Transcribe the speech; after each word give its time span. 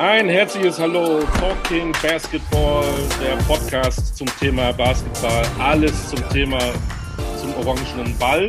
Ein 0.00 0.30
herzliches 0.30 0.80
Hallo, 0.80 1.20
Talking 1.38 1.92
Basketball, 2.00 2.86
der 3.22 3.36
Podcast 3.44 4.16
zum 4.16 4.26
Thema 4.38 4.72
Basketball, 4.72 5.44
alles 5.58 6.08
zum 6.08 6.26
Thema 6.30 6.58
zum 7.36 7.54
orangenen 7.56 8.16
Ball. 8.18 8.48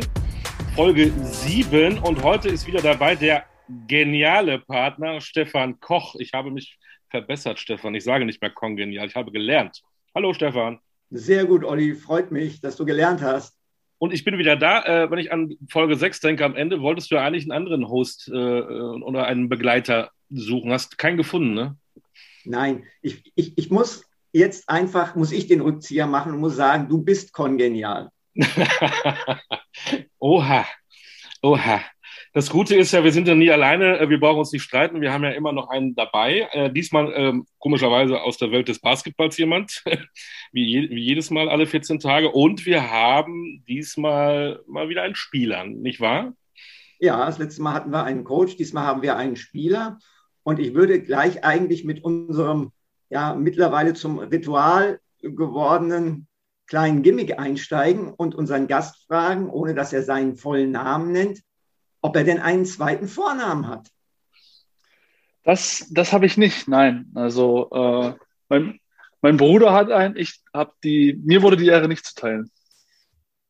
Folge 0.74 1.12
7 1.12 1.98
und 1.98 2.22
heute 2.22 2.48
ist 2.48 2.66
wieder 2.66 2.80
dabei 2.80 3.16
der 3.16 3.44
geniale 3.86 4.60
Partner 4.60 5.20
Stefan 5.20 5.78
Koch. 5.78 6.14
Ich 6.18 6.32
habe 6.32 6.50
mich 6.50 6.78
verbessert, 7.10 7.58
Stefan. 7.58 7.94
Ich 7.94 8.04
sage 8.04 8.24
nicht 8.24 8.40
mehr 8.40 8.50
kongenial, 8.50 9.06
ich 9.06 9.14
habe 9.14 9.30
gelernt. 9.30 9.82
Hallo, 10.14 10.32
Stefan. 10.32 10.78
Sehr 11.10 11.44
gut, 11.44 11.64
Olli. 11.64 11.94
Freut 11.94 12.32
mich, 12.32 12.62
dass 12.62 12.76
du 12.76 12.86
gelernt 12.86 13.20
hast. 13.20 13.58
Und 13.98 14.14
ich 14.14 14.24
bin 14.24 14.38
wieder 14.38 14.56
da. 14.56 14.84
Äh, 14.84 15.10
wenn 15.10 15.18
ich 15.18 15.30
an 15.30 15.54
Folge 15.68 15.96
6 15.96 16.20
denke, 16.20 16.46
am 16.46 16.56
Ende 16.56 16.80
wolltest 16.80 17.10
du 17.10 17.16
ja 17.16 17.26
eigentlich 17.26 17.44
einen 17.44 17.52
anderen 17.52 17.90
Host 17.90 18.30
äh, 18.32 18.32
oder 18.32 19.26
einen 19.26 19.50
Begleiter 19.50 20.10
suchen. 20.32 20.72
Hast 20.72 20.98
keinen 20.98 21.16
gefunden, 21.16 21.54
ne? 21.54 21.76
Nein, 22.44 22.84
ich, 23.02 23.32
ich, 23.34 23.56
ich 23.56 23.70
muss 23.70 24.04
jetzt 24.32 24.68
einfach, 24.68 25.14
muss 25.14 25.32
ich 25.32 25.46
den 25.46 25.60
Rückzieher 25.60 26.06
machen 26.06 26.32
und 26.32 26.40
muss 26.40 26.56
sagen, 26.56 26.88
du 26.88 27.02
bist 27.02 27.32
kongenial. 27.32 28.10
Oha, 30.18 30.66
oha. 31.42 31.80
Das 32.34 32.48
Gute 32.48 32.76
ist 32.76 32.92
ja, 32.92 33.04
wir 33.04 33.12
sind 33.12 33.28
ja 33.28 33.34
nie 33.34 33.50
alleine, 33.50 33.98
äh, 33.98 34.08
wir 34.08 34.18
brauchen 34.18 34.38
uns 34.38 34.52
nicht 34.52 34.62
streiten, 34.62 35.02
wir 35.02 35.12
haben 35.12 35.24
ja 35.24 35.32
immer 35.32 35.52
noch 35.52 35.68
einen 35.68 35.94
dabei. 35.94 36.48
Äh, 36.52 36.72
diesmal 36.72 37.12
ähm, 37.14 37.46
komischerweise 37.58 38.22
aus 38.22 38.38
der 38.38 38.50
Welt 38.50 38.68
des 38.68 38.80
Basketballs 38.80 39.36
jemand, 39.36 39.82
wie, 40.52 40.64
je, 40.64 40.88
wie, 40.90 41.02
jedes 41.02 41.30
Mal 41.30 41.50
alle 41.50 41.66
14 41.66 42.00
Tage. 42.00 42.30
Und 42.30 42.64
wir 42.64 42.90
haben 42.90 43.62
diesmal 43.68 44.62
mal 44.66 44.88
wieder 44.88 45.02
einen 45.02 45.14
Spieler, 45.14 45.66
nicht 45.66 46.00
wahr? 46.00 46.32
Ja, 47.00 47.26
das 47.26 47.38
letzte 47.38 47.60
Mal 47.60 47.74
hatten 47.74 47.90
wir 47.90 48.04
einen 48.04 48.24
Coach, 48.24 48.56
diesmal 48.56 48.86
haben 48.86 49.02
wir 49.02 49.16
einen 49.16 49.36
Spieler. 49.36 49.98
Und 50.42 50.58
ich 50.58 50.74
würde 50.74 51.00
gleich 51.02 51.44
eigentlich 51.44 51.84
mit 51.84 52.04
unserem 52.04 52.72
ja 53.10 53.34
mittlerweile 53.34 53.94
zum 53.94 54.18
Ritual 54.18 55.00
gewordenen 55.20 56.26
kleinen 56.66 57.02
Gimmick 57.02 57.38
einsteigen 57.38 58.12
und 58.12 58.34
unseren 58.34 58.66
Gast 58.66 59.06
fragen, 59.06 59.50
ohne 59.50 59.74
dass 59.74 59.92
er 59.92 60.02
seinen 60.02 60.36
vollen 60.36 60.70
Namen 60.70 61.12
nennt 61.12 61.42
ob 62.02 62.16
er 62.16 62.24
denn 62.24 62.40
einen 62.40 62.66
zweiten 62.66 63.08
Vornamen 63.08 63.68
hat. 63.68 63.88
Das, 65.44 65.86
das 65.90 66.12
habe 66.12 66.26
ich 66.26 66.36
nicht, 66.36 66.68
nein. 66.68 67.10
Also 67.14 67.70
äh, 67.70 68.14
mein, 68.48 68.80
mein 69.22 69.36
Bruder 69.36 69.72
hat 69.72 69.90
einen, 69.90 70.16
ich 70.16 70.42
habe 70.52 70.72
die, 70.84 71.18
mir 71.24 71.42
wurde 71.42 71.56
die 71.56 71.66
Ehre 71.66 71.88
nicht 71.88 72.04
zuteil. 72.04 72.44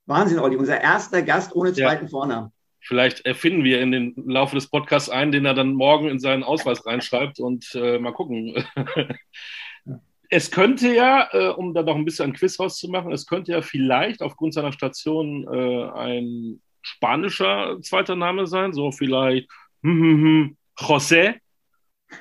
Wahnsinn, 0.07 0.39
Olli, 0.39 0.57
unser 0.57 0.81
erster 0.81 1.23
Gast 1.23 1.55
ohne 1.55 1.73
zweiten 1.73 2.05
ja. 2.05 2.11
Vornamen. 2.11 2.53
Vielleicht 2.83 3.25
erfinden 3.25 3.65
wir 3.65 3.81
in 3.81 3.93
den 3.93 4.15
Laufe 4.27 4.57
des 4.57 4.69
Podcasts 4.69 5.09
einen, 5.09 5.33
den 5.33 5.45
er 5.45 5.55
dann 5.55 5.75
morgen 5.75 6.09
in 6.09 6.19
seinen 6.19 6.43
Ausweis 6.43 6.85
reinschreibt 6.85 7.39
und 7.39 7.75
äh, 7.75 7.99
mal 7.99 8.13
gucken. 8.13 8.65
es 10.29 10.51
könnte 10.51 10.95
ja, 10.95 11.29
äh, 11.33 11.49
um 11.49 11.75
da 11.75 11.83
noch 11.83 11.95
ein 11.95 12.05
bisschen 12.05 12.31
ein 12.31 12.33
Quiz 12.33 12.59
rauszumachen, 12.59 13.13
es 13.13 13.27
könnte 13.27 13.53
ja 13.53 13.63
vielleicht 13.63 14.23
aufgrund 14.23 14.55
seiner 14.55 14.73
Station 14.73 15.47
äh, 15.53 15.91
ein 15.93 16.61
spanischer 16.81 17.79
zweiter 17.83 18.17
Name 18.17 18.47
sein, 18.47 18.73
so 18.73 18.91
vielleicht 18.91 19.49
hm, 19.83 20.03
hm, 20.03 20.23
hm, 20.23 20.57
José 20.79 21.35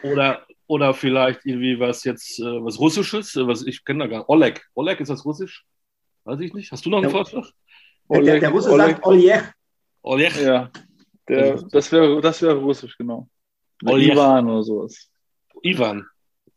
oder, 0.04 0.46
oder 0.68 0.94
vielleicht 0.94 1.46
irgendwie 1.46 1.80
was 1.80 2.04
jetzt, 2.04 2.40
äh, 2.40 2.64
was 2.64 2.80
Russisches, 2.80 3.36
äh, 3.36 3.48
was 3.48 3.66
ich 3.66 3.84
kenne 3.86 4.00
da 4.00 4.08
gar 4.08 4.18
nicht. 4.20 4.30
Oleg. 4.30 4.62
Oleg, 4.76 5.00
ist 5.00 5.10
das 5.10 5.26
Russisch? 5.26 5.66
Weiß 6.24 6.40
ich 6.40 6.54
nicht. 6.54 6.72
Hast 6.72 6.86
du 6.86 6.90
noch 6.90 7.02
einen. 7.02 7.10
Vorschlag? 7.10 7.50
Oleg, 8.08 8.26
der, 8.26 8.40
der 8.42 8.50
Russe 8.50 8.72
Oleg. 8.72 8.88
sagt 8.88 9.06
Oleg. 9.06 9.54
Oleg? 10.02 10.36
Ja, 10.42 10.72
der, 11.28 11.62
das 11.72 11.92
wäre 11.92 12.22
das 12.22 12.42
wär 12.42 12.54
Russisch, 12.54 12.98
genau. 12.98 13.28
Oleg. 13.86 14.14
Ivan 14.14 14.50
oder 14.50 14.64
sowas. 14.64 15.10
Ivan. 15.64 16.06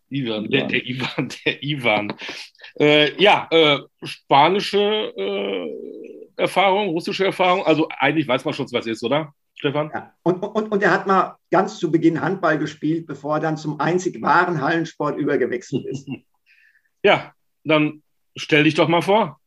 Ivan, 0.08 0.44
Ivan. 0.44 0.50
Der, 0.50 0.66
der 0.66 0.86
Ivan, 0.86 1.28
der 1.44 1.62
Ivan. 1.62 2.12
Äh, 2.78 3.22
ja, 3.22 3.48
äh, 3.50 3.80
spanische 4.02 5.12
äh, 5.16 5.70
Erfahrung, 6.36 6.88
russische 6.88 7.24
Erfahrung? 7.24 7.64
Also 7.64 7.88
eigentlich 7.98 8.26
weiß 8.26 8.44
man 8.44 8.54
schon, 8.54 8.70
was 8.72 8.86
ist, 8.86 9.02
oder? 9.02 9.32
Stefan? 9.54 9.90
Ja. 9.94 10.12
Und, 10.22 10.42
und, 10.42 10.72
und 10.72 10.82
er 10.82 10.90
hat 10.90 11.06
mal 11.06 11.38
ganz 11.50 11.78
zu 11.78 11.90
Beginn 11.90 12.20
Handball 12.20 12.58
gespielt, 12.58 13.06
bevor 13.06 13.36
er 13.36 13.40
dann 13.40 13.56
zum 13.56 13.80
einzig 13.80 14.20
wahren 14.20 14.60
Hallensport 14.60 15.18
übergewechselt 15.18 15.86
ist. 15.86 16.08
Ja, 17.06 17.34
dann 17.64 18.02
stell 18.34 18.64
dich 18.64 18.72
doch 18.72 18.88
mal 18.88 19.02
vor. 19.02 19.38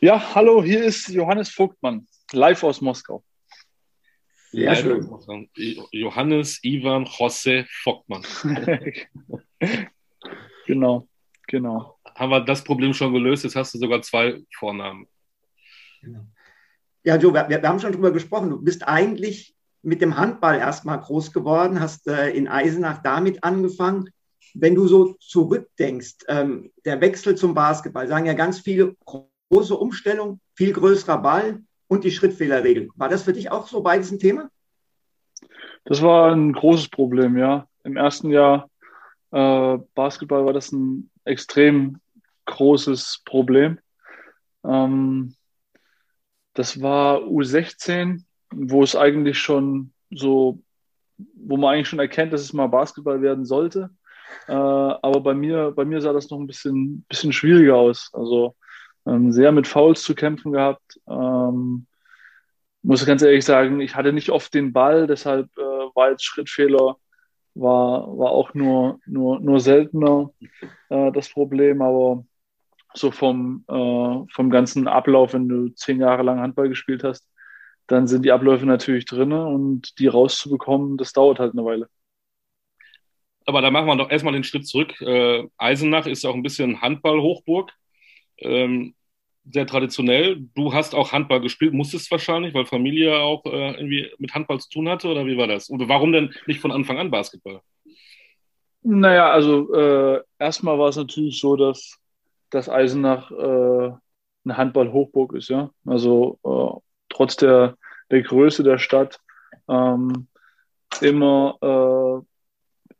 Ja, 0.00 0.34
hallo, 0.34 0.60
hier 0.60 0.82
ist 0.82 1.06
Johannes 1.06 1.50
Vogtmann, 1.50 2.08
live 2.32 2.62
aus 2.64 2.80
Moskau. 2.80 3.24
Sehr 4.50 4.74
schön. 4.76 5.06
Johannes 5.90 6.58
Ivan 6.62 7.04
Jose 7.04 7.66
Vogtmann. 7.82 8.24
genau, 10.66 11.06
genau. 11.46 11.98
Haben 12.14 12.30
wir 12.30 12.40
das 12.40 12.64
Problem 12.64 12.94
schon 12.94 13.12
gelöst? 13.12 13.44
Jetzt 13.44 13.56
hast 13.56 13.74
du 13.74 13.78
sogar 13.78 14.00
zwei 14.02 14.42
Vornamen. 14.56 15.06
Genau. 16.00 16.26
Ja, 17.04 17.16
Joe, 17.16 17.32
wir, 17.32 17.48
wir, 17.48 17.62
haben 17.62 17.78
schon 17.78 17.92
drüber 17.92 18.10
gesprochen. 18.10 18.50
Du 18.50 18.60
bist 18.60 18.86
eigentlich 18.86 19.54
mit 19.82 20.00
dem 20.00 20.16
Handball 20.16 20.58
erstmal 20.58 21.00
groß 21.00 21.32
geworden, 21.32 21.80
hast 21.80 22.06
äh, 22.08 22.30
in 22.30 22.48
Eisenach 22.48 23.02
damit 23.02 23.44
angefangen. 23.44 24.10
Wenn 24.54 24.74
du 24.74 24.88
so 24.88 25.14
zurückdenkst, 25.20 26.16
ähm, 26.28 26.72
der 26.84 27.00
Wechsel 27.00 27.36
zum 27.36 27.54
Basketball, 27.54 28.08
sagen 28.08 28.26
ja 28.26 28.32
ganz 28.32 28.60
viele 28.60 28.96
große 29.04 29.76
Umstellung, 29.76 30.40
viel 30.54 30.72
größerer 30.72 31.18
Ball 31.18 31.62
und 31.88 32.04
die 32.04 32.10
Schrittfehlerregel. 32.10 32.90
War 32.94 33.08
das 33.08 33.24
für 33.24 33.32
dich 33.32 33.50
auch 33.50 33.66
so 33.66 33.82
beides 33.82 34.10
ein 34.10 34.18
Thema? 34.18 34.50
Das 35.84 36.02
war 36.02 36.32
ein 36.32 36.52
großes 36.52 36.90
Problem, 36.90 37.36
ja. 37.36 37.66
Im 37.82 37.96
ersten 37.96 38.30
Jahr 38.30 38.68
äh, 39.30 39.78
Basketball 39.94 40.44
war 40.44 40.52
das 40.52 40.70
ein 40.72 41.10
extrem 41.24 42.00
großes 42.46 43.22
Problem. 43.24 43.78
Ähm, 44.64 45.34
das 46.54 46.80
war 46.82 47.20
U16, 47.20 48.24
wo 48.50 48.82
es 48.82 48.96
eigentlich 48.96 49.38
schon 49.38 49.92
so, 50.10 50.60
wo 51.16 51.56
man 51.56 51.74
eigentlich 51.74 51.88
schon 51.88 51.98
erkennt, 51.98 52.32
dass 52.32 52.40
es 52.40 52.52
mal 52.52 52.66
Basketball 52.66 53.22
werden 53.22 53.44
sollte. 53.44 53.90
Äh, 54.46 54.52
aber 54.52 55.20
bei 55.20 55.34
mir, 55.34 55.72
bei 55.74 55.84
mir 55.84 56.00
sah 56.00 56.12
das 56.12 56.30
noch 56.30 56.38
ein 56.38 56.46
bisschen, 56.46 57.04
bisschen 57.08 57.32
schwieriger 57.32 57.76
aus. 57.76 58.10
Also 58.12 58.56
ähm, 59.08 59.32
sehr 59.32 59.52
mit 59.52 59.66
Fouls 59.66 60.02
zu 60.02 60.14
kämpfen 60.14 60.52
gehabt. 60.52 61.00
Ähm, 61.08 61.86
muss 62.82 63.04
ganz 63.06 63.22
ehrlich 63.22 63.44
sagen, 63.44 63.80
ich 63.80 63.94
hatte 63.94 64.12
nicht 64.12 64.30
oft 64.30 64.52
den 64.54 64.72
Ball, 64.72 65.06
deshalb 65.06 65.48
äh, 65.56 65.60
war 65.60 66.10
jetzt 66.10 66.24
Schrittfehler 66.24 66.96
war, 67.58 68.06
war 68.16 68.30
auch 68.30 68.54
nur, 68.54 69.00
nur, 69.06 69.40
nur 69.40 69.60
seltener 69.60 70.30
äh, 70.90 71.12
das 71.12 71.28
Problem. 71.28 71.82
Aber 71.82 72.24
so 72.94 73.10
vom, 73.10 73.64
äh, 73.68 74.32
vom 74.32 74.50
ganzen 74.50 74.88
Ablauf, 74.88 75.34
wenn 75.34 75.48
du 75.48 75.68
zehn 75.70 76.00
Jahre 76.00 76.22
lang 76.22 76.40
Handball 76.40 76.68
gespielt 76.68 77.04
hast, 77.04 77.28
dann 77.86 78.06
sind 78.06 78.24
die 78.24 78.32
Abläufe 78.32 78.66
natürlich 78.66 79.06
drin 79.06 79.32
und 79.32 79.98
die 79.98 80.08
rauszubekommen, 80.08 80.98
das 80.98 81.12
dauert 81.12 81.38
halt 81.38 81.52
eine 81.52 81.64
Weile. 81.64 81.88
Aber 83.46 83.62
da 83.62 83.70
machen 83.70 83.86
wir 83.86 83.96
doch 83.96 84.10
erstmal 84.10 84.34
den 84.34 84.44
Schritt 84.44 84.66
zurück. 84.66 85.00
Äh, 85.00 85.48
Eisenach 85.56 86.06
ist 86.06 86.26
auch 86.26 86.34
ein 86.34 86.42
bisschen 86.42 86.82
Handball-Hochburg. 86.82 87.72
Ähm, 88.36 88.94
sehr 89.50 89.66
traditionell. 89.66 90.40
Du 90.54 90.72
hast 90.72 90.94
auch 90.94 91.12
Handball 91.12 91.40
gespielt, 91.40 91.74
musstest 91.74 92.10
wahrscheinlich, 92.10 92.54
weil 92.54 92.66
Familie 92.66 93.18
auch 93.18 93.44
äh, 93.46 93.72
irgendwie 93.72 94.10
mit 94.18 94.34
Handball 94.34 94.60
zu 94.60 94.68
tun 94.68 94.88
hatte, 94.88 95.08
oder 95.08 95.26
wie 95.26 95.36
war 95.36 95.46
das? 95.46 95.68
Und 95.68 95.88
warum 95.88 96.12
denn 96.12 96.34
nicht 96.46 96.60
von 96.60 96.72
Anfang 96.72 96.98
an 96.98 97.10
Basketball? 97.10 97.60
Naja, 98.82 99.30
also 99.30 99.74
äh, 99.74 100.22
erstmal 100.38 100.78
war 100.78 100.88
es 100.88 100.96
natürlich 100.96 101.40
so, 101.40 101.56
dass 101.56 101.98
dass 102.50 102.68
Eisenach 102.68 103.30
äh, 103.30 103.34
eine 104.44 104.56
Handball-Hochburg 104.56 105.34
ist, 105.34 105.48
ja. 105.48 105.70
Also 105.84 106.38
äh, 106.44 106.80
trotz 107.08 107.36
der, 107.36 107.76
der 108.10 108.22
Größe 108.22 108.62
der 108.62 108.78
Stadt 108.78 109.20
ähm, 109.68 110.28
immer 111.00 111.56
äh, 111.60 112.24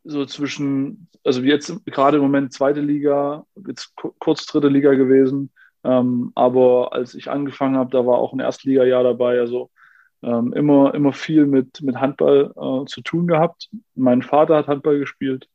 so 0.04 0.26
zwischen, 0.26 1.08
also 1.24 1.42
jetzt 1.42 1.84
gerade 1.86 2.18
im 2.18 2.22
Moment 2.22 2.52
zweite 2.52 2.80
Liga, 2.80 3.46
jetzt 3.66 3.94
kurz 4.18 4.46
dritte 4.46 4.68
Liga 4.68 4.94
gewesen. 4.94 5.50
Ähm, 5.84 6.32
aber 6.34 6.92
als 6.92 7.14
ich 7.14 7.30
angefangen 7.30 7.76
habe, 7.76 7.90
da 7.90 8.06
war 8.06 8.18
auch 8.18 8.32
ein 8.32 8.40
Erstliga-Jahr 8.40 9.02
dabei. 9.02 9.38
Also 9.40 9.70
ähm, 10.22 10.52
immer, 10.52 10.94
immer 10.94 11.12
viel 11.12 11.46
mit, 11.46 11.80
mit 11.82 11.96
Handball 11.96 12.52
äh, 12.56 12.86
zu 12.86 13.00
tun 13.02 13.26
gehabt. 13.26 13.68
Mein 13.94 14.22
Vater 14.22 14.56
hat 14.56 14.68
Handball 14.68 14.98
gespielt. 14.98 15.48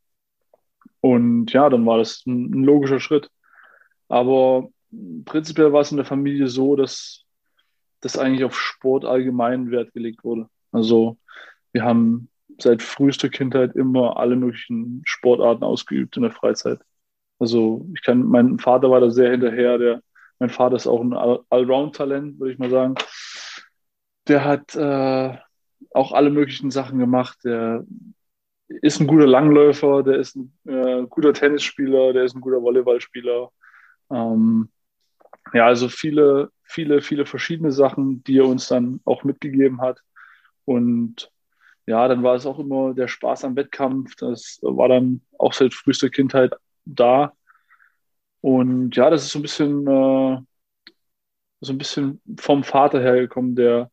Und 1.01 1.51
ja, 1.51 1.69
dann 1.69 1.85
war 1.85 1.97
das 1.97 2.25
ein, 2.25 2.51
ein 2.51 2.63
logischer 2.63 2.99
Schritt. 2.99 3.29
Aber 4.07 4.69
prinzipiell 5.25 5.73
war 5.73 5.81
es 5.81 5.91
in 5.91 5.97
der 5.97 6.05
Familie 6.05 6.47
so, 6.47 6.75
dass 6.75 7.25
das 8.01 8.17
eigentlich 8.17 8.43
auf 8.45 8.59
Sport 8.59 9.05
allgemein 9.05 9.71
Wert 9.71 9.93
gelegt 9.93 10.23
wurde. 10.23 10.47
Also 10.71 11.17
wir 11.71 11.83
haben 11.83 12.29
seit 12.59 12.81
frühester 12.81 13.29
Kindheit 13.29 13.75
immer 13.75 14.17
alle 14.17 14.35
möglichen 14.35 15.01
Sportarten 15.05 15.63
ausgeübt 15.63 16.15
in 16.17 16.23
der 16.23 16.31
Freizeit. 16.31 16.79
Also 17.39 17.87
ich 17.95 18.03
kann, 18.03 18.23
mein 18.23 18.59
Vater 18.59 18.89
war 18.89 19.01
da 19.01 19.09
sehr 19.09 19.31
hinterher, 19.31 19.77
der, 19.77 20.01
mein 20.43 20.49
Vater 20.49 20.75
ist 20.75 20.87
auch 20.87 20.99
ein 20.99 21.13
Allround-Talent, 21.13 22.37
würde 22.37 22.51
ich 22.51 22.59
mal 22.59 22.69
sagen. 22.69 22.95
Der 24.27 24.43
hat 24.43 24.75
äh, 24.75 25.37
auch 25.93 26.11
alle 26.11 26.31
möglichen 26.31 26.69
Sachen 26.69 26.99
gemacht. 26.99 27.39
Der 27.45 27.85
ist 28.67 28.99
ein 28.99 29.07
guter 29.07 29.25
Langläufer, 29.25 30.03
der 30.03 30.17
ist 30.17 30.35
ein 30.35 30.53
äh, 30.65 31.03
guter 31.07 31.31
Tennisspieler, 31.31 32.11
der 32.11 32.25
ist 32.25 32.35
ein 32.35 32.41
guter 32.41 32.61
Volleyballspieler. 32.61 33.51
Ähm, 34.11 34.67
ja, 35.53 35.65
also 35.65 35.87
viele, 35.87 36.51
viele, 36.63 37.01
viele 37.01 37.25
verschiedene 37.25 37.71
Sachen, 37.71 38.21
die 38.25 38.39
er 38.39 38.47
uns 38.47 38.67
dann 38.67 38.99
auch 39.05 39.23
mitgegeben 39.23 39.79
hat. 39.79 40.01
Und 40.65 41.31
ja, 41.85 42.05
dann 42.09 42.21
war 42.21 42.35
es 42.35 42.45
auch 42.45 42.59
immer 42.59 42.93
der 42.93 43.07
Spaß 43.07 43.45
am 43.45 43.55
Wettkampf. 43.55 44.17
Das 44.17 44.59
war 44.61 44.89
dann 44.89 45.21
auch 45.39 45.53
seit 45.53 45.73
frühester 45.73 46.09
Kindheit 46.09 46.51
da. 46.83 47.31
Und 48.43 48.93
ja, 48.97 49.09
das 49.09 49.23
ist 49.23 49.31
so 49.31 49.39
ein 49.39 49.41
bisschen, 49.41 49.87
äh, 49.87 50.37
so 51.61 51.71
ein 51.71 51.77
bisschen 51.77 52.21
vom 52.37 52.65
Vater 52.65 52.99
hergekommen, 53.01 53.55
der, 53.55 53.89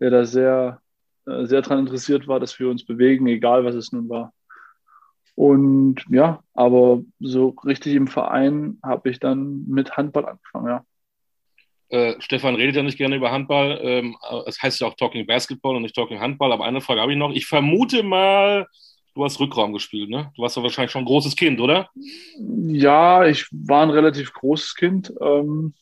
der 0.00 0.10
da 0.10 0.24
sehr, 0.24 0.80
äh, 1.26 1.46
sehr 1.46 1.62
daran 1.62 1.78
interessiert 1.78 2.26
war, 2.26 2.40
dass 2.40 2.58
wir 2.58 2.68
uns 2.68 2.84
bewegen, 2.84 3.28
egal 3.28 3.64
was 3.64 3.76
es 3.76 3.92
nun 3.92 4.08
war. 4.08 4.32
Und 5.36 6.04
ja, 6.10 6.42
aber 6.52 7.02
so 7.20 7.50
richtig 7.64 7.94
im 7.94 8.08
Verein 8.08 8.80
habe 8.82 9.08
ich 9.08 9.20
dann 9.20 9.68
mit 9.68 9.96
Handball 9.96 10.26
angefangen, 10.26 10.66
ja. 10.66 10.84
Äh, 11.90 12.20
Stefan 12.20 12.56
redet 12.56 12.74
ja 12.74 12.82
nicht 12.82 12.98
gerne 12.98 13.14
über 13.14 13.30
Handball. 13.30 13.78
Ähm, 13.82 14.16
es 14.46 14.60
heißt 14.60 14.80
ja 14.80 14.88
auch 14.88 14.94
Talking 14.94 15.26
Basketball 15.26 15.76
und 15.76 15.82
nicht 15.82 15.94
Talking 15.94 16.18
Handball. 16.18 16.50
Aber 16.50 16.64
eine 16.64 16.80
Frage 16.80 17.02
habe 17.02 17.12
ich 17.12 17.18
noch. 17.18 17.30
Ich 17.30 17.46
vermute 17.46 18.02
mal, 18.02 18.66
du 19.14 19.24
hast 19.24 19.40
Rückraum 19.40 19.72
gespielt, 19.72 20.10
ne? 20.10 20.32
Du 20.36 20.42
warst 20.42 20.56
ja 20.56 20.62
wahrscheinlich 20.62 20.90
schon 20.90 21.02
ein 21.02 21.06
großes 21.06 21.36
Kind, 21.36 21.60
oder? 21.60 21.90
Ja, 22.38 23.26
ich 23.26 23.46
war 23.50 23.82
ein 23.82 23.90
relativ 23.90 24.32
großes 24.32 24.74
Kind. 24.74 25.12
Ähm, 25.20 25.74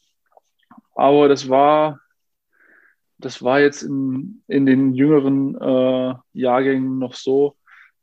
aber 0.95 1.29
das 1.29 1.49
war, 1.49 2.01
das 3.19 3.43
war 3.43 3.61
jetzt 3.61 3.83
in, 3.83 4.43
in 4.49 4.67
den 4.67 4.95
jüngeren 4.95 5.55
äh, 5.61 6.15
Jahrgängen 6.33 6.99
noch 6.99 7.15
so, 7.15 7.57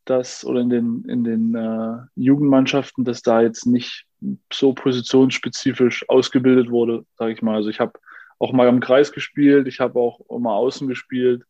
dass, 0.05 0.45
oder 0.45 0.61
in 0.61 0.69
den, 0.69 1.05
in 1.07 1.23
den 1.23 1.55
äh, 1.55 1.97
Jugendmannschaften, 2.15 3.03
dass 3.03 3.21
da 3.21 3.41
jetzt 3.41 3.65
nicht 3.65 4.05
so 4.51 4.73
positionsspezifisch 4.73 6.07
ausgebildet 6.09 6.69
wurde, 6.71 7.05
sage 7.17 7.33
ich 7.33 7.41
mal. 7.41 7.55
Also 7.55 7.69
ich 7.69 7.79
habe 7.79 7.99
auch 8.39 8.53
mal 8.53 8.67
im 8.67 8.79
Kreis 8.79 9.11
gespielt, 9.11 9.67
ich 9.67 9.79
habe 9.79 9.99
auch 9.99 10.19
mal 10.39 10.55
außen 10.55 10.87
gespielt. 10.87 11.43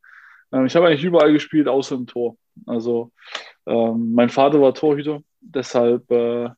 Ähm, 0.52 0.66
ich 0.66 0.76
habe 0.76 0.88
eigentlich 0.88 1.04
überall 1.04 1.34
gespielt, 1.34 1.68
außer 1.68 1.96
im 1.96 2.08
Tor. 2.08 2.38
Also 2.66 3.12
ähm, 3.66 4.14
mein 4.14 4.30
Vater 4.30 4.62
war 4.62 4.74
Torhüter, 4.74 5.22
deshalb 5.42 6.10
äh, 6.12 6.50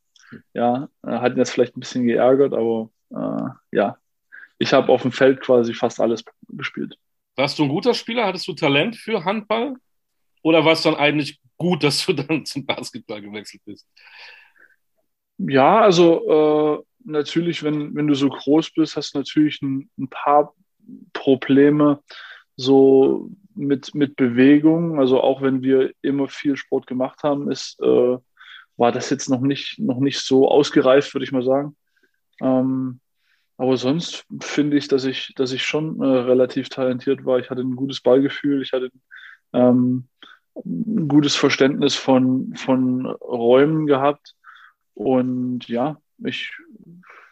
ja, 0.53 0.89
hat 1.03 1.33
ihn 1.33 1.37
das 1.37 1.51
vielleicht 1.51 1.75
ein 1.75 1.79
bisschen 1.79 2.05
geärgert, 2.05 2.53
aber 2.53 2.89
äh, 3.11 3.75
ja, 3.75 3.97
ich 4.59 4.73
habe 4.73 4.91
auf 4.91 5.01
dem 5.01 5.11
Feld 5.11 5.41
quasi 5.41 5.73
fast 5.73 5.99
alles 5.99 6.23
gespielt. 6.49 6.97
Warst 7.35 7.57
du 7.57 7.63
ein 7.63 7.69
guter 7.69 7.93
Spieler? 7.93 8.25
Hattest 8.25 8.47
du 8.47 8.53
Talent 8.53 8.95
für 8.95 9.23
Handball? 9.23 9.75
Oder 10.41 10.65
war 10.65 10.73
es 10.73 10.81
dann 10.81 10.95
eigentlich 10.95 11.39
gut, 11.57 11.83
dass 11.83 12.05
du 12.05 12.13
dann 12.13 12.45
zum 12.45 12.65
Basketball 12.65 13.21
gewechselt 13.21 13.63
bist? 13.65 13.87
Ja, 15.37 15.79
also 15.81 16.27
äh, 16.27 16.83
natürlich, 17.05 17.63
wenn, 17.63 17.95
wenn 17.95 18.07
du 18.07 18.13
so 18.13 18.27
groß 18.29 18.71
bist, 18.71 18.97
hast 18.97 19.13
du 19.13 19.19
natürlich 19.19 19.61
ein, 19.61 19.89
ein 19.97 20.09
paar 20.09 20.53
Probleme 21.13 22.03
so 22.57 23.29
mit, 23.59 23.93
mit 23.93 24.15
Bewegung. 24.15 24.99
Also 24.99 25.21
auch 25.21 25.41
wenn 25.41 25.61
wir 25.61 25.91
immer 26.01 26.27
viel 26.27 26.55
Sport 26.55 26.87
gemacht 26.87 27.23
haben, 27.23 27.51
ist, 27.51 27.79
äh, 27.81 28.17
war 28.77 28.91
das 28.91 29.09
jetzt 29.09 29.29
noch 29.29 29.41
nicht, 29.41 29.77
noch 29.79 29.99
nicht 29.99 30.19
so 30.19 30.49
ausgereift, 30.49 31.13
würde 31.13 31.25
ich 31.25 31.31
mal 31.31 31.43
sagen. 31.43 31.75
Ähm, 32.41 32.99
aber 33.57 33.75
sonst 33.75 34.25
finde 34.39 34.77
ich, 34.77 34.87
dass 34.87 35.03
ich, 35.03 35.33
dass 35.35 35.51
ich 35.51 35.63
schon 35.63 36.01
äh, 36.01 36.05
relativ 36.05 36.69
talentiert 36.69 37.25
war. 37.25 37.39
Ich 37.39 37.49
hatte 37.49 37.61
ein 37.61 37.75
gutes 37.75 37.99
Ballgefühl, 37.99 38.61
ich 38.61 38.71
hatte 38.71 38.89
ähm, 39.51 40.07
ein 40.55 41.07
gutes 41.09 41.35
Verständnis 41.35 41.95
von, 41.95 42.55
von 42.55 43.05
Räumen 43.05 43.85
gehabt. 43.85 44.35
Und 44.93 45.67
ja, 45.67 45.97
ich, 46.23 46.53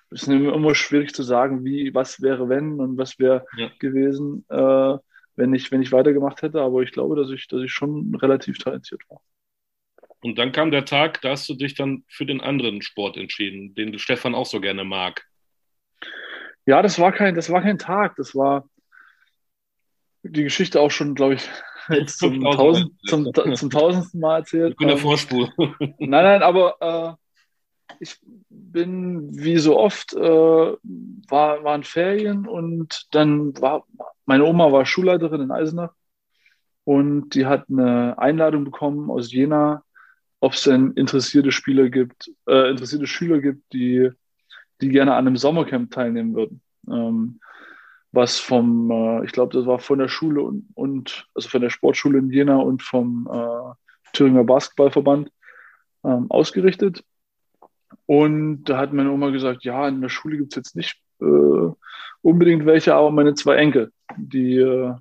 es 0.09 0.23
ist 0.23 0.27
immer 0.27 0.75
schwierig 0.75 1.13
zu 1.13 1.23
sagen, 1.23 1.63
wie, 1.63 1.93
was 1.93 2.21
wäre 2.21 2.49
wenn 2.49 2.79
und 2.79 2.97
was 2.97 3.19
wäre 3.19 3.45
ja. 3.57 3.69
gewesen, 3.79 4.45
äh, 4.49 4.97
wenn 5.37 5.53
ich, 5.53 5.71
wenn 5.71 5.81
ich 5.81 5.91
weitergemacht 5.91 6.41
hätte. 6.41 6.61
Aber 6.61 6.81
ich 6.81 6.91
glaube, 6.91 7.15
dass 7.15 7.29
ich, 7.29 7.47
dass 7.47 7.61
ich 7.61 7.71
schon 7.71 8.13
relativ 8.15 8.57
talentiert 8.57 9.01
war. 9.09 9.21
Und 10.21 10.37
dann 10.37 10.51
kam 10.51 10.71
der 10.71 10.85
Tag, 10.85 11.21
da 11.21 11.29
hast 11.29 11.47
du 11.47 11.53
dich 11.53 11.75
dann 11.75 12.03
für 12.07 12.25
den 12.25 12.41
anderen 12.41 12.81
Sport 12.81 13.17
entschieden, 13.17 13.75
den 13.75 13.97
Stefan 13.99 14.35
auch 14.35 14.47
so 14.47 14.59
gerne 14.59 14.83
mag. 14.83 15.23
Ja, 16.65 16.81
das 16.81 16.99
war 16.99 17.11
kein, 17.11 17.35
das 17.35 17.49
war 17.49 17.61
kein 17.61 17.77
Tag. 17.77 18.15
Das 18.17 18.35
war 18.35 18.67
die 20.23 20.43
Geschichte 20.43 20.81
auch 20.81 20.91
schon, 20.91 21.15
glaube 21.15 21.35
ich, 21.35 21.47
jetzt 21.89 22.17
zum, 22.19 22.41
tausend, 22.41 22.91
zum, 23.07 23.31
zum 23.33 23.69
tausendsten 23.69 24.19
Mal 24.19 24.39
erzählt. 24.39 24.71
Ich 24.71 24.77
bin 24.77 24.87
der 24.87 24.97
ähm, 24.97 25.03
Vorspur. 25.03 25.53
Nein, 25.79 25.95
nein, 25.99 26.43
aber 26.43 27.17
äh, 27.89 27.95
ich 27.99 28.17
bin 28.49 29.29
wie 29.31 29.57
so 29.57 29.77
oft, 29.77 30.13
äh, 30.13 30.19
war, 30.19 31.63
waren 31.63 31.83
Ferien 31.83 32.47
und 32.47 33.07
dann 33.11 33.59
war, 33.61 33.85
meine 34.27 34.45
Oma 34.45 34.71
war 34.71 34.85
Schulleiterin 34.85 35.41
in 35.41 35.51
Eisenach 35.51 35.93
und 36.83 37.31
die 37.31 37.45
hat 37.45 37.65
eine 37.69 38.19
Einladung 38.19 38.65
bekommen 38.65 39.09
aus 39.09 39.31
Jena, 39.31 39.83
ob 40.39 40.53
es 40.53 40.63
denn 40.63 40.91
interessierte 40.91 41.51
Spieler 41.51 41.89
gibt, 41.89 42.29
äh, 42.47 42.69
interessierte 42.69 43.07
Schüler 43.07 43.39
gibt, 43.39 43.73
die, 43.73 44.09
die 44.81 44.89
gerne 44.89 45.15
an 45.15 45.25
einem 45.25 45.37
Sommercamp 45.37 45.91
teilnehmen 45.91 46.35
würden. 46.35 46.61
Ähm, 46.89 47.39
was 48.11 48.39
vom, 48.39 48.91
äh, 48.91 49.25
ich 49.25 49.31
glaube, 49.31 49.55
das 49.55 49.65
war 49.65 49.79
von 49.79 49.99
der 49.99 50.09
Schule 50.09 50.41
und, 50.41 50.67
und, 50.75 51.27
also 51.33 51.49
von 51.49 51.61
der 51.61 51.69
Sportschule 51.69 52.19
in 52.19 52.29
Jena 52.29 52.57
und 52.57 52.83
vom 52.83 53.27
äh, 53.31 53.73
Thüringer 54.13 54.43
Basketballverband 54.43 55.31
ähm, 56.03 56.29
ausgerichtet. 56.29 57.03
Und 58.05 58.65
da 58.65 58.77
hat 58.77 58.93
meine 58.93 59.11
Oma 59.11 59.29
gesagt, 59.29 59.63
ja, 59.63 59.87
in 59.87 60.01
der 60.01 60.09
Schule 60.09 60.37
gibt 60.37 60.53
es 60.53 60.57
jetzt 60.57 60.75
nicht 60.75 61.01
äh, 61.21 61.71
unbedingt 62.21 62.65
welche, 62.65 62.95
aber 62.95 63.11
meine 63.11 63.33
zwei 63.35 63.55
Enkel, 63.55 63.91
die, 64.17 64.57
äh, 64.57 64.93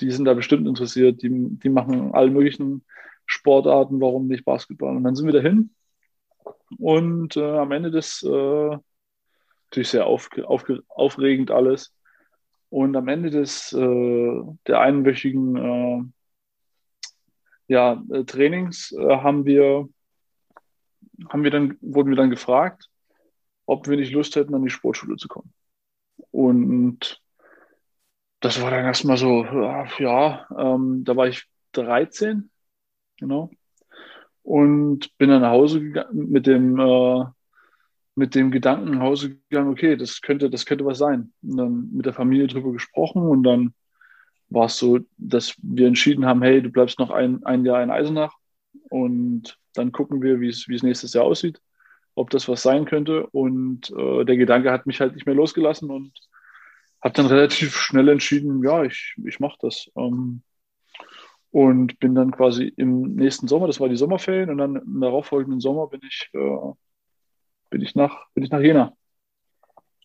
die 0.00 0.10
sind 0.10 0.24
da 0.24 0.34
bestimmt 0.34 0.66
interessiert, 0.66 1.22
die, 1.22 1.30
die 1.30 1.68
machen 1.68 2.14
alle 2.14 2.30
möglichen 2.30 2.84
Sportarten, 3.26 4.00
warum 4.00 4.26
nicht 4.26 4.44
Basketball? 4.44 4.96
Und 4.96 5.04
dann 5.04 5.14
sind 5.14 5.26
wir 5.26 5.32
dahin 5.32 5.70
und 6.78 7.36
äh, 7.36 7.58
am 7.58 7.72
Ende 7.72 7.90
des, 7.90 8.22
äh, 8.22 8.78
natürlich 9.66 9.88
sehr 9.88 10.06
auf, 10.06 10.30
auf, 10.44 10.64
aufregend 10.88 11.50
alles, 11.50 11.94
und 12.70 12.96
am 12.96 13.08
Ende 13.08 13.30
des 13.30 13.72
äh, 13.72 14.42
der 14.66 14.80
einwöchigen 14.80 15.56
äh, 15.56 16.02
ja, 17.68 18.02
äh, 18.10 18.24
Trainings 18.24 18.94
haben 18.98 19.44
wir 19.46 19.88
haben 21.30 21.44
wir 21.44 21.50
dann 21.50 21.76
wurden 21.80 22.10
wir 22.10 22.16
dann 22.16 22.30
gefragt, 22.30 22.88
ob 23.68 23.86
wir 23.86 23.98
nicht 23.98 24.12
Lust 24.12 24.34
hätten, 24.34 24.54
an 24.54 24.64
die 24.64 24.70
Sportschule 24.70 25.16
zu 25.16 25.28
kommen. 25.28 25.52
Und 26.30 27.20
das 28.40 28.62
war 28.62 28.70
dann 28.70 28.86
erstmal 28.86 29.18
so, 29.18 29.44
ja, 29.98 30.46
ähm, 30.58 31.04
da 31.04 31.16
war 31.16 31.28
ich 31.28 31.44
13, 31.72 32.50
genau. 33.18 33.50
Und 34.42 35.16
bin 35.18 35.28
dann 35.28 35.42
nach 35.42 35.50
Hause 35.50 35.80
gegangen 35.80 36.30
mit 36.30 36.46
dem, 36.46 36.78
äh, 36.78 37.24
mit 38.14 38.34
dem 38.34 38.50
Gedanken 38.50 38.92
nach 38.92 39.02
Hause 39.02 39.36
gegangen, 39.36 39.70
okay, 39.70 39.96
das 39.96 40.22
könnte, 40.22 40.48
das 40.48 40.64
könnte 40.64 40.86
was 40.86 40.96
sein. 40.96 41.34
Und 41.42 41.56
dann 41.58 41.90
mit 41.92 42.06
der 42.06 42.14
Familie 42.14 42.46
drüber 42.46 42.72
gesprochen 42.72 43.20
und 43.22 43.42
dann 43.42 43.74
war 44.48 44.66
es 44.66 44.78
so, 44.78 45.00
dass 45.18 45.54
wir 45.62 45.86
entschieden 45.88 46.24
haben, 46.24 46.40
hey, 46.40 46.62
du 46.62 46.70
bleibst 46.70 46.98
noch 46.98 47.10
ein, 47.10 47.44
ein 47.44 47.66
Jahr 47.66 47.82
in 47.82 47.90
Eisenach 47.90 48.34
und 48.88 49.58
dann 49.74 49.92
gucken 49.92 50.22
wir, 50.22 50.40
wie 50.40 50.48
es 50.48 50.82
nächstes 50.82 51.12
Jahr 51.12 51.24
aussieht, 51.24 51.60
ob 52.18 52.30
das 52.30 52.48
was 52.48 52.62
sein 52.62 52.84
könnte. 52.84 53.26
Und 53.28 53.90
äh, 53.90 54.24
der 54.24 54.36
Gedanke 54.36 54.72
hat 54.72 54.86
mich 54.86 55.00
halt 55.00 55.14
nicht 55.14 55.26
mehr 55.26 55.34
losgelassen 55.34 55.90
und 55.90 56.12
habe 57.02 57.14
dann 57.14 57.26
relativ 57.26 57.76
schnell 57.76 58.08
entschieden, 58.08 58.62
ja, 58.64 58.84
ich, 58.84 59.14
ich 59.24 59.40
mache 59.40 59.58
das. 59.60 59.90
Ähm, 59.96 60.42
und 61.50 61.98
bin 61.98 62.14
dann 62.14 62.30
quasi 62.30 62.72
im 62.76 63.14
nächsten 63.14 63.48
Sommer, 63.48 63.66
das 63.66 63.80
war 63.80 63.88
die 63.88 63.96
Sommerferien, 63.96 64.50
und 64.50 64.58
dann 64.58 64.76
im 64.76 65.00
darauffolgenden 65.00 65.60
Sommer 65.60 65.86
bin 65.86 66.00
ich 66.06 66.28
äh, 66.34 66.72
bin 67.70 67.82
ich 67.82 67.94
nach, 67.94 68.26
bin 68.34 68.44
ich 68.44 68.50
nach 68.50 68.60
Jena. 68.60 68.92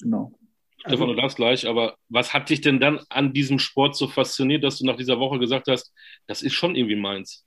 Genau. 0.02 0.34
Stefan, 0.80 1.08
du 1.08 1.16
darfst 1.16 1.38
gleich, 1.38 1.66
aber 1.68 1.96
was 2.10 2.34
hat 2.34 2.50
dich 2.50 2.60
denn 2.60 2.80
dann 2.80 3.00
an 3.10 3.32
diesem 3.32 3.58
Sport 3.58 3.96
so 3.96 4.08
fasziniert, 4.08 4.64
dass 4.64 4.80
du 4.80 4.86
nach 4.86 4.98
dieser 4.98 5.18
Woche 5.18 5.40
gesagt 5.40 5.68
hast, 5.70 5.94
das 6.28 6.42
ist 6.42 6.54
schon 6.54 6.76
irgendwie 6.76 6.98
meins? 6.98 7.46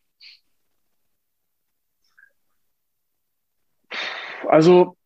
Also, 4.48 4.96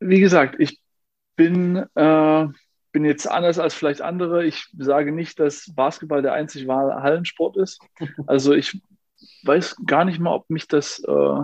wie 0.00 0.20
gesagt, 0.20 0.56
ich 0.58 0.80
bin, 1.36 1.76
äh, 1.94 2.46
bin 2.92 3.04
jetzt 3.04 3.30
anders 3.30 3.58
als 3.58 3.74
vielleicht 3.74 4.02
andere. 4.02 4.44
Ich 4.44 4.66
sage 4.78 5.12
nicht, 5.12 5.40
dass 5.40 5.72
Basketball 5.74 6.22
der 6.22 6.32
einzig 6.32 6.66
wahre 6.66 7.02
Hallensport 7.02 7.56
ist. 7.56 7.80
Also 8.26 8.52
ich 8.52 8.80
weiß 9.44 9.76
gar 9.86 10.04
nicht 10.04 10.20
mal, 10.20 10.34
ob 10.34 10.48
mich 10.50 10.68
das 10.68 11.00
äh, 11.00 11.42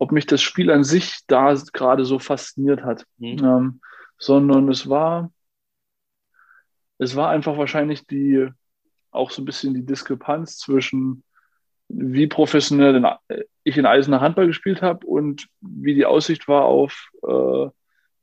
ob 0.00 0.12
mich 0.12 0.26
das 0.26 0.40
Spiel 0.40 0.70
an 0.70 0.82
sich 0.82 1.26
da 1.26 1.54
gerade 1.74 2.06
so 2.06 2.18
fasziniert 2.18 2.82
hat, 2.82 3.06
mhm. 3.18 3.44
ähm, 3.44 3.80
sondern 4.16 4.68
es 4.70 4.88
war, 4.88 5.30
es 6.96 7.16
war 7.16 7.28
einfach 7.28 7.58
wahrscheinlich 7.58 8.06
die, 8.06 8.48
auch 9.10 9.30
so 9.30 9.42
ein 9.42 9.44
bisschen 9.44 9.74
die 9.74 9.84
Diskrepanz 9.84 10.56
zwischen 10.56 11.22
wie 11.92 12.26
professionell 12.26 12.94
in, 12.96 13.06
ich 13.64 13.76
in 13.76 13.86
Eisener 13.86 14.20
Handball 14.20 14.46
gespielt 14.46 14.80
habe 14.82 15.06
und 15.06 15.48
wie 15.60 15.94
die 15.94 16.06
Aussicht 16.06 16.46
war 16.48 16.64
auf 16.64 17.10
äh, 17.26 17.68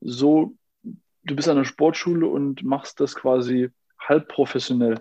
so, 0.01 0.55
du 0.83 1.35
bist 1.35 1.49
an 1.49 1.57
der 1.57 1.65
Sportschule 1.65 2.27
und 2.27 2.63
machst 2.63 2.99
das 2.99 3.15
quasi 3.15 3.69
halb 3.99 4.27
professionell. 4.29 4.99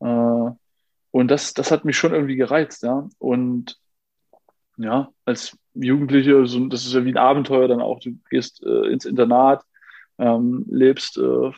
Äh, 0.00 0.50
und 1.10 1.28
das, 1.28 1.54
das 1.54 1.70
hat 1.70 1.84
mich 1.84 1.96
schon 1.96 2.14
irgendwie 2.14 2.36
gereizt, 2.36 2.82
ja. 2.82 3.08
Und 3.18 3.78
ja, 4.78 5.10
als 5.24 5.56
Jugendliche, 5.74 6.46
so, 6.46 6.66
das 6.66 6.84
ist 6.84 6.94
ja 6.94 7.04
wie 7.04 7.10
ein 7.10 7.18
Abenteuer 7.18 7.68
dann 7.68 7.82
auch. 7.82 8.00
Du 8.00 8.18
gehst 8.30 8.62
äh, 8.64 8.86
ins 8.88 9.04
Internat, 9.04 9.62
ähm, 10.18 10.64
lebst 10.68 11.18
äh, 11.18 11.52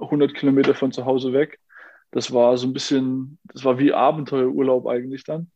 100 0.00 0.34
Kilometer 0.34 0.74
von 0.74 0.92
zu 0.92 1.04
Hause 1.04 1.32
weg. 1.32 1.58
Das 2.12 2.32
war 2.32 2.56
so 2.56 2.66
ein 2.66 2.72
bisschen, 2.72 3.38
das 3.52 3.64
war 3.64 3.78
wie 3.78 3.92
Abenteuerurlaub 3.92 4.86
eigentlich 4.86 5.24
dann. 5.24 5.50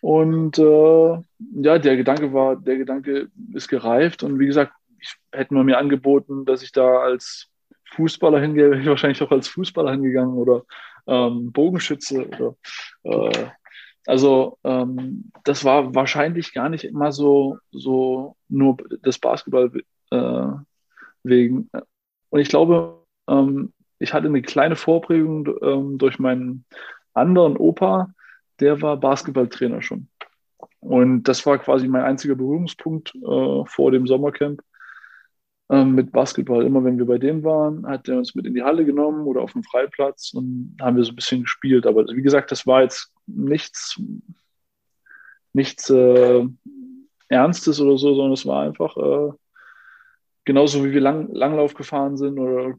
Und 0.00 0.58
äh, 0.58 1.22
ja, 1.62 1.78
der 1.78 1.96
Gedanke 1.96 2.32
war, 2.32 2.56
der 2.56 2.78
Gedanke 2.78 3.28
ist 3.52 3.68
gereift 3.68 4.22
und 4.22 4.38
wie 4.38 4.46
gesagt, 4.46 4.72
ich 4.98 5.14
hätte 5.32 5.52
man 5.52 5.66
mir 5.66 5.78
angeboten, 5.78 6.46
dass 6.46 6.62
ich 6.62 6.72
da 6.72 7.00
als 7.00 7.48
Fußballer 7.92 8.40
hingehe, 8.40 8.70
wäre 8.70 8.80
ich 8.80 8.86
wahrscheinlich 8.86 9.22
auch 9.22 9.30
als 9.30 9.48
Fußballer 9.48 9.92
hingegangen 9.92 10.34
oder 10.34 10.64
ähm, 11.06 11.52
Bogenschütze 11.52 12.26
oder 12.28 12.56
äh, 13.02 13.46
also 14.06 14.58
ähm, 14.64 15.30
das 15.44 15.64
war 15.64 15.94
wahrscheinlich 15.94 16.52
gar 16.54 16.68
nicht 16.68 16.84
immer 16.84 17.12
so, 17.12 17.58
so 17.70 18.36
nur 18.48 18.78
das 19.02 19.18
Basketball 19.18 19.70
äh, 20.10 20.48
wegen. 21.22 21.70
Und 22.30 22.40
ich 22.40 22.48
glaube, 22.48 23.04
ähm, 23.28 23.72
ich 24.00 24.12
hatte 24.12 24.26
eine 24.26 24.42
kleine 24.42 24.76
Vorprägung 24.76 25.48
ähm, 25.62 25.98
durch 25.98 26.18
meinen 26.18 26.64
anderen 27.14 27.56
Opa, 27.56 28.12
der 28.58 28.82
war 28.82 28.96
Basketballtrainer 28.96 29.82
schon. 29.82 30.08
Und 30.80 31.24
das 31.24 31.44
war 31.44 31.58
quasi 31.58 31.86
mein 31.86 32.02
einziger 32.02 32.34
Berührungspunkt 32.34 33.14
äh, 33.14 33.64
vor 33.66 33.90
dem 33.92 34.06
Sommercamp 34.06 34.62
ähm, 35.68 35.94
mit 35.94 36.12
Basketball. 36.12 36.64
Immer 36.64 36.82
wenn 36.82 36.98
wir 36.98 37.06
bei 37.06 37.18
dem 37.18 37.44
waren, 37.44 37.86
hat 37.86 38.08
er 38.08 38.16
uns 38.16 38.34
mit 38.34 38.46
in 38.46 38.54
die 38.54 38.62
Halle 38.62 38.86
genommen 38.86 39.26
oder 39.26 39.42
auf 39.42 39.52
dem 39.52 39.62
Freiplatz 39.62 40.32
und 40.32 40.76
haben 40.80 40.96
wir 40.96 41.04
so 41.04 41.12
ein 41.12 41.16
bisschen 41.16 41.42
gespielt. 41.42 41.86
Aber 41.86 42.06
wie 42.08 42.22
gesagt, 42.22 42.50
das 42.50 42.66
war 42.66 42.82
jetzt 42.82 43.12
nichts, 43.26 44.00
nichts 45.52 45.90
äh, 45.90 46.46
Ernstes 47.28 47.80
oder 47.80 47.98
so, 47.98 48.14
sondern 48.14 48.32
es 48.32 48.46
war 48.46 48.62
einfach 48.62 48.96
äh, 48.96 49.32
genauso 50.46 50.82
wie 50.84 50.92
wir 50.92 51.02
Lang 51.02 51.28
Langlauf 51.32 51.74
gefahren 51.74 52.16
sind 52.16 52.38
oder 52.38 52.74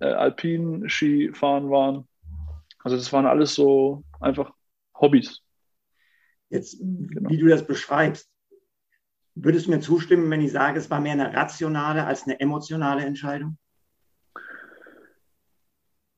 äh, 0.00 0.06
Alpin-Ski 0.06 1.32
fahren 1.34 1.70
waren. 1.70 2.08
Also 2.80 2.96
das 2.96 3.12
waren 3.12 3.26
alles 3.26 3.54
so 3.54 4.04
einfach 4.20 4.52
Hobbys. 4.94 5.42
Jetzt, 6.50 6.78
genau. 6.80 7.28
wie 7.30 7.38
du 7.38 7.48
das 7.48 7.66
beschreibst, 7.66 8.30
Würdest 9.40 9.66
du 9.66 9.70
mir 9.70 9.80
zustimmen, 9.80 10.30
wenn 10.30 10.40
ich 10.40 10.50
sage, 10.50 10.78
es 10.78 10.90
war 10.90 11.00
mehr 11.00 11.12
eine 11.12 11.32
rationale 11.32 12.04
als 12.04 12.24
eine 12.24 12.40
emotionale 12.40 13.04
Entscheidung? 13.04 13.56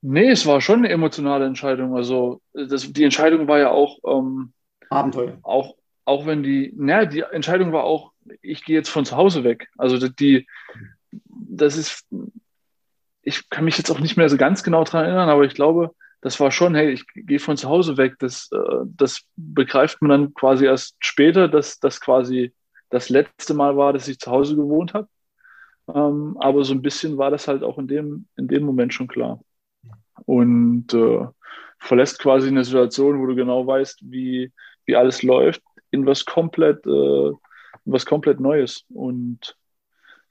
Nee, 0.01 0.31
es 0.31 0.47
war 0.47 0.63
schon 0.63 0.79
eine 0.79 0.89
emotionale 0.89 1.45
Entscheidung. 1.45 1.95
Also 1.95 2.41
das, 2.55 2.91
die 2.91 3.05
Entscheidung 3.05 3.47
war 3.47 3.59
ja 3.59 3.71
auch 3.71 3.99
ähm, 4.07 4.55
Abenteuer. 4.89 5.39
Auch, 5.43 5.77
auch 6.07 6.25
wenn 6.25 6.43
die, 6.43 6.73
naja, 6.75 7.05
die 7.05 7.21
Entscheidung 7.21 7.73
war 7.73 7.85
auch, 7.85 8.13
ich 8.41 8.65
gehe 8.65 8.77
jetzt 8.77 8.89
von 8.89 9.05
zu 9.05 9.17
Hause 9.17 9.45
weg. 9.45 9.69
Also 9.77 10.09
die, 10.09 10.47
das 11.27 11.77
ist, 11.77 12.07
ich 13.23 13.49
kann 13.51 13.65
mich 13.65 13.79
jetzt 13.79 13.91
auch 13.91 14.01
nicht 14.01 14.17
mehr 14.17 14.29
so 14.29 14.37
ganz 14.37 14.63
genau 14.63 14.85
daran 14.85 15.05
erinnern, 15.05 15.29
aber 15.29 15.45
ich 15.45 15.55
glaube, 15.55 15.95
das 16.21 16.39
war 16.39 16.51
schon, 16.51 16.75
hey, 16.75 16.91
ich 16.91 17.07
gehe 17.15 17.39
von 17.39 17.57
zu 17.57 17.69
Hause 17.69 17.97
weg. 17.97 18.17
Das, 18.19 18.51
äh, 18.53 18.85
das 18.85 19.23
begreift 19.37 20.03
man 20.03 20.11
dann 20.11 20.35
quasi 20.35 20.67
erst 20.67 20.97
später, 21.01 21.49
dass 21.49 21.79
das 21.79 22.01
quasi 22.01 22.55
das 22.91 23.09
letzte 23.09 23.55
Mal 23.55 23.77
war, 23.77 23.93
dass 23.93 24.09
ich 24.09 24.19
zu 24.19 24.31
Hause 24.31 24.57
gewohnt 24.57 24.93
habe. 24.95 25.09
Ähm, 25.95 26.37
aber 26.39 26.65
so 26.65 26.75
ein 26.75 26.83
bisschen 26.83 27.17
war 27.19 27.31
das 27.31 27.49
halt 27.49 27.63
auch 27.63 27.79
in 27.79 27.89
dem, 27.89 28.27
in 28.37 28.49
dem 28.49 28.65
Moment 28.65 28.93
schon 28.93 29.09
klar. 29.09 29.41
Und 30.27 30.93
äh, 30.93 31.27
verlässt 31.79 32.19
quasi 32.19 32.49
eine 32.49 32.65
Situation, 32.65 33.21
wo 33.21 33.27
du 33.27 33.35
genau 33.35 33.67
weißt, 33.67 34.01
wie, 34.03 34.53
wie 34.85 34.97
alles 34.97 35.23
läuft, 35.23 35.63
in 35.91 36.05
was 36.07 36.25
komplett, 36.27 36.85
äh, 36.87 37.29
in 37.29 37.39
was 37.87 38.05
komplett 38.05 38.41
Neues. 38.41 38.85
Und 38.91 39.57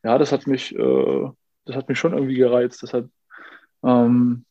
ja, 0.03 0.17
das 0.17 0.31
hat 0.31 0.45
mich, 0.45 0.75
äh, 0.75 1.29
das 1.69 1.77
hat 1.77 1.87
mich 1.87 1.99
schon 1.99 2.13
irgendwie 2.13 2.35
gereizt. 2.35 2.81
Deshalb 2.81 3.09
ähm, 3.83 4.45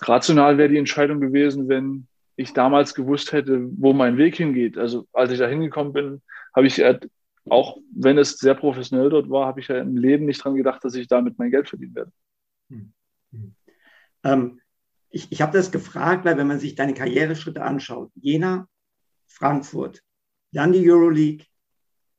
rational 0.00 0.58
wäre 0.58 0.68
die 0.68 0.78
Entscheidung 0.78 1.20
gewesen, 1.20 1.68
wenn 1.68 2.06
ich 2.36 2.52
damals 2.52 2.94
gewusst 2.94 3.32
hätte, 3.32 3.66
wo 3.78 3.94
mein 3.94 4.18
Weg 4.18 4.36
hingeht. 4.36 4.76
Also 4.76 5.06
als 5.12 5.32
ich 5.32 5.38
da 5.38 5.46
hingekommen 5.46 5.92
bin, 5.94 6.22
habe 6.54 6.66
ich 6.66 6.82
auch 7.48 7.78
wenn 7.94 8.18
es 8.18 8.38
sehr 8.38 8.54
professionell 8.54 9.08
dort 9.08 9.30
war, 9.30 9.46
habe 9.46 9.60
ich 9.60 9.68
ja 9.68 9.78
im 9.78 9.96
Leben 9.96 10.26
nicht 10.26 10.42
dran 10.42 10.56
gedacht, 10.56 10.84
dass 10.84 10.94
ich 10.94 11.08
damit 11.08 11.38
mein 11.38 11.50
Geld 11.50 11.68
verdienen 11.68 11.94
werde. 11.94 12.12
Hm. 12.68 12.92
Hm. 13.32 13.54
Ähm, 14.24 14.60
ich 15.10 15.30
ich 15.30 15.40
habe 15.40 15.56
das 15.56 15.70
gefragt, 15.70 16.24
weil 16.24 16.36
wenn 16.36 16.48
man 16.48 16.58
sich 16.58 16.74
deine 16.74 16.92
Karriereschritte 16.92 17.62
anschaut, 17.62 18.10
Jena, 18.16 18.68
Frankfurt, 19.26 20.02
dann 20.52 20.72
die 20.72 20.90
Euroleague, 20.90 21.46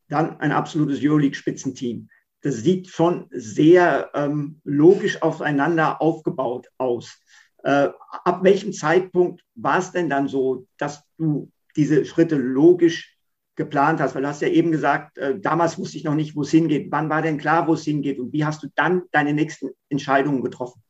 dann 0.07 0.39
ein 0.39 0.51
absolutes 0.51 1.03
Euroleague-Spitzenteam. 1.03 2.09
Das 2.41 2.57
sieht 2.57 2.87
schon 2.87 3.27
sehr 3.31 4.11
ähm, 4.13 4.61
logisch 4.63 5.21
aufeinander 5.21 6.01
aufgebaut 6.01 6.67
aus. 6.77 7.21
Äh, 7.63 7.89
ab 8.23 8.43
welchem 8.43 8.73
Zeitpunkt 8.73 9.43
war 9.55 9.79
es 9.79 9.91
denn 9.91 10.09
dann 10.09 10.27
so, 10.27 10.67
dass 10.77 11.03
du 11.17 11.51
diese 11.75 12.05
Schritte 12.05 12.35
logisch 12.35 13.17
geplant 13.55 13.99
hast? 13.99 14.15
Weil 14.15 14.21
du 14.21 14.27
hast 14.27 14.41
ja 14.41 14.47
eben 14.47 14.71
gesagt, 14.71 15.17
äh, 15.17 15.39
damals 15.39 15.77
wusste 15.77 15.97
ich 15.97 16.03
noch 16.03 16.15
nicht, 16.15 16.35
wo 16.35 16.43
es 16.43 16.51
hingeht. 16.51 16.91
Wann 16.91 17.09
war 17.09 17.21
denn 17.21 17.37
klar, 17.37 17.67
wo 17.67 17.73
es 17.73 17.83
hingeht? 17.83 18.19
Und 18.19 18.31
wie 18.31 18.45
hast 18.45 18.63
du 18.63 18.67
dann 18.75 19.03
deine 19.11 19.33
nächsten 19.33 19.71
Entscheidungen 19.89 20.41
getroffen? 20.43 20.81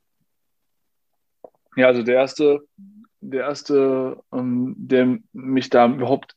Ja, 1.78 1.88
also 1.88 2.04
der 2.04 2.16
erste, 2.16 2.60
der 3.22 3.42
erste, 3.46 4.22
ähm, 4.34 4.76
der 4.78 5.20
mich 5.32 5.70
da 5.70 5.88
überhaupt 5.88 6.36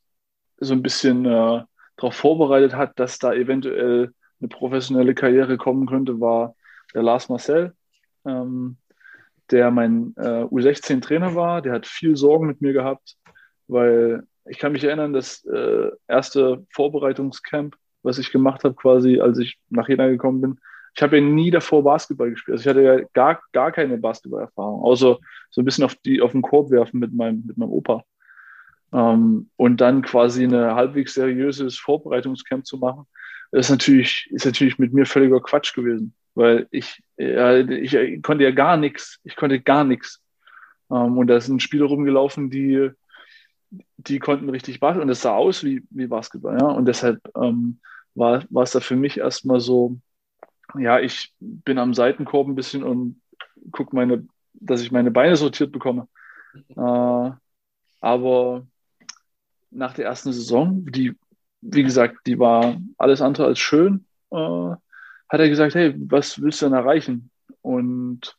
so 0.58 0.74
ein 0.74 0.82
bisschen 0.82 1.24
äh, 1.24 1.64
darauf 1.96 2.14
vorbereitet 2.14 2.74
hat, 2.74 2.98
dass 2.98 3.18
da 3.18 3.32
eventuell 3.32 4.12
eine 4.40 4.48
professionelle 4.48 5.14
Karriere 5.14 5.56
kommen 5.56 5.86
könnte, 5.86 6.20
war 6.20 6.54
der 6.94 7.02
Lars 7.02 7.28
Marcel, 7.28 7.74
ähm, 8.24 8.76
der 9.50 9.70
mein 9.70 10.14
äh, 10.16 10.44
U16-Trainer 10.44 11.34
war. 11.34 11.62
Der 11.62 11.72
hat 11.72 11.86
viel 11.86 12.16
Sorgen 12.16 12.46
mit 12.46 12.60
mir 12.60 12.72
gehabt, 12.72 13.16
weil 13.68 14.22
ich 14.46 14.58
kann 14.58 14.72
mich 14.72 14.84
erinnern, 14.84 15.12
das 15.12 15.44
äh, 15.44 15.90
erste 16.08 16.66
Vorbereitungscamp, 16.70 17.76
was 18.02 18.18
ich 18.18 18.32
gemacht 18.32 18.64
habe, 18.64 18.74
quasi, 18.74 19.20
als 19.20 19.38
ich 19.38 19.58
nach 19.68 19.88
Jena 19.88 20.08
gekommen 20.08 20.40
bin, 20.40 20.60
ich 20.94 21.02
habe 21.02 21.18
ja 21.18 21.22
nie 21.22 21.50
davor 21.50 21.84
Basketball 21.84 22.30
gespielt. 22.30 22.54
Also 22.54 22.62
ich 22.62 22.68
hatte 22.68 22.82
ja 22.82 23.06
gar, 23.12 23.40
gar 23.52 23.70
keine 23.70 23.98
Basketballerfahrung, 23.98 24.82
außer 24.82 25.18
so 25.50 25.60
ein 25.60 25.64
bisschen 25.64 25.84
auf, 25.84 25.94
die, 26.04 26.20
auf 26.20 26.32
den 26.32 26.42
Korb 26.42 26.70
werfen 26.70 26.98
mit 26.98 27.12
meinem, 27.12 27.44
mit 27.46 27.56
meinem 27.56 27.70
Opa. 27.70 28.02
Ähm, 28.92 29.50
und 29.56 29.80
dann 29.80 30.02
quasi 30.02 30.44
ein 30.44 30.52
halbwegs 30.52 31.14
seriöses 31.14 31.78
Vorbereitungscamp 31.78 32.66
zu 32.66 32.78
machen, 32.78 33.06
ist 33.52 33.70
natürlich, 33.70 34.28
ist 34.30 34.46
natürlich 34.46 34.78
mit 34.78 34.92
mir 34.92 35.06
völliger 35.06 35.40
Quatsch 35.40 35.74
gewesen, 35.74 36.14
weil 36.34 36.68
ich, 36.70 37.02
ja, 37.16 37.58
ich, 37.58 37.94
ich 37.94 38.22
konnte 38.22 38.44
ja 38.44 38.50
gar 38.50 38.76
nichts, 38.76 39.18
ich 39.24 39.36
konnte 39.36 39.60
gar 39.60 39.84
nichts. 39.84 40.20
Ähm, 40.90 41.18
und 41.18 41.26
da 41.26 41.40
sind 41.40 41.62
Spieler 41.62 41.86
rumgelaufen, 41.86 42.50
die 42.50 42.90
die 43.96 44.18
konnten 44.18 44.48
richtig 44.48 44.80
Basketball 44.80 45.02
und 45.02 45.10
es 45.10 45.22
sah 45.22 45.34
aus 45.34 45.64
wie, 45.64 45.84
wie 45.90 46.06
Basketball, 46.06 46.58
ja. 46.58 46.66
Und 46.66 46.86
deshalb 46.86 47.20
ähm, 47.36 47.80
war, 48.14 48.44
war 48.50 48.64
es 48.64 48.72
da 48.72 48.80
für 48.80 48.96
mich 48.96 49.18
erstmal 49.18 49.60
so, 49.60 49.98
ja, 50.78 50.98
ich 51.00 51.32
bin 51.38 51.78
am 51.78 51.94
Seitenkorb 51.94 52.48
ein 52.48 52.54
bisschen 52.54 52.82
und 52.82 53.20
gucke 53.72 53.94
meine, 53.94 54.26
dass 54.54 54.82
ich 54.82 54.92
meine 54.92 55.10
Beine 55.10 55.36
sortiert 55.36 55.72
bekomme. 55.72 56.08
Äh, 56.76 57.30
aber 58.00 58.66
nach 59.70 59.94
der 59.94 60.06
ersten 60.06 60.32
Saison, 60.32 60.84
die, 60.86 61.14
wie 61.60 61.82
gesagt, 61.82 62.18
die 62.26 62.38
war 62.38 62.76
alles 62.98 63.20
andere 63.20 63.46
als 63.46 63.58
schön, 63.58 64.06
äh, 64.30 64.36
hat 64.36 65.40
er 65.40 65.48
gesagt, 65.48 65.74
hey, 65.74 65.94
was 65.96 66.40
willst 66.40 66.60
du 66.62 66.66
denn 66.66 66.74
erreichen? 66.74 67.30
Und 67.62 68.36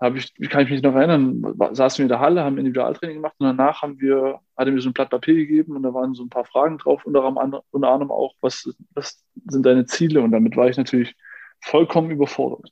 habe 0.00 0.18
ich, 0.18 0.34
kann 0.50 0.64
ich 0.64 0.70
mich 0.70 0.82
noch 0.82 0.94
erinnern, 0.94 1.42
saßen 1.72 1.98
wir 1.98 2.04
in 2.04 2.08
der 2.08 2.20
Halle, 2.20 2.44
haben 2.44 2.58
Individualtraining 2.58 3.16
gemacht 3.16 3.34
und 3.38 3.46
danach 3.46 3.80
haben 3.80 3.98
wir, 3.98 4.40
hat 4.56 4.66
er 4.66 4.72
mir 4.72 4.80
so 4.80 4.90
ein 4.90 4.92
Blatt 4.92 5.10
Papier 5.10 5.34
gegeben 5.34 5.74
und 5.74 5.82
da 5.82 5.94
waren 5.94 6.14
so 6.14 6.22
ein 6.22 6.28
paar 6.28 6.44
Fragen 6.44 6.76
drauf, 6.78 7.06
unter 7.06 7.24
unter 7.24 7.88
anderem 7.88 8.10
auch, 8.10 8.34
was, 8.42 8.68
was 8.90 9.24
sind 9.46 9.64
deine 9.64 9.86
Ziele? 9.86 10.20
Und 10.20 10.32
damit 10.32 10.56
war 10.56 10.68
ich 10.68 10.76
natürlich 10.76 11.16
vollkommen 11.62 12.10
überfordert, 12.10 12.70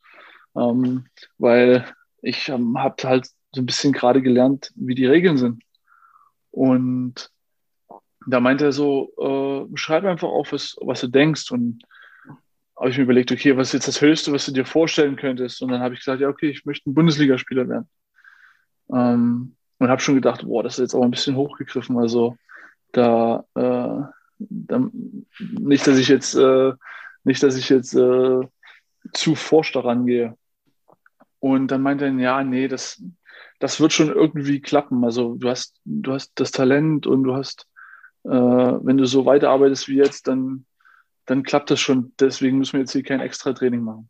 ähm, 0.54 1.06
weil 1.38 1.86
ich 2.20 2.48
ähm, 2.50 2.78
habe 2.78 2.96
halt 3.04 3.26
so 3.52 3.62
ein 3.62 3.66
bisschen 3.66 3.92
gerade 3.92 4.20
gelernt, 4.20 4.72
wie 4.74 4.94
die 4.94 5.06
Regeln 5.06 5.38
sind. 5.38 5.62
Und 6.50 7.30
da 8.26 8.40
meinte 8.40 8.64
er 8.66 8.72
so, 8.72 9.12
äh, 9.18 9.76
schreib 9.76 10.04
einfach 10.04 10.28
auf, 10.28 10.52
was, 10.52 10.76
was 10.80 11.00
du 11.00 11.08
denkst 11.08 11.50
und 11.50 11.82
habe 12.76 12.90
ich 12.90 12.98
mir 12.98 13.04
überlegt, 13.04 13.30
okay, 13.30 13.56
was 13.56 13.68
ist 13.68 13.74
jetzt 13.74 13.88
das 13.88 14.00
Höchste, 14.00 14.32
was 14.32 14.46
du 14.46 14.52
dir 14.52 14.64
vorstellen 14.64 15.16
könntest? 15.16 15.62
Und 15.62 15.70
dann 15.70 15.80
habe 15.80 15.94
ich 15.94 16.00
gesagt, 16.00 16.20
ja, 16.20 16.28
okay, 16.28 16.50
ich 16.50 16.64
möchte 16.64 16.90
ein 16.90 16.94
Bundesligaspieler 16.94 17.68
werden. 17.68 17.88
Ähm, 18.92 19.56
und 19.78 19.88
habe 19.88 20.00
schon 20.00 20.16
gedacht, 20.16 20.44
boah, 20.44 20.62
das 20.62 20.74
ist 20.74 20.82
jetzt 20.82 20.94
aber 20.94 21.04
ein 21.04 21.10
bisschen 21.10 21.36
hochgegriffen. 21.36 21.98
Also 21.98 22.36
da, 22.92 23.44
äh, 23.54 24.02
da 24.38 24.90
nicht, 25.38 25.86
dass 25.86 25.98
ich 25.98 26.08
jetzt, 26.08 26.34
äh, 26.34 26.72
nicht, 27.24 27.42
dass 27.42 27.56
ich 27.56 27.68
jetzt 27.68 27.94
äh, 27.94 28.40
zu 29.12 29.34
forsch 29.34 29.72
daran 29.72 30.06
gehe. 30.06 30.36
Und 31.38 31.68
dann 31.68 31.82
meinte 31.82 32.06
er, 32.06 32.12
ja, 32.12 32.42
nee, 32.42 32.68
das, 32.68 33.02
das 33.60 33.80
wird 33.80 33.92
schon 33.92 34.08
irgendwie 34.08 34.60
klappen. 34.60 35.04
Also 35.04 35.34
du 35.36 35.48
hast, 35.48 35.80
du 35.84 36.12
hast 36.12 36.32
das 36.36 36.50
Talent 36.50 37.06
und 37.06 37.24
du 37.24 37.34
hast, 37.34 37.68
äh, 38.24 38.28
wenn 38.28 38.96
du 38.96 39.06
so 39.06 39.26
weiterarbeitest 39.26 39.88
wie 39.88 39.96
jetzt, 39.96 40.28
dann, 40.28 40.66
dann 41.26 41.42
klappt 41.42 41.70
das 41.70 41.80
schon. 41.80 42.12
Deswegen 42.18 42.58
müssen 42.58 42.74
wir 42.74 42.80
jetzt 42.80 42.92
hier 42.92 43.02
kein 43.02 43.20
extra 43.20 43.52
Training 43.52 43.82
machen. 43.82 44.08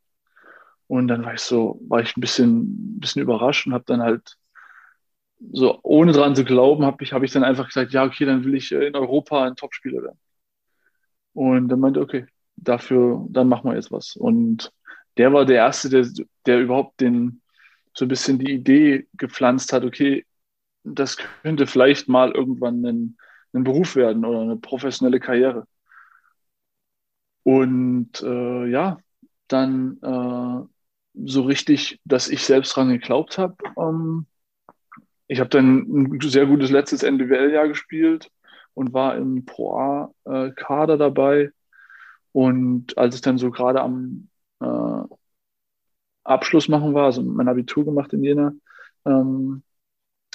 Und 0.87 1.09
dann 1.09 1.25
war 1.25 1.35
ich 1.35 1.41
so, 1.41 1.81
war 1.89 2.01
ich 2.01 2.17
ein 2.17 2.21
bisschen, 2.21 3.01
bisschen 3.01 3.23
überrascht 3.23 3.67
und 3.67 3.75
habe 3.75 3.85
dann 3.87 4.03
halt 4.03 4.37
so, 5.53 5.79
ohne 5.83 6.13
dran 6.13 6.37
zu 6.37 6.45
glauben, 6.45 6.85
habe 6.85 7.03
ich, 7.03 7.13
hab 7.13 7.23
ich 7.23 7.33
dann 7.33 7.45
einfach 7.45 7.67
gesagt, 7.67 7.93
ja, 7.93 8.05
okay, 8.05 8.25
dann 8.25 8.45
will 8.45 8.55
ich 8.55 8.73
äh, 8.73 8.87
in 8.87 8.97
Europa 8.97 9.45
ein 9.45 9.57
Topspieler 9.57 10.03
werden. 10.03 10.19
Und 11.33 11.69
dann 11.69 11.81
meinte, 11.81 12.01
okay, 12.01 12.27
dafür, 12.57 13.27
dann 13.29 13.49
machen 13.49 13.71
wir 13.71 13.75
jetzt 13.77 13.93
was. 13.93 14.17
Und 14.17 14.73
der 15.17 15.33
war 15.33 15.45
der 15.45 15.57
Erste, 15.57 15.89
der, 15.91 16.07
der 16.47 16.61
überhaupt 16.61 17.01
den, 17.01 17.43
so 17.95 18.05
ein 18.05 18.09
bisschen 18.09 18.39
die 18.39 18.53
Idee 18.53 19.07
gepflanzt 19.15 19.73
hat, 19.73 19.85
okay, 19.85 20.25
das 20.85 21.17
könnte 21.43 21.67
vielleicht 21.67 22.09
mal 22.09 22.33
irgendwann 22.33 22.85
ein, 22.85 23.17
ein 23.55 23.65
Beruf 23.65 23.97
werden 23.97 24.25
oder 24.25 24.41
eine 24.41 24.57
professionelle 24.57 25.21
Karriere. 25.21 25.67
Und 27.43 28.23
äh, 28.23 28.67
ja, 28.67 28.99
dann 29.49 29.99
äh, 30.03 30.67
so 31.27 31.43
richtig, 31.43 32.01
dass 32.05 32.29
ich 32.29 32.45
selbst 32.45 32.75
dran 32.75 32.89
geglaubt 32.89 33.39
habe. 33.39 33.57
Ähm, 33.79 34.27
ich 35.29 35.41
habe 35.41 35.51
dann 35.51 35.79
ein 35.79 36.21
sehr 36.23 36.47
gutes 36.47 36.71
letztes 36.71 37.03
NBWL-Jahr 37.03 37.69
gespielt 37.69 38.31
und 38.75 38.93
war 38.93 39.17
im 39.17 39.45
Pro 39.45 39.77
A-Kader 40.25 40.97
dabei. 40.99 41.51
Und 42.33 42.99
als 42.99 43.15
ich 43.15 43.21
dann 43.21 43.39
so 43.39 43.51
gerade 43.51 43.81
am 43.81 44.29
äh, 44.61 45.03
Abschluss 46.25 46.69
machen 46.69 46.95
war, 46.95 47.07
also 47.07 47.23
mein 47.23 47.49
Abitur 47.49 47.85
gemacht 47.85 48.13
in 48.13 48.25
Jena, 48.25 48.53
ähm, 49.07 49.63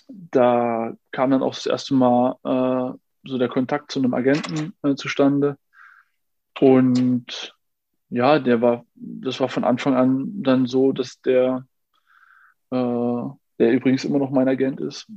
da 0.07 0.95
kam 1.11 1.31
dann 1.31 1.43
auch 1.43 1.53
das 1.53 1.65
erste 1.65 1.93
Mal 1.93 2.35
äh, 2.43 2.97
so 3.23 3.37
der 3.37 3.49
Kontakt 3.49 3.91
zu 3.91 3.99
einem 3.99 4.13
Agenten 4.13 4.73
äh, 4.83 4.95
zustande. 4.95 5.57
Und 6.59 7.55
ja, 8.09 8.39
der 8.39 8.61
war, 8.61 8.85
das 8.95 9.39
war 9.39 9.49
von 9.49 9.63
Anfang 9.63 9.95
an 9.95 10.43
dann 10.43 10.65
so, 10.65 10.91
dass 10.91 11.21
der, 11.21 11.65
äh, 12.71 13.23
der 13.59 13.71
übrigens 13.71 14.03
immer 14.03 14.19
noch 14.19 14.31
mein 14.31 14.47
Agent 14.47 14.79
ist, 14.81 15.07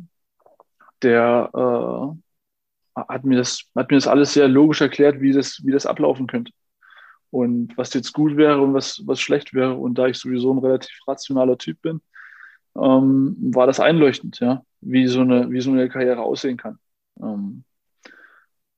der 1.03 1.51
äh, 1.55 3.01
hat 3.09 3.25
mir 3.25 3.39
das, 3.39 3.65
hat 3.75 3.91
mir 3.91 3.97
das 3.97 4.07
alles 4.07 4.35
sehr 4.35 4.49
logisch 4.49 4.81
erklärt, 4.81 5.21
wie 5.21 5.33
das, 5.33 5.61
wie 5.65 5.73
das 5.73 5.87
ablaufen 5.87 6.27
könnte. 6.27 6.53
Und 7.31 7.77
was 7.79 7.95
jetzt 7.95 8.13
gut 8.13 8.37
wäre 8.37 8.61
und 8.61 8.75
was, 8.75 9.03
was 9.07 9.19
schlecht 9.21 9.55
wäre. 9.55 9.75
Und 9.75 9.95
da 9.97 10.07
ich 10.07 10.19
sowieso 10.19 10.53
ein 10.53 10.59
relativ 10.59 10.93
rationaler 11.07 11.57
Typ 11.57 11.81
bin, 11.81 12.03
ähm, 12.77 13.37
war 13.55 13.67
das 13.67 13.81
einleuchtend, 13.81 14.41
ja, 14.41 14.63
wie 14.81 15.07
so 15.07 15.21
eine, 15.21 15.51
wie 15.51 15.61
so 15.61 15.71
eine 15.71 15.89
Karriere 15.89 16.21
aussehen 16.21 16.59
kann. 16.59 16.79
Ähm, 17.21 17.65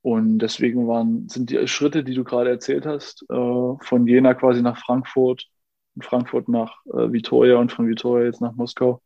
und 0.04 0.38
deswegen 0.40 0.86
waren, 0.86 1.30
sind 1.30 1.48
die 1.48 1.66
Schritte, 1.66 2.04
die 2.04 2.12
du 2.12 2.24
gerade 2.24 2.50
erzählt 2.50 2.84
hast, 2.84 3.24
äh, 3.30 3.34
von 3.80 4.06
Jena 4.06 4.34
quasi 4.34 4.60
nach 4.60 4.76
Frankfurt, 4.76 5.46
von 5.94 6.02
Frankfurt 6.02 6.46
nach 6.46 6.84
äh, 6.92 7.10
Vitoria 7.10 7.56
und 7.56 7.72
von 7.72 7.88
Vitoria 7.88 8.26
jetzt 8.26 8.42
nach 8.42 8.52
Moskau, 8.52 9.00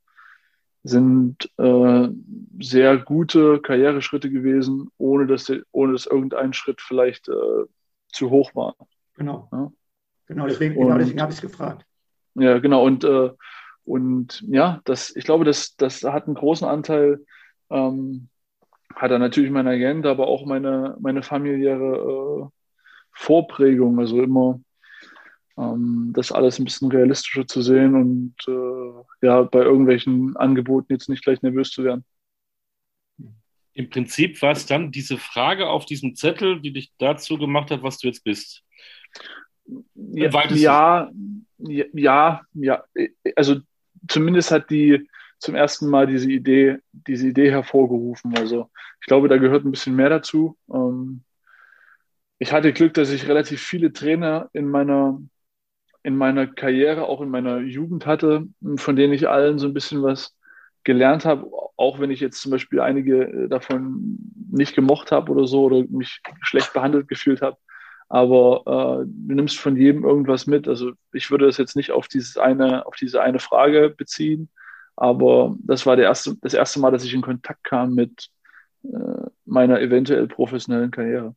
sind 0.82 1.48
äh, 1.56 2.08
sehr 2.58 2.96
gute 2.96 3.60
Karriereschritte 3.60 4.28
gewesen, 4.28 4.88
ohne 4.98 5.28
dass, 5.28 5.52
ohne 5.70 5.92
dass 5.92 6.06
irgendein 6.06 6.52
Schritt 6.52 6.80
vielleicht 6.80 7.28
äh, 7.28 7.66
zu 8.08 8.30
hoch 8.30 8.56
war. 8.56 8.74
Genau. 9.14 9.48
Ja? 9.52 9.70
Genau, 10.26 10.48
deswegen, 10.48 10.74
genau 10.74 10.98
deswegen 10.98 11.22
habe 11.22 11.30
ich 11.30 11.38
es 11.38 11.42
gefragt. 11.42 11.86
Ja, 12.34 12.58
genau. 12.58 12.84
Und, 12.84 13.04
äh, 13.04 13.30
und 13.84 14.42
ja, 14.48 14.80
das, 14.82 15.14
ich 15.14 15.22
glaube, 15.22 15.44
das, 15.44 15.76
das 15.76 16.02
hat 16.02 16.26
einen 16.26 16.34
großen 16.34 16.66
Anteil 16.66 17.24
ähm, 17.70 18.30
hat 18.98 19.12
er 19.12 19.18
natürlich 19.18 19.50
mein 19.50 19.68
Agent, 19.68 20.06
aber 20.06 20.26
auch 20.26 20.44
meine, 20.44 20.96
meine 21.00 21.22
familiäre 21.22 22.48
äh, 22.48 22.48
Vorprägung. 23.12 23.98
Also 24.00 24.22
immer 24.22 24.60
ähm, 25.56 26.12
das 26.14 26.32
alles 26.32 26.58
ein 26.58 26.64
bisschen 26.64 26.90
realistischer 26.90 27.46
zu 27.46 27.62
sehen 27.62 27.94
und 27.94 28.34
äh, 28.48 29.26
ja, 29.26 29.42
bei 29.42 29.60
irgendwelchen 29.60 30.36
Angeboten 30.36 30.92
jetzt 30.92 31.08
nicht 31.08 31.22
gleich 31.22 31.42
nervös 31.42 31.70
zu 31.70 31.84
werden. 31.84 32.04
Im 33.72 33.88
Prinzip 33.88 34.42
war 34.42 34.52
es 34.52 34.66
dann 34.66 34.90
diese 34.90 35.16
Frage 35.16 35.68
auf 35.68 35.86
diesem 35.86 36.16
Zettel, 36.16 36.60
die 36.60 36.72
dich 36.72 36.92
dazu 36.98 37.38
gemacht 37.38 37.70
hat, 37.70 37.84
was 37.84 37.98
du 37.98 38.08
jetzt 38.08 38.24
bist. 38.24 38.64
Ja, 40.60 41.10
ja, 41.58 41.84
ja, 41.92 42.42
ja, 42.54 42.84
also 43.36 43.60
zumindest 44.08 44.50
hat 44.50 44.70
die, 44.70 45.08
zum 45.38 45.54
ersten 45.54 45.88
Mal 45.88 46.06
diese 46.06 46.30
Idee, 46.30 46.78
diese 46.92 47.28
Idee 47.28 47.50
hervorgerufen. 47.50 48.36
Also 48.36 48.70
ich 49.00 49.06
glaube, 49.06 49.28
da 49.28 49.36
gehört 49.36 49.64
ein 49.64 49.70
bisschen 49.70 49.96
mehr 49.96 50.10
dazu. 50.10 50.56
Ähm, 50.72 51.22
ich 52.38 52.52
hatte 52.52 52.72
Glück, 52.72 52.94
dass 52.94 53.10
ich 53.10 53.28
relativ 53.28 53.62
viele 53.62 53.92
Trainer 53.92 54.48
in 54.52 54.68
meiner, 54.68 55.20
in 56.02 56.16
meiner 56.16 56.46
Karriere, 56.46 57.06
auch 57.06 57.20
in 57.20 57.30
meiner 57.30 57.58
Jugend 57.58 58.06
hatte, 58.06 58.46
von 58.76 58.96
denen 58.96 59.12
ich 59.12 59.28
allen 59.28 59.58
so 59.58 59.66
ein 59.66 59.74
bisschen 59.74 60.02
was 60.02 60.36
gelernt 60.84 61.24
habe, 61.24 61.50
auch 61.76 62.00
wenn 62.00 62.10
ich 62.10 62.20
jetzt 62.20 62.40
zum 62.40 62.52
Beispiel 62.52 62.80
einige 62.80 63.48
davon 63.48 64.18
nicht 64.50 64.74
gemocht 64.74 65.12
habe 65.12 65.32
oder 65.32 65.46
so 65.46 65.64
oder 65.64 65.84
mich 65.88 66.20
schlecht 66.42 66.72
behandelt 66.72 67.08
gefühlt 67.08 67.42
habe. 67.42 67.56
Aber 68.08 68.62
äh, 69.02 69.04
du 69.06 69.34
nimmst 69.34 69.58
von 69.58 69.76
jedem 69.76 70.04
irgendwas 70.04 70.46
mit. 70.46 70.66
Also 70.66 70.92
ich 71.12 71.30
würde 71.30 71.46
das 71.46 71.58
jetzt 71.58 71.76
nicht 71.76 71.90
auf 71.90 72.08
dieses 72.08 72.38
eine, 72.38 72.86
auf 72.86 72.96
diese 72.96 73.20
eine 73.20 73.38
Frage 73.38 73.90
beziehen, 73.90 74.48
aber 75.00 75.54
das 75.60 75.86
war 75.86 75.94
der 75.94 76.06
erste, 76.06 76.36
das 76.40 76.54
erste 76.54 76.80
Mal, 76.80 76.90
dass 76.90 77.04
ich 77.04 77.14
in 77.14 77.22
Kontakt 77.22 77.62
kam 77.62 77.94
mit 77.94 78.30
äh, 78.82 79.28
meiner 79.44 79.80
eventuell 79.80 80.26
professionellen 80.26 80.90
Karriere. 80.90 81.36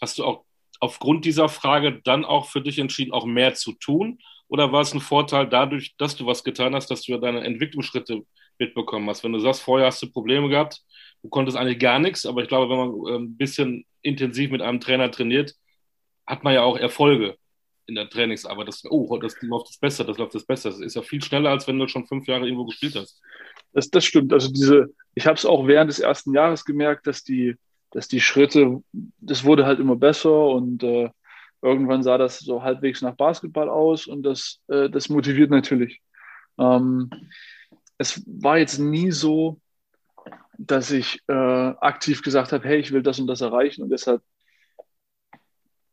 Hast 0.00 0.18
du 0.18 0.24
auch 0.24 0.44
aufgrund 0.78 1.24
dieser 1.24 1.48
Frage 1.48 2.00
dann 2.04 2.24
auch 2.24 2.46
für 2.46 2.62
dich 2.62 2.78
entschieden, 2.78 3.12
auch 3.12 3.26
mehr 3.26 3.54
zu 3.54 3.72
tun? 3.72 4.20
Oder 4.46 4.70
war 4.70 4.82
es 4.82 4.94
ein 4.94 5.00
Vorteil 5.00 5.48
dadurch, 5.48 5.96
dass 5.98 6.14
du 6.14 6.24
was 6.26 6.44
getan 6.44 6.74
hast, 6.76 6.88
dass 6.88 7.02
du 7.02 7.18
deine 7.18 7.42
Entwicklungsschritte 7.42 8.22
mitbekommen 8.60 9.10
hast? 9.10 9.24
Wenn 9.24 9.32
du 9.32 9.40
sagst, 9.40 9.62
vorher 9.62 9.88
hast 9.88 10.00
du 10.02 10.10
Probleme 10.12 10.48
gehabt, 10.48 10.80
du 11.22 11.28
konntest 11.28 11.58
eigentlich 11.58 11.80
gar 11.80 11.98
nichts, 11.98 12.26
aber 12.26 12.42
ich 12.42 12.48
glaube, 12.48 12.70
wenn 12.70 12.78
man 12.78 13.22
ein 13.24 13.36
bisschen 13.36 13.86
intensiv 14.02 14.52
mit 14.52 14.62
einem 14.62 14.78
Trainer 14.78 15.10
trainiert, 15.10 15.56
hat 16.28 16.44
man 16.44 16.54
ja 16.54 16.62
auch 16.62 16.78
Erfolge 16.78 17.36
in 17.88 17.94
der 17.94 18.08
Trainingsarbeit, 18.08 18.68
dass, 18.68 18.84
oh, 18.88 19.16
das 19.16 19.40
läuft 19.40 19.68
das 19.68 19.78
besser, 19.78 20.04
das 20.04 20.18
läuft 20.18 20.34
das 20.34 20.44
besser. 20.44 20.70
Das 20.70 20.80
ist 20.80 20.94
ja 20.94 21.02
viel 21.02 21.22
schneller, 21.22 21.50
als 21.50 21.66
wenn 21.66 21.78
du 21.78 21.88
schon 21.88 22.06
fünf 22.06 22.26
Jahre 22.26 22.44
irgendwo 22.44 22.66
gespielt 22.66 22.94
hast. 22.94 23.20
Das, 23.72 23.90
das 23.90 24.04
stimmt. 24.04 24.32
Also 24.32 24.52
diese, 24.52 24.90
ich 25.14 25.26
habe 25.26 25.36
es 25.36 25.46
auch 25.46 25.66
während 25.66 25.90
des 25.90 25.98
ersten 25.98 26.34
Jahres 26.34 26.64
gemerkt, 26.64 27.06
dass 27.06 27.24
die, 27.24 27.56
dass 27.90 28.06
die 28.06 28.20
Schritte, 28.20 28.82
das 28.92 29.44
wurde 29.44 29.64
halt 29.64 29.80
immer 29.80 29.96
besser 29.96 30.48
und 30.48 30.82
äh, 30.82 31.08
irgendwann 31.62 32.02
sah 32.02 32.18
das 32.18 32.40
so 32.40 32.62
halbwegs 32.62 33.00
nach 33.00 33.16
Basketball 33.16 33.70
aus 33.70 34.06
und 34.06 34.22
das, 34.22 34.60
äh, 34.68 34.90
das 34.90 35.08
motiviert 35.08 35.50
natürlich. 35.50 36.02
Ähm, 36.58 37.10
es 37.96 38.22
war 38.26 38.58
jetzt 38.58 38.78
nie 38.78 39.10
so, 39.10 39.60
dass 40.58 40.90
ich 40.90 41.22
äh, 41.28 41.32
aktiv 41.32 42.22
gesagt 42.22 42.52
habe, 42.52 42.68
hey, 42.68 42.78
ich 42.78 42.92
will 42.92 43.02
das 43.02 43.18
und 43.18 43.28
das 43.28 43.40
erreichen 43.40 43.82
und 43.82 43.88
deshalb 43.88 44.22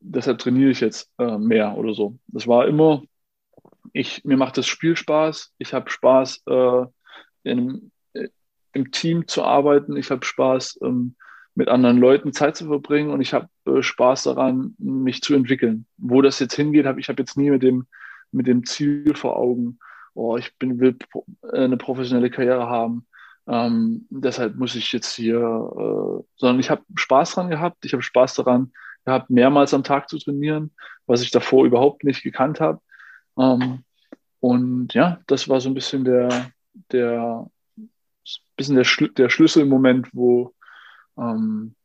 deshalb 0.06 0.39
trainiere 0.39 0.72
ich 0.72 0.80
jetzt 0.80 1.12
äh, 1.18 1.38
mehr 1.38 1.78
oder 1.78 1.94
so. 1.94 2.18
Das 2.28 2.48
war 2.48 2.68
immer, 2.68 3.04
ich, 3.94 4.24
mir 4.24 4.38
macht 4.38 4.58
das 4.58 4.68
Spiel 4.68 4.96
Spaß, 4.96 5.54
ich 5.58 5.74
habe 5.74 5.89
Spaß, 5.89 6.44
äh, 6.48 6.86
in, 7.44 7.91
äh, 8.13 8.30
im 8.74 8.91
Team 8.91 9.28
zu 9.28 9.44
arbeiten, 9.44 9.96
ich 9.98 10.12
habe 10.12 10.26
Spaß, 10.26 10.80
ähm, 10.84 11.15
mit 11.56 11.70
anderen 11.70 11.98
Leuten 11.98 12.34
Zeit 12.34 12.58
zu 12.58 12.65
verbringen 12.68 13.12
und 13.12 13.22
ich 13.22 13.34
habe 13.34 13.48
äh, 13.65 13.82
Spaß 13.82 14.24
daran, 14.24 14.76
mich 14.78 15.22
zu 15.22 15.34
entwickeln. 15.34 15.86
Wo 15.98 16.22
das 16.22 16.39
jetzt 16.39 16.56
hingeht, 16.56 16.86
habe 16.86 17.00
ich 17.00 17.08
habe 17.08 17.22
jetzt 17.22 17.38
nie 17.38 17.50
mit 17.50 17.63
dem, 17.63 17.88
mit 18.32 18.48
dem 18.48 18.65
Ziel 18.65 19.15
vor 19.15 19.38
Augen, 19.38 19.80
oh, 20.13 20.38
ich 20.38 20.56
bin, 20.58 20.80
will 20.80 20.98
äh, 21.54 21.63
eine 21.63 21.78
professionelle 21.78 22.30
Karriere 22.30 22.68
haben. 22.68 23.08
Ähm, 23.48 24.06
deshalb 24.10 24.56
muss 24.56 24.76
ich 24.76 24.91
jetzt 24.91 25.15
hier, 25.15 25.38
äh, 25.38 26.24
sondern 26.36 26.60
ich 26.60 26.70
habe 26.70 26.84
Spaß 26.96 27.36
daran 27.36 27.50
gehabt, 27.50 27.86
ich 27.86 27.94
habe 27.94 28.04
Spaß 28.04 28.34
daran, 28.36 28.74
gehabt, 29.06 29.30
mehrmals 29.30 29.74
am 29.74 29.84
Tag 29.84 30.10
zu 30.10 30.18
trainieren, 30.18 30.72
was 31.06 31.22
ich 31.22 31.32
davor 31.32 31.65
überhaupt 31.65 32.04
nicht 32.04 32.24
gekannt 32.24 32.60
habe. 32.60 32.82
Ähm, 33.38 33.84
und 34.39 34.94
ja, 34.94 35.20
das 35.28 35.48
war 35.48 35.62
so 35.62 35.70
ein 35.70 35.74
bisschen 35.74 36.04
der, 36.04 36.52
der, 36.91 37.50
bisschen 38.56 38.76
der, 38.76 38.84
Schl 38.84 39.10
der 39.10 39.30
Schlüsselmoment, 39.30 40.10
wo, 40.13 40.54
ähm, 41.18 41.76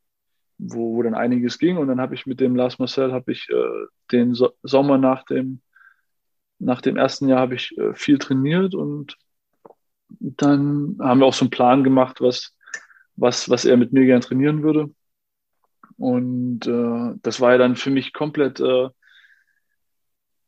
wo, 0.58 0.96
wo 0.96 1.02
dann 1.02 1.14
einiges 1.14 1.58
ging. 1.58 1.76
Und 1.76 1.88
dann 1.88 2.00
habe 2.00 2.14
ich 2.14 2.26
mit 2.26 2.40
dem 2.40 2.56
Lars 2.56 2.78
Marcel 2.78 3.12
habe 3.12 3.32
ich 3.32 3.48
äh, 3.50 3.86
den 4.12 4.34
so 4.34 4.52
Sommer 4.62 4.98
nach 4.98 5.24
dem, 5.24 5.60
nach 6.58 6.80
dem 6.80 6.96
ersten 6.96 7.28
Jahr 7.28 7.40
habe 7.40 7.54
ich 7.54 7.76
äh, 7.78 7.94
viel 7.94 8.18
trainiert 8.18 8.74
und 8.74 9.16
dann 10.18 10.98
haben 11.00 11.20
wir 11.20 11.26
auch 11.26 11.34
so 11.34 11.44
einen 11.44 11.50
Plan 11.50 11.84
gemacht, 11.84 12.20
was, 12.20 12.54
was, 13.16 13.48
was 13.48 13.64
er 13.64 13.76
mit 13.76 13.92
mir 13.92 14.06
gern 14.06 14.20
trainieren 14.20 14.62
würde. 14.62 14.90
Und 16.00 16.66
äh, 16.66 17.14
das 17.22 17.42
war 17.42 17.52
ja 17.52 17.58
dann 17.58 17.76
für 17.76 17.90
mich 17.90 18.14
komplett, 18.14 18.58
äh, 18.58 18.88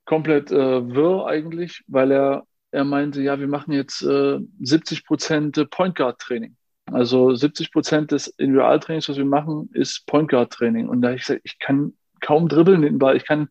komplett 0.06 0.50
äh, 0.50 0.94
wirr 0.94 1.26
eigentlich, 1.26 1.84
weil 1.88 2.10
er, 2.10 2.46
er 2.70 2.84
meinte, 2.84 3.20
ja, 3.20 3.38
wir 3.38 3.48
machen 3.48 3.72
jetzt 3.72 4.00
äh, 4.02 4.38
70 4.60 5.04
Prozent 5.04 5.70
Point 5.70 5.94
Guard 5.94 6.18
Training. 6.20 6.56
Also 6.86 7.34
70 7.34 7.70
Prozent 7.70 8.12
des 8.12 8.28
Individualtrainings, 8.28 9.10
was 9.10 9.18
wir 9.18 9.26
machen, 9.26 9.68
ist 9.74 10.06
Point 10.06 10.30
Guard 10.30 10.54
Training. 10.54 10.88
Und 10.88 11.02
da 11.02 11.08
habe 11.08 11.16
ich 11.16 11.26
gesagt, 11.26 11.42
ich 11.44 11.58
kann 11.58 11.92
kaum 12.22 12.48
dribbeln 12.48 12.80
den 12.80 12.98
Ball. 12.98 13.14
Ich 13.14 13.26
kann, 13.26 13.48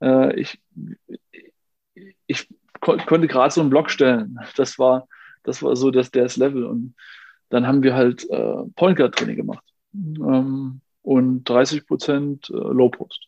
äh, 0.00 0.32
ich, 0.38 0.60
ich 2.28 2.48
ko 2.80 2.96
konnte 3.06 3.26
gerade 3.26 3.52
so 3.52 3.60
einen 3.60 3.70
Block 3.70 3.90
stellen. 3.90 4.38
Das 4.54 4.78
war, 4.78 5.08
das 5.42 5.64
war 5.64 5.74
so 5.74 5.90
das, 5.90 6.12
das 6.12 6.36
Level. 6.36 6.64
Und 6.64 6.94
dann 7.48 7.66
haben 7.66 7.82
wir 7.82 7.94
halt 7.94 8.30
äh, 8.30 8.62
Point 8.76 8.98
Guard 8.98 9.16
Training 9.16 9.36
gemacht. 9.36 9.64
Ähm, 9.92 10.80
und 11.02 11.44
30 11.44 11.86
Prozent 11.86 12.50
äh, 12.50 12.54
Low 12.54 12.90
Post. 12.90 13.26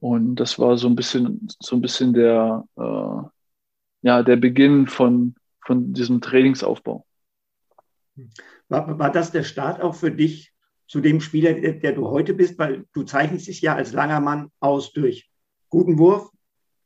Und 0.00 0.36
das 0.36 0.58
war 0.58 0.76
so 0.76 0.88
ein 0.88 0.96
bisschen, 0.96 1.48
so 1.60 1.76
ein 1.76 1.82
bisschen 1.82 2.12
der, 2.12 2.64
äh, 2.76 3.28
ja, 4.02 4.22
der 4.22 4.36
Beginn 4.36 4.86
von, 4.86 5.34
von 5.64 5.92
diesem 5.92 6.20
Trainingsaufbau. 6.20 7.04
War, 8.68 8.98
war 8.98 9.10
das 9.10 9.32
der 9.32 9.42
Start 9.42 9.80
auch 9.80 9.94
für 9.94 10.10
dich 10.10 10.52
zu 10.86 11.00
dem 11.00 11.20
Spieler, 11.20 11.54
der, 11.54 11.74
der 11.74 11.92
du 11.92 12.06
heute 12.08 12.34
bist? 12.34 12.58
Weil 12.58 12.84
du 12.92 13.02
zeichnest 13.02 13.48
dich 13.48 13.60
ja 13.60 13.74
als 13.74 13.92
langer 13.92 14.20
Mann 14.20 14.50
aus 14.60 14.92
durch 14.92 15.28
guten 15.68 15.98
Wurf, 15.98 16.30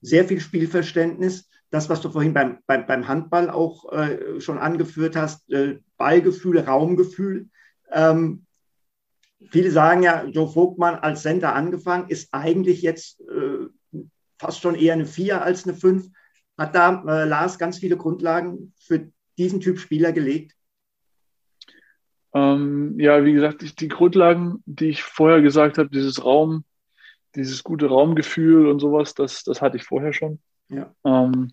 sehr 0.01 0.25
viel 0.25 0.41
Spielverständnis, 0.41 1.49
das, 1.71 1.89
was 1.89 2.01
du 2.01 2.11
vorhin 2.11 2.35
beim, 2.35 2.59
beim, 2.67 2.87
beim 2.87 3.07
Handball 3.07 3.49
auch 3.51 3.93
äh, 3.93 4.41
schon 4.41 4.59
angeführt 4.59 5.15
hast, 5.15 5.49
äh, 5.51 5.79
Ballgefühl, 5.97 6.59
Raumgefühl. 6.59 7.49
Ähm, 7.93 8.47
viele 9.51 9.71
sagen 9.71 10.03
ja, 10.03 10.25
Joe 10.25 10.49
Vogtmann 10.49 10.97
als 10.97 11.23
Center 11.23 11.55
angefangen, 11.55 12.09
ist 12.09 12.29
eigentlich 12.33 12.83
jetzt 12.83 13.21
äh, 13.21 13.67
fast 14.39 14.61
schon 14.61 14.75
eher 14.75 14.95
eine 14.95 15.07
Vier 15.07 15.43
als 15.43 15.67
eine 15.67 15.77
Fünf. 15.77 16.09
Hat 16.59 16.75
da 16.75 17.03
äh, 17.07 17.25
Lars 17.25 17.59
ganz 17.59 17.79
viele 17.79 17.97
Grundlagen 17.97 18.75
für 18.81 19.11
diesen 19.39 19.61
Typ 19.61 19.79
Spieler 19.79 20.13
gelegt? 20.13 20.55
Ähm, 22.33 22.99
ja, 22.99 23.25
wie 23.25 23.33
gesagt, 23.33 23.63
die, 23.63 23.75
die, 23.75 23.89
Grundlagen, 23.89 24.63
die 24.67 24.91
ich 24.91 25.03
vorher 25.03 25.43
gesagt 25.43 25.79
habe, 25.79 25.89
dieses 25.89 26.25
Raum, 26.25 26.65
dieses 27.35 27.65
gute 27.65 27.87
Raumgefühl 27.87 28.69
und 28.69 28.79
sowas, 28.79 29.15
das, 29.15 29.43
das 29.43 29.61
hatte 29.61 29.79
ich 29.79 29.85
vorher 29.85 30.13
schon. 30.13 30.39
Ja. 30.69 30.95
Ähm, 31.05 31.53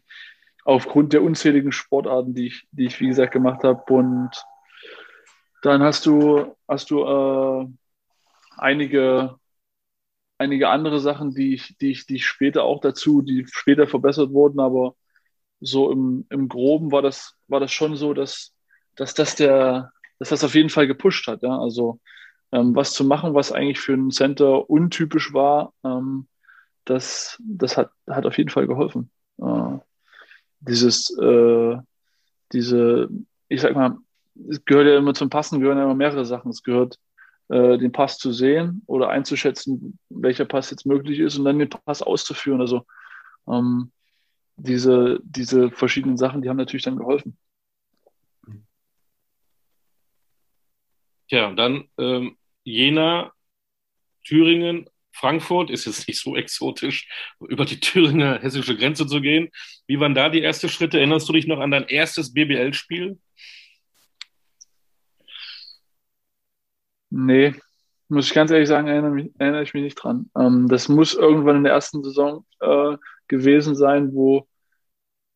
aufgrund 0.66 1.14
der 1.14 1.24
unzähligen 1.24 1.72
Sportarten, 1.72 2.34
die 2.34 2.48
ich, 2.48 2.68
die 2.72 2.86
ich 2.86 3.00
wie 3.00 3.08
gesagt 3.08 3.32
gemacht 3.32 3.64
habe. 3.64 3.82
Und 3.92 4.32
dann 5.68 5.84
hast 5.84 6.06
du, 6.06 6.56
hast 6.68 6.92
du 6.92 7.04
äh, 7.04 7.68
einige, 8.58 9.38
einige 10.38 10.70
andere 10.70 11.00
Sachen, 11.00 11.34
die 11.34 11.54
ich, 11.56 11.78
die 11.78 11.92
ich, 11.92 12.06
die 12.06 12.16
ich 12.16 12.26
später 12.26 12.64
auch 12.64 12.82
dazu, 12.82 13.22
die 13.22 13.46
später 13.48 13.88
verbessert 13.88 14.32
wurden, 14.32 14.60
aber 14.60 14.96
so 15.60 15.92
im, 15.92 16.26
im 16.30 16.50
Groben 16.50 16.92
war 16.92 17.02
das, 17.02 17.36
war 17.48 17.60
das 17.60 17.72
schon 17.72 17.96
so, 17.96 18.14
dass, 18.14 18.54
dass 18.96 19.14
das 19.14 19.36
der, 19.36 19.92
dass 20.20 20.30
das 20.30 20.44
auf 20.44 20.56
jeden 20.56 20.70
Fall 20.70 20.88
gepusht 20.88 21.28
hat. 21.28 21.44
Ja? 21.44 21.60
Also 21.60 22.00
ähm, 22.52 22.76
was 22.76 22.94
zu 22.94 23.04
machen, 23.04 23.34
was 23.34 23.52
eigentlich 23.52 23.80
für 23.80 23.94
einen 23.94 24.12
Center 24.12 24.70
untypisch 24.70 25.34
war, 25.34 25.74
ähm, 25.84 26.28
das, 26.86 27.42
das 27.44 27.78
hat, 27.78 27.92
hat 28.08 28.26
auf 28.26 28.38
jeden 28.38 28.50
Fall 28.50 28.68
geholfen. 28.68 29.12
Äh, 29.40 29.78
dieses, 30.60 31.10
äh, 31.18 31.78
diese, 32.54 33.10
ich 33.50 33.62
sag 33.62 33.76
mal, 33.76 33.98
es 34.50 34.64
gehört 34.66 34.88
ja 34.88 34.98
immer 34.98 35.14
zum 35.14 35.30
Passen, 35.30 35.60
gehören 35.60 35.78
ja 35.78 35.84
immer 35.84 35.96
mehrere 35.96 36.26
Sachen. 36.26 36.50
Es 36.50 36.64
gehört, 36.64 37.00
äh, 37.50 37.78
den 37.78 37.92
Pass 37.92 38.18
zu 38.18 38.32
sehen 38.32 38.82
oder 38.88 39.10
einzuschätzen, 39.10 40.00
welcher 40.10 40.46
Pass 40.46 40.70
jetzt 40.72 40.86
möglich 40.86 41.20
ist 41.20 41.38
und 41.38 41.46
dann 41.46 41.60
den 41.60 41.70
Pass 41.70 42.02
auszuführen. 42.02 42.62
Also 42.62 42.86
ähm, 43.48 43.92
diese, 44.58 45.20
diese 45.24 45.72
verschiedenen 45.72 46.18
Sachen, 46.18 46.42
die 46.42 46.50
haben 46.50 46.58
natürlich 46.58 46.84
dann 46.84 46.98
geholfen. 46.98 47.38
Tja, 51.30 51.52
dann 51.54 51.86
ähm, 51.98 52.38
Jena, 52.64 53.32
Thüringen, 54.24 54.90
Frankfurt, 55.12 55.70
ist 55.70 55.86
jetzt 55.86 56.08
nicht 56.08 56.20
so 56.20 56.36
exotisch, 56.36 57.08
über 57.40 57.66
die 57.66 57.80
Thüringer 57.80 58.40
hessische 58.40 58.78
Grenze 58.78 59.08
zu 59.08 59.20
gehen. 59.22 59.50
Wie 59.88 60.00
waren 60.00 60.16
da 60.16 60.30
die 60.30 60.42
ersten 60.42 60.70
Schritte? 60.70 60.98
Erinnerst 60.98 61.28
du 61.28 61.34
dich 61.34 61.48
noch 61.48 61.60
an 61.60 61.72
dein 61.72 61.88
erstes 61.88 62.34
BBL-Spiel? 62.34 63.18
Nee, 67.20 67.56
muss 68.10 68.28
ich 68.28 68.34
ganz 68.34 68.52
ehrlich 68.52 68.70
sagen, 68.70 68.88
erinnere, 68.88 69.12
mich, 69.12 69.32
erinnere 69.40 69.64
ich 69.64 69.74
mich 69.74 69.84
nicht 69.84 69.96
dran. 69.96 70.30
Ähm, 70.38 70.68
das 70.68 70.88
muss 70.88 71.16
irgendwann 71.16 71.58
in 71.58 71.64
der 71.64 71.74
ersten 71.74 72.04
Saison 72.04 72.46
äh, 72.60 72.98
gewesen 73.28 73.76
sein, 73.76 74.14
wo 74.14 74.48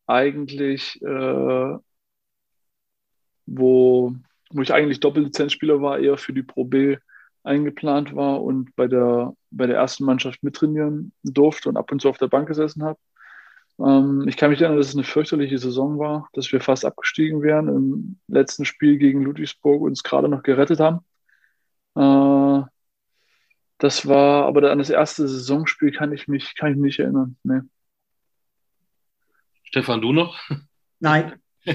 eigentlich, 0.07 1.01
äh, 1.01 1.77
wo 3.45 4.15
wo 4.53 4.61
ich 4.61 4.73
eigentlich 4.73 4.99
Doppellizenzspieler 4.99 5.81
war, 5.81 5.99
eher 5.99 6.17
für 6.17 6.33
die 6.33 6.43
Pro 6.43 6.65
B 6.65 6.97
eingeplant 7.43 8.15
war 8.15 8.43
und 8.43 8.75
bei 8.75 8.87
der, 8.87 9.33
bei 9.49 9.65
der 9.65 9.77
ersten 9.77 10.05
Mannschaft 10.05 10.43
mittrainieren 10.43 11.13
durfte 11.23 11.69
und 11.69 11.77
ab 11.77 11.91
und 11.91 12.01
zu 12.01 12.09
auf 12.09 12.17
der 12.17 12.27
Bank 12.27 12.47
gesessen 12.47 12.83
habe. 12.83 12.99
Ähm, 13.79 14.27
ich 14.27 14.37
kann 14.37 14.51
mich 14.51 14.61
erinnern, 14.61 14.77
dass 14.77 14.89
es 14.89 14.95
eine 14.95 15.03
fürchterliche 15.03 15.57
Saison 15.57 15.97
war, 15.97 16.29
dass 16.33 16.51
wir 16.51 16.61
fast 16.61 16.85
abgestiegen 16.85 17.41
wären 17.41 17.67
im 17.67 18.19
letzten 18.27 18.65
Spiel 18.65 18.97
gegen 18.97 19.23
Ludwigsburg 19.23 19.81
uns 19.81 20.03
gerade 20.03 20.29
noch 20.29 20.43
gerettet 20.43 20.79
haben. 20.79 20.99
Äh, 21.95 22.61
das 23.77 24.07
war, 24.07 24.45
aber 24.45 24.71
an 24.71 24.77
das 24.77 24.91
erste 24.91 25.27
Saisonspiel 25.27 25.91
kann 25.91 26.11
ich 26.13 26.27
mich, 26.27 26.55
kann 26.55 26.71
ich 26.71 26.77
mich 26.77 26.97
nicht 26.97 26.99
erinnern. 26.99 27.35
Nee. 27.43 27.61
Stefan, 29.63 30.01
du 30.01 30.13
noch? 30.13 30.39
Nein. 30.99 31.41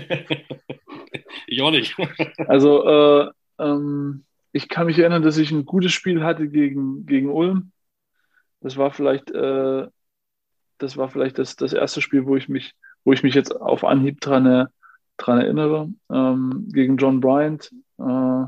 ich 1.47 1.63
auch 1.63 1.73
nicht. 1.73 1.97
also, 2.47 2.87
äh, 2.87 3.31
ähm, 3.59 4.25
ich 4.53 4.69
kann 4.69 4.87
mich 4.87 4.99
erinnern, 4.99 5.23
dass 5.23 5.37
ich 5.37 5.51
ein 5.51 5.65
gutes 5.65 5.93
Spiel 5.93 6.23
hatte 6.23 6.49
gegen, 6.49 7.07
gegen 7.07 7.29
Ulm. 7.29 7.73
Das 8.61 8.77
war 8.77 8.93
vielleicht, 8.93 9.31
äh, 9.33 9.87
das 10.79 10.97
war 10.97 11.09
vielleicht 11.09 11.39
das, 11.39 11.57
das 11.57 11.73
erste 11.73 12.01
Spiel, 12.01 12.27
wo 12.27 12.37
ich 12.37 12.49
mich, 12.49 12.75
wo 13.05 13.13
ich 13.13 13.23
mich 13.23 13.35
jetzt 13.35 13.51
auf 13.51 13.83
Anhieb 13.83 14.21
dran, 14.21 14.47
äh, 14.47 14.67
dran 15.17 15.41
erinnere. 15.41 15.89
Ähm, 16.11 16.69
gegen 16.73 16.99
John 16.99 17.21
Bryant. 17.21 17.73
Äh, 17.99 18.45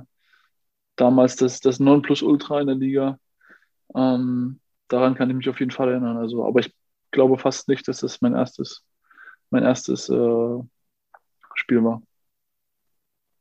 damals 1.00 1.36
das, 1.36 1.60
das 1.60 1.80
Nonplusultra 1.80 2.60
in 2.60 2.66
der 2.66 2.76
Liga. 2.76 3.18
Ähm, 3.94 4.60
daran 4.88 5.14
kann 5.14 5.30
ich 5.30 5.36
mich 5.36 5.48
auf 5.48 5.60
jeden 5.60 5.70
Fall 5.70 5.90
erinnern. 5.90 6.16
Also, 6.16 6.46
aber 6.46 6.60
ich 6.60 6.74
glaube 7.10 7.38
fast 7.38 7.68
nicht, 7.68 7.86
dass 7.88 8.00
das 8.00 8.20
mein 8.20 8.34
erstes, 8.34 8.84
mein 9.50 9.62
erstes 9.62 10.08
äh, 10.08 10.58
Spiel 11.54 11.84
war. 11.84 12.02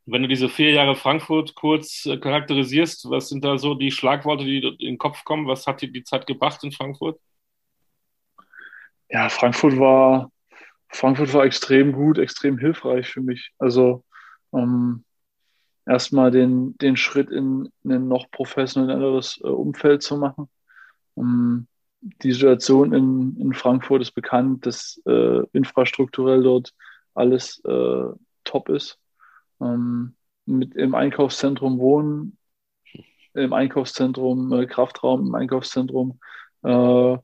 Wenn 0.06 0.22
du 0.22 0.30
diese 0.30 0.48
vier 0.48 0.72
Jahre 0.72 0.96
Frankfurt 0.96 1.54
kurz 1.56 2.06
äh, 2.06 2.18
charakterisierst, 2.18 3.10
was 3.10 3.28
sind 3.28 3.44
da 3.44 3.58
so 3.58 3.74
die 3.74 3.92
Schlagworte, 3.92 4.46
die 4.46 4.60
in 4.60 4.78
den 4.78 4.98
Kopf 4.98 5.26
kommen? 5.26 5.48
Was 5.48 5.68
hat 5.68 5.82
dir 5.82 5.92
die 5.92 6.04
Zeit 6.04 6.26
gebracht 6.28 6.64
in 6.64 6.72
Frankfurt? 6.72 7.20
Ja, 9.10 9.28
Frankfurt 9.30 9.78
war, 9.78 10.32
Frankfurt 10.90 11.34
war 11.34 11.44
extrem 11.44 11.92
gut, 11.92 12.18
extrem 12.18 12.58
hilfreich 12.58 13.10
für 13.10 13.22
mich. 13.22 13.52
Also 13.58 14.06
ähm, 14.54 15.04
erstmal 15.88 16.32
den, 16.32 16.78
den 16.78 16.98
Schritt 16.98 17.30
in, 17.30 17.70
in 17.84 17.92
ein 17.92 18.08
noch 18.08 18.30
professionelleres 18.32 19.40
äh, 19.44 19.48
Umfeld 19.48 20.04
zu 20.04 20.18
machen. 20.18 20.50
Um, 21.16 21.68
die 22.02 22.32
Situation 22.32 22.94
in, 22.94 23.38
in 23.40 23.54
Frankfurt 23.54 24.02
ist 24.02 24.12
bekannt, 24.12 24.66
dass 24.66 25.02
äh, 25.08 25.42
infrastrukturell 25.52 26.44
dort 26.44 26.74
alles 27.16 27.60
äh, 27.66 28.04
top 28.44 28.70
ist 28.70 29.00
ähm, 29.60 30.16
mit 30.46 30.76
im 30.76 30.94
Einkaufszentrum 30.94 31.80
wohnen, 31.80 32.38
im 33.34 33.54
Einkaufszentrum 33.54 34.54
äh, 34.54 34.66
Kraftraum, 34.68 35.28
im 35.28 35.36
Einkaufszentrum 35.36 36.20
äh, 36.64 37.18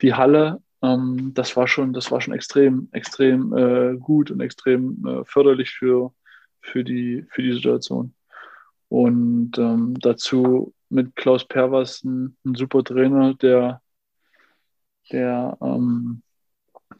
die 0.00 0.14
Halle. 0.14 0.62
Ähm, 0.82 1.32
das 1.34 1.56
war 1.56 1.66
schon, 1.66 1.92
das 1.92 2.10
war 2.12 2.20
schon 2.20 2.34
extrem, 2.34 2.88
extrem 2.92 3.52
äh, 3.56 3.96
gut 3.96 4.30
und 4.30 4.40
extrem 4.40 5.24
förderlich 5.26 5.70
für, 5.70 6.12
für, 6.64 6.82
die, 6.82 7.24
für 7.30 7.42
die 7.42 7.52
Situation. 7.52 8.14
Und 8.88 9.58
ähm, 9.58 9.94
dazu 10.00 10.74
mit 10.88 11.14
Klaus 11.16 11.46
Pervers 11.46 12.02
ein, 12.04 12.36
ein 12.44 12.54
super 12.54 12.82
Trainer, 12.82 13.34
der, 13.34 13.82
der, 15.10 15.56
ähm, 15.60 16.22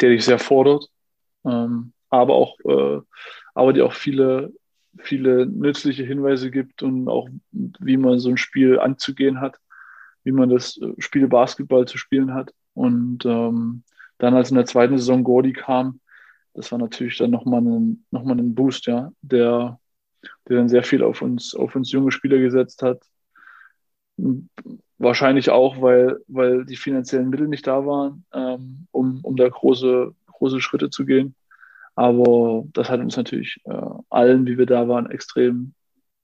der 0.00 0.10
dich 0.10 0.24
sehr 0.24 0.38
fordert, 0.38 0.88
ähm, 1.44 1.92
aber 2.10 2.34
auch, 2.34 2.58
äh, 2.64 3.00
aber 3.54 3.72
die 3.72 3.82
auch 3.82 3.92
viele, 3.92 4.52
viele 4.98 5.46
nützliche 5.46 6.04
Hinweise 6.04 6.50
gibt 6.50 6.82
und 6.82 7.08
auch 7.08 7.28
wie 7.52 7.96
man 7.96 8.18
so 8.18 8.30
ein 8.30 8.36
Spiel 8.36 8.78
anzugehen 8.78 9.40
hat, 9.40 9.56
wie 10.24 10.32
man 10.32 10.48
das 10.48 10.76
äh, 10.78 10.92
Spiel 10.98 11.28
Basketball 11.28 11.86
zu 11.86 11.98
spielen 11.98 12.34
hat. 12.34 12.52
Und 12.74 13.24
ähm, 13.24 13.84
dann, 14.18 14.34
als 14.34 14.50
in 14.50 14.56
der 14.56 14.66
zweiten 14.66 14.98
Saison 14.98 15.24
Gordy 15.24 15.52
kam, 15.52 16.00
das 16.54 16.70
war 16.70 16.78
natürlich 16.78 17.18
dann 17.18 17.30
nochmal 17.30 17.60
ein, 17.60 18.04
noch 18.10 18.26
ein 18.26 18.54
Boost, 18.54 18.86
ja, 18.86 19.12
der, 19.22 19.78
der 20.48 20.56
dann 20.56 20.68
sehr 20.68 20.84
viel 20.84 21.02
auf 21.02 21.20
uns, 21.20 21.54
auf 21.54 21.74
uns 21.74 21.90
junge 21.92 22.12
Spieler 22.12 22.38
gesetzt 22.38 22.82
hat. 22.82 23.02
Wahrscheinlich 24.98 25.50
auch, 25.50 25.82
weil, 25.82 26.20
weil 26.28 26.64
die 26.64 26.76
finanziellen 26.76 27.28
Mittel 27.28 27.48
nicht 27.48 27.66
da 27.66 27.84
waren, 27.84 28.24
ähm, 28.32 28.86
um, 28.92 29.20
um 29.22 29.36
da 29.36 29.48
große, 29.48 30.14
große 30.26 30.60
Schritte 30.60 30.90
zu 30.90 31.04
gehen. 31.04 31.34
Aber 31.96 32.64
das 32.72 32.88
hat 32.88 33.00
uns 33.00 33.16
natürlich 33.16 33.60
äh, 33.64 33.90
allen, 34.08 34.46
wie 34.46 34.56
wir 34.56 34.66
da 34.66 34.88
waren, 34.88 35.10
extrem, 35.10 35.74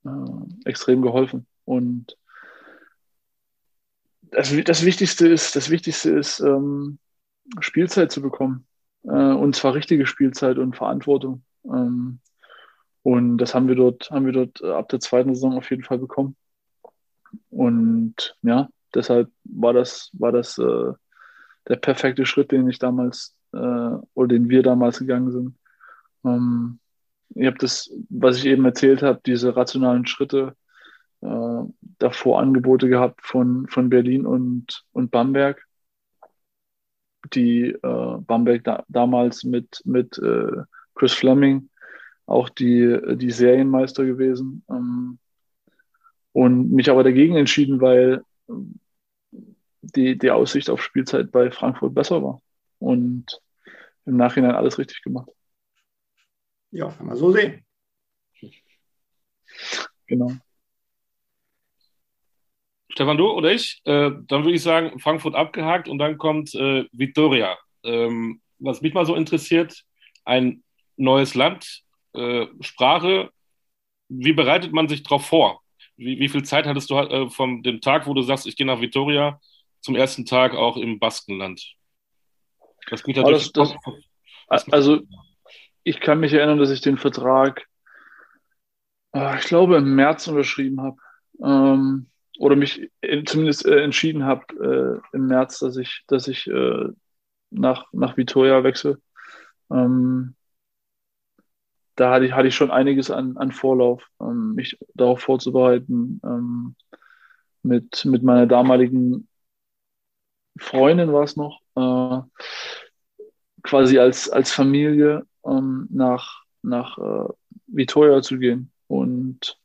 äh, 0.05 0.09
extrem 0.64 1.03
geholfen. 1.03 1.47
Und 1.64 2.16
das, 4.23 4.53
das 4.64 4.85
Wichtigste 4.85 5.29
ist, 5.29 5.57
das 5.57 5.71
Wichtigste 5.71 6.11
ist, 6.11 6.40
ähm, 6.40 6.99
Spielzeit 7.61 8.12
zu 8.12 8.23
bekommen. 8.23 8.66
Äh, 9.04 9.08
und 9.08 9.54
zwar 9.56 9.74
richtige 9.74 10.06
Spielzeit 10.06 10.58
und 10.58 10.76
Verantwortung. 10.76 11.42
Ähm, 11.64 12.20
und 13.02 13.38
das 13.38 13.54
haben 13.54 13.68
wir 13.68 13.76
dort, 13.76 14.10
haben 14.10 14.26
wir 14.26 14.32
dort 14.32 14.62
ab 14.62 14.88
der 14.90 15.00
zweiten 15.00 15.34
Saison 15.34 15.56
auf 15.56 15.70
jeden 15.70 15.84
Fall 15.84 15.98
bekommen. 15.98 16.36
Und 17.48 18.36
ja, 18.42 18.68
deshalb 18.94 19.30
war 19.44 19.72
das, 19.72 20.10
war 20.12 20.32
das 20.32 20.58
äh, 20.58 20.92
der 21.68 21.76
perfekte 21.76 22.26
Schritt, 22.26 22.52
den 22.52 22.68
ich 22.68 22.78
damals 22.78 23.36
äh, 23.52 23.58
oder 24.14 24.28
den 24.28 24.48
wir 24.48 24.62
damals 24.62 24.98
gegangen 24.98 25.30
sind. 25.30 25.58
Ähm, 26.24 26.78
ihr 27.34 27.48
habt 27.48 27.62
das, 27.62 27.90
was 28.08 28.38
ich 28.38 28.46
eben 28.46 28.64
erzählt 28.64 29.02
habe, 29.02 29.20
diese 29.24 29.56
rationalen 29.56 30.06
Schritte 30.06 30.54
äh, 31.22 31.62
davor 31.98 32.40
Angebote 32.40 32.88
gehabt 32.88 33.20
von, 33.24 33.66
von 33.68 33.88
Berlin 33.88 34.26
und, 34.26 34.84
und 34.92 35.10
Bamberg, 35.10 35.66
die 37.35 37.71
äh, 37.71 38.16
Bamberg 38.21 38.64
da, 38.64 38.85
damals 38.88 39.45
mit, 39.45 39.83
mit 39.85 40.19
äh, 40.19 40.62
Chris 40.95 41.12
Fleming 41.14 41.69
auch 42.27 42.49
die, 42.49 42.97
die 43.16 43.31
Serienmeister 43.31 44.05
gewesen. 44.05 44.64
Ähm, 44.71 45.19
und 46.33 46.71
mich 46.71 46.88
aber 46.88 47.03
dagegen 47.03 47.37
entschieden, 47.37 47.81
weil 47.81 48.23
die, 49.83 50.16
die 50.16 50.31
Aussicht 50.31 50.71
auf 50.71 50.83
Spielzeit 50.83 51.33
bei 51.33 51.51
Frankfurt 51.51 51.95
besser 51.95 52.23
war. 52.23 52.40
Und 52.79 53.40
im 54.07 54.16
Nachhinein 54.16 54.55
alles 54.55 54.79
richtig 54.79 55.03
gemacht. 55.03 55.29
Ja, 56.71 56.88
kann 56.90 57.07
man 57.07 57.16
so 57.16 57.33
sehen. 57.33 57.64
Genau. 60.07 60.33
Stefan, 63.00 63.16
du 63.16 63.30
oder 63.30 63.50
ich? 63.50 63.80
Äh, 63.84 64.10
dann 64.26 64.44
würde 64.44 64.52
ich 64.52 64.62
sagen, 64.62 65.00
Frankfurt 65.00 65.34
abgehakt 65.34 65.88
und 65.88 65.96
dann 65.96 66.18
kommt 66.18 66.54
äh, 66.54 66.84
Vitoria. 66.92 67.56
Ähm, 67.82 68.42
was 68.58 68.82
mich 68.82 68.92
mal 68.92 69.06
so 69.06 69.14
interessiert, 69.14 69.84
ein 70.26 70.62
neues 70.98 71.34
Land, 71.34 71.80
äh, 72.12 72.46
Sprache. 72.60 73.30
Wie 74.10 74.34
bereitet 74.34 74.74
man 74.74 74.86
sich 74.86 75.02
darauf 75.02 75.24
vor? 75.24 75.62
Wie, 75.96 76.18
wie, 76.18 76.28
viel 76.28 76.42
Zeit 76.42 76.66
hattest 76.66 76.90
du 76.90 76.96
äh, 76.96 77.30
von 77.30 77.62
dem 77.62 77.80
Tag, 77.80 78.06
wo 78.06 78.12
du 78.12 78.20
sagst, 78.20 78.46
ich 78.46 78.54
gehe 78.54 78.66
nach 78.66 78.82
Vitoria, 78.82 79.40
zum 79.80 79.96
ersten 79.96 80.26
Tag 80.26 80.54
auch 80.54 80.76
im 80.76 80.98
Baskenland? 80.98 81.72
Das 82.90 83.02
geht 83.02 83.16
ja 83.16 83.22
das, 83.22 83.50
das, 83.52 83.74
Also, 84.70 85.00
ich 85.84 86.00
kann 86.00 86.20
mich 86.20 86.34
erinnern, 86.34 86.58
dass 86.58 86.70
ich 86.70 86.82
den 86.82 86.98
Vertrag, 86.98 87.66
äh, 89.14 89.38
ich 89.38 89.46
glaube, 89.46 89.78
im 89.78 89.94
März 89.94 90.28
unterschrieben 90.28 90.82
habe. 90.82 90.98
Ähm, 91.42 92.10
oder 92.40 92.57
mich 92.57 92.90
zumindest 93.26 93.66
äh, 93.66 93.83
entschieden 93.83 94.24
habe 94.24 95.03
äh, 95.12 95.16
im 95.16 95.26
März, 95.26 95.59
dass 95.59 95.76
ich, 95.76 96.05
dass 96.07 96.26
ich 96.26 96.46
äh, 96.46 96.88
nach, 97.50 97.85
nach 97.92 98.16
Vitoria 98.16 98.64
wechsle. 98.64 98.98
Ähm, 99.70 100.35
da 101.96 102.11
hatte 102.11 102.24
ich, 102.24 102.33
hatte 102.33 102.48
ich 102.48 102.55
schon 102.55 102.70
einiges 102.70 103.11
an, 103.11 103.37
an 103.37 103.53
Vorlauf, 103.53 104.09
ähm, 104.22 104.55
mich 104.55 104.79
darauf 104.94 105.20
vorzubereiten. 105.20 106.18
Ähm, 106.24 106.76
mit, 107.62 108.07
mit 108.07 108.22
meiner 108.22 108.46
damaligen 108.46 109.29
Freundin 110.59 111.12
war 111.12 111.24
es 111.24 111.37
noch, 111.37 111.61
äh, 111.76 112.22
quasi 113.62 113.98
als, 113.98 114.31
als 114.31 114.50
Familie 114.50 115.26
ähm, 115.44 115.88
nach, 115.90 116.42
nach 116.62 116.96
äh, 116.96 117.29
Vitoria 117.66 118.22
zu 118.22 118.38
gehen. 118.38 118.72
Und 118.87 119.60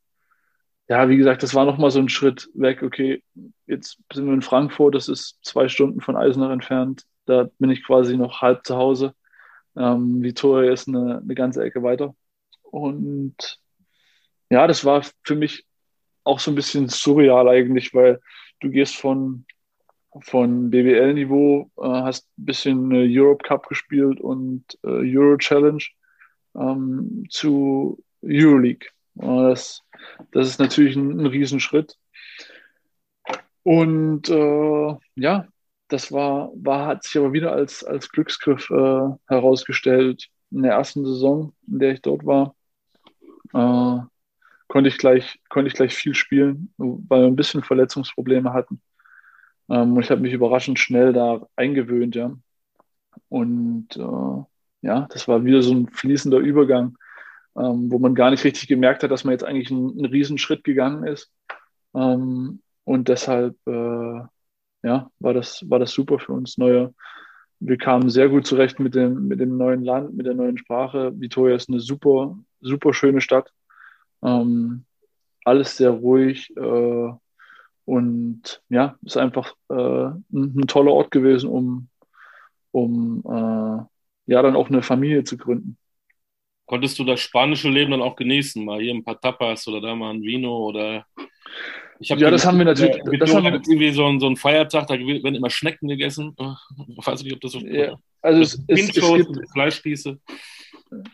ja, 0.88 1.10
wie 1.10 1.18
gesagt, 1.18 1.44
das 1.44 1.56
war 1.56 1.66
nochmal 1.66 1.92
so 1.92 2.00
ein 2.00 2.10
Schritt 2.10 2.50
weg. 2.54 2.84
Okay, 2.84 3.24
jetzt 3.66 3.98
sind 4.14 4.28
wir 4.28 4.34
in 4.34 4.42
Frankfurt, 4.42 4.96
das 4.96 5.10
ist 5.10 5.40
zwei 5.44 5.68
Stunden 5.68 6.02
von 6.02 6.16
Eisenach 6.16 6.52
entfernt. 6.52 7.06
Da 7.26 7.50
bin 7.58 7.72
ich 7.72 7.84
quasi 7.84 8.18
noch 8.18 8.42
halb 8.42 8.66
zu 8.66 8.76
Hause. 8.76 9.16
Ähm, 9.76 10.22
Vitoria 10.22 10.72
ist 10.72 10.88
eine, 10.88 11.20
eine 11.20 11.36
ganze 11.36 11.64
Ecke 11.64 11.82
weiter. 11.82 12.16
Und 12.62 13.60
ja, 14.50 14.68
das 14.68 14.86
war 14.86 15.04
für 15.24 15.36
mich 15.36 15.66
auch 16.24 16.40
so 16.40 16.52
ein 16.52 16.56
bisschen 16.56 16.88
surreal 16.88 17.50
eigentlich, 17.50 17.94
weil 17.94 18.20
du 18.60 18.70
gehst 18.70 18.96
von, 18.96 19.46
von 20.22 20.70
BBL-Niveau, 20.70 21.72
äh, 21.78 21.82
hast 21.82 22.28
ein 22.38 22.46
bisschen 22.46 22.92
Europe 22.94 23.44
Cup 23.44 23.68
gespielt 23.68 24.22
und 24.22 24.64
äh, 24.84 25.18
Euro 25.18 25.38
Challenge 25.38 25.84
ähm, 26.56 27.26
zu 27.30 28.04
Euroleague. 28.24 28.88
Das, 29.16 29.82
das 30.32 30.48
ist 30.48 30.60
natürlich 30.60 30.96
ein, 30.96 31.20
ein 31.20 31.26
Riesenschritt. 31.26 31.98
Und 33.64 34.30
äh, 34.30 34.96
ja, 35.16 35.48
das 35.88 36.12
war, 36.12 36.52
war, 36.56 36.88
hat 36.88 37.04
sich 37.04 37.18
aber 37.18 37.34
wieder 37.34 37.52
als, 37.54 37.84
als 37.84 38.10
Glücksgriff 38.10 38.70
äh, 38.70 39.10
herausgestellt. 39.28 40.28
In 40.52 40.64
der 40.64 40.74
ersten 40.74 41.06
Saison, 41.06 41.54
in 41.68 41.80
der 41.80 41.94
ich 41.94 42.02
dort 42.02 42.26
war, 42.26 42.56
äh, 43.54 44.00
konnte, 44.68 44.90
ich 44.90 44.98
gleich, 44.98 45.40
konnte 45.50 45.68
ich 45.68 45.74
gleich 45.74 45.96
viel 45.96 46.14
spielen, 46.14 46.74
weil 46.78 47.22
wir 47.22 47.28
ein 47.28 47.36
bisschen 47.36 47.64
Verletzungsprobleme 47.64 48.54
hatten. 48.54 48.82
Ähm, 49.70 49.94
und 49.94 50.04
ich 50.04 50.12
habe 50.12 50.22
mich 50.22 50.34
überraschend 50.34 50.80
schnell 50.80 51.14
da 51.14 51.48
eingewöhnt, 51.56 52.16
ja. 52.16 52.36
Und 53.30 53.96
äh, 53.96 54.44
ja, 54.82 55.08
das 55.10 55.28
war 55.28 55.44
wieder 55.44 55.62
so 55.62 55.74
ein 55.74 55.88
fließender 55.88 56.38
Übergang 56.38 56.98
ähm, 57.58 57.92
wo 57.92 58.00
man 58.00 58.16
gar 58.16 58.32
nicht 58.32 58.44
richtig 58.44 58.68
gemerkt 58.68 59.04
hat, 59.04 59.12
dass 59.12 59.24
man 59.24 59.32
jetzt 59.32 59.44
eigentlich 59.44 59.72
einen, 59.72 59.92
einen 59.92 60.06
Riesenschritt 60.06 60.64
gegangen 60.64 61.06
ist. 61.06 61.32
Ähm, 61.94 62.62
und 62.84 63.08
deshalb 63.08 63.56
äh, 63.66 64.22
ja, 64.84 65.10
war, 65.20 65.34
das, 65.34 65.68
war 65.70 65.80
das 65.80 65.92
super 65.92 66.20
für 66.20 66.34
uns. 66.34 66.58
Neue, 66.58 66.94
wir 67.60 67.78
kamen 67.78 68.10
sehr 68.10 68.30
gut 68.30 68.46
zurecht 68.46 68.80
mit 68.80 68.94
dem, 68.94 69.28
mit 69.28 69.40
dem 69.40 69.58
neuen 69.58 69.84
Land, 69.84 70.16
mit 70.16 70.26
der 70.26 70.36
neuen 70.36 70.58
Sprache. 70.58 71.14
Vitoria 71.20 71.56
ist 71.56 71.70
eine 71.70 71.80
super, 71.80 72.38
super 72.62 72.94
schöne 72.94 73.22
Stadt. 73.22 73.52
Ähm, 74.22 74.86
alles 75.46 75.78
sehr 75.78 75.92
ruhig 75.92 76.56
äh, 76.58 77.12
und 77.86 78.64
ja, 78.70 78.98
ist 79.04 79.18
einfach 79.18 79.54
äh, 79.70 79.76
ein, 79.76 80.24
ein, 80.32 80.68
toller 80.68 80.92
Ort 80.92 81.12
gewesen, 81.12 81.50
um, 81.50 81.88
um 82.72 83.24
äh, 83.26 84.32
ja 84.32 84.42
dann 84.42 84.56
auch 84.56 84.70
eine 84.70 84.82
Familie 84.82 85.24
zu 85.24 85.38
gründen 85.38 85.78
konntest 86.66 86.98
du 87.00 87.04
das 87.04 87.20
spanische 87.20 87.70
Leben 87.70 87.92
dann 87.92 88.02
auch 88.02 88.16
genießen? 88.16 88.64
Mal 88.64 88.82
hier 88.82 88.94
ein 88.94 89.04
paar 89.04 89.20
Tapas 89.20 89.68
oder 89.68 89.82
da 89.82 89.96
mal 89.96 90.14
ein 90.14 90.24
Vino 90.24 90.66
oder. 90.68 91.06
Ja, 92.00 92.30
das 92.30 92.46
haben 92.46 92.58
wir 92.58 92.66
natürlich. 92.66 92.98
Äh, 92.98 93.18
das 93.18 93.34
haben 93.34 93.46
wir 93.46 93.54
irgendwie 93.54 93.92
so 93.92 94.06
ein, 94.06 94.20
so 94.20 94.28
ein 94.28 94.36
Feiertag, 94.36 94.88
da 94.88 94.96
werden 94.96 95.36
immer 95.36 95.50
Schnecken 95.50 95.88
gegessen. 95.88 96.36
Ich 96.98 97.08
weiß 97.08 97.24
nicht, 97.24 97.34
ob 97.34 97.42
das 97.42 97.54
so. 97.54 97.60
Ja, 97.60 97.96
also 98.22 98.42
es, 98.42 98.62
es, 98.68 98.90
es 98.90 98.94
gibt 98.94 99.52
Fleischspieße. 99.54 100.20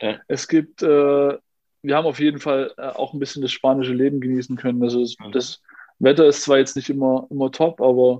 Ja. 0.01 0.19
Es 0.27 0.47
gibt. 0.47 0.81
Äh, 0.81 1.37
wir 1.83 1.95
haben 1.95 2.05
auf 2.05 2.19
jeden 2.19 2.39
Fall 2.39 2.71
äh, 2.77 2.89
auch 2.89 3.13
ein 3.13 3.19
bisschen 3.19 3.41
das 3.41 3.51
spanische 3.51 3.93
Leben 3.93 4.21
genießen 4.21 4.55
können. 4.55 4.83
Also 4.83 5.01
es, 5.01 5.15
das 5.31 5.61
Wetter 5.99 6.25
ist 6.27 6.43
zwar 6.43 6.59
jetzt 6.59 6.75
nicht 6.75 6.89
immer, 6.89 7.27
immer 7.31 7.51
top, 7.51 7.81
aber 7.81 8.19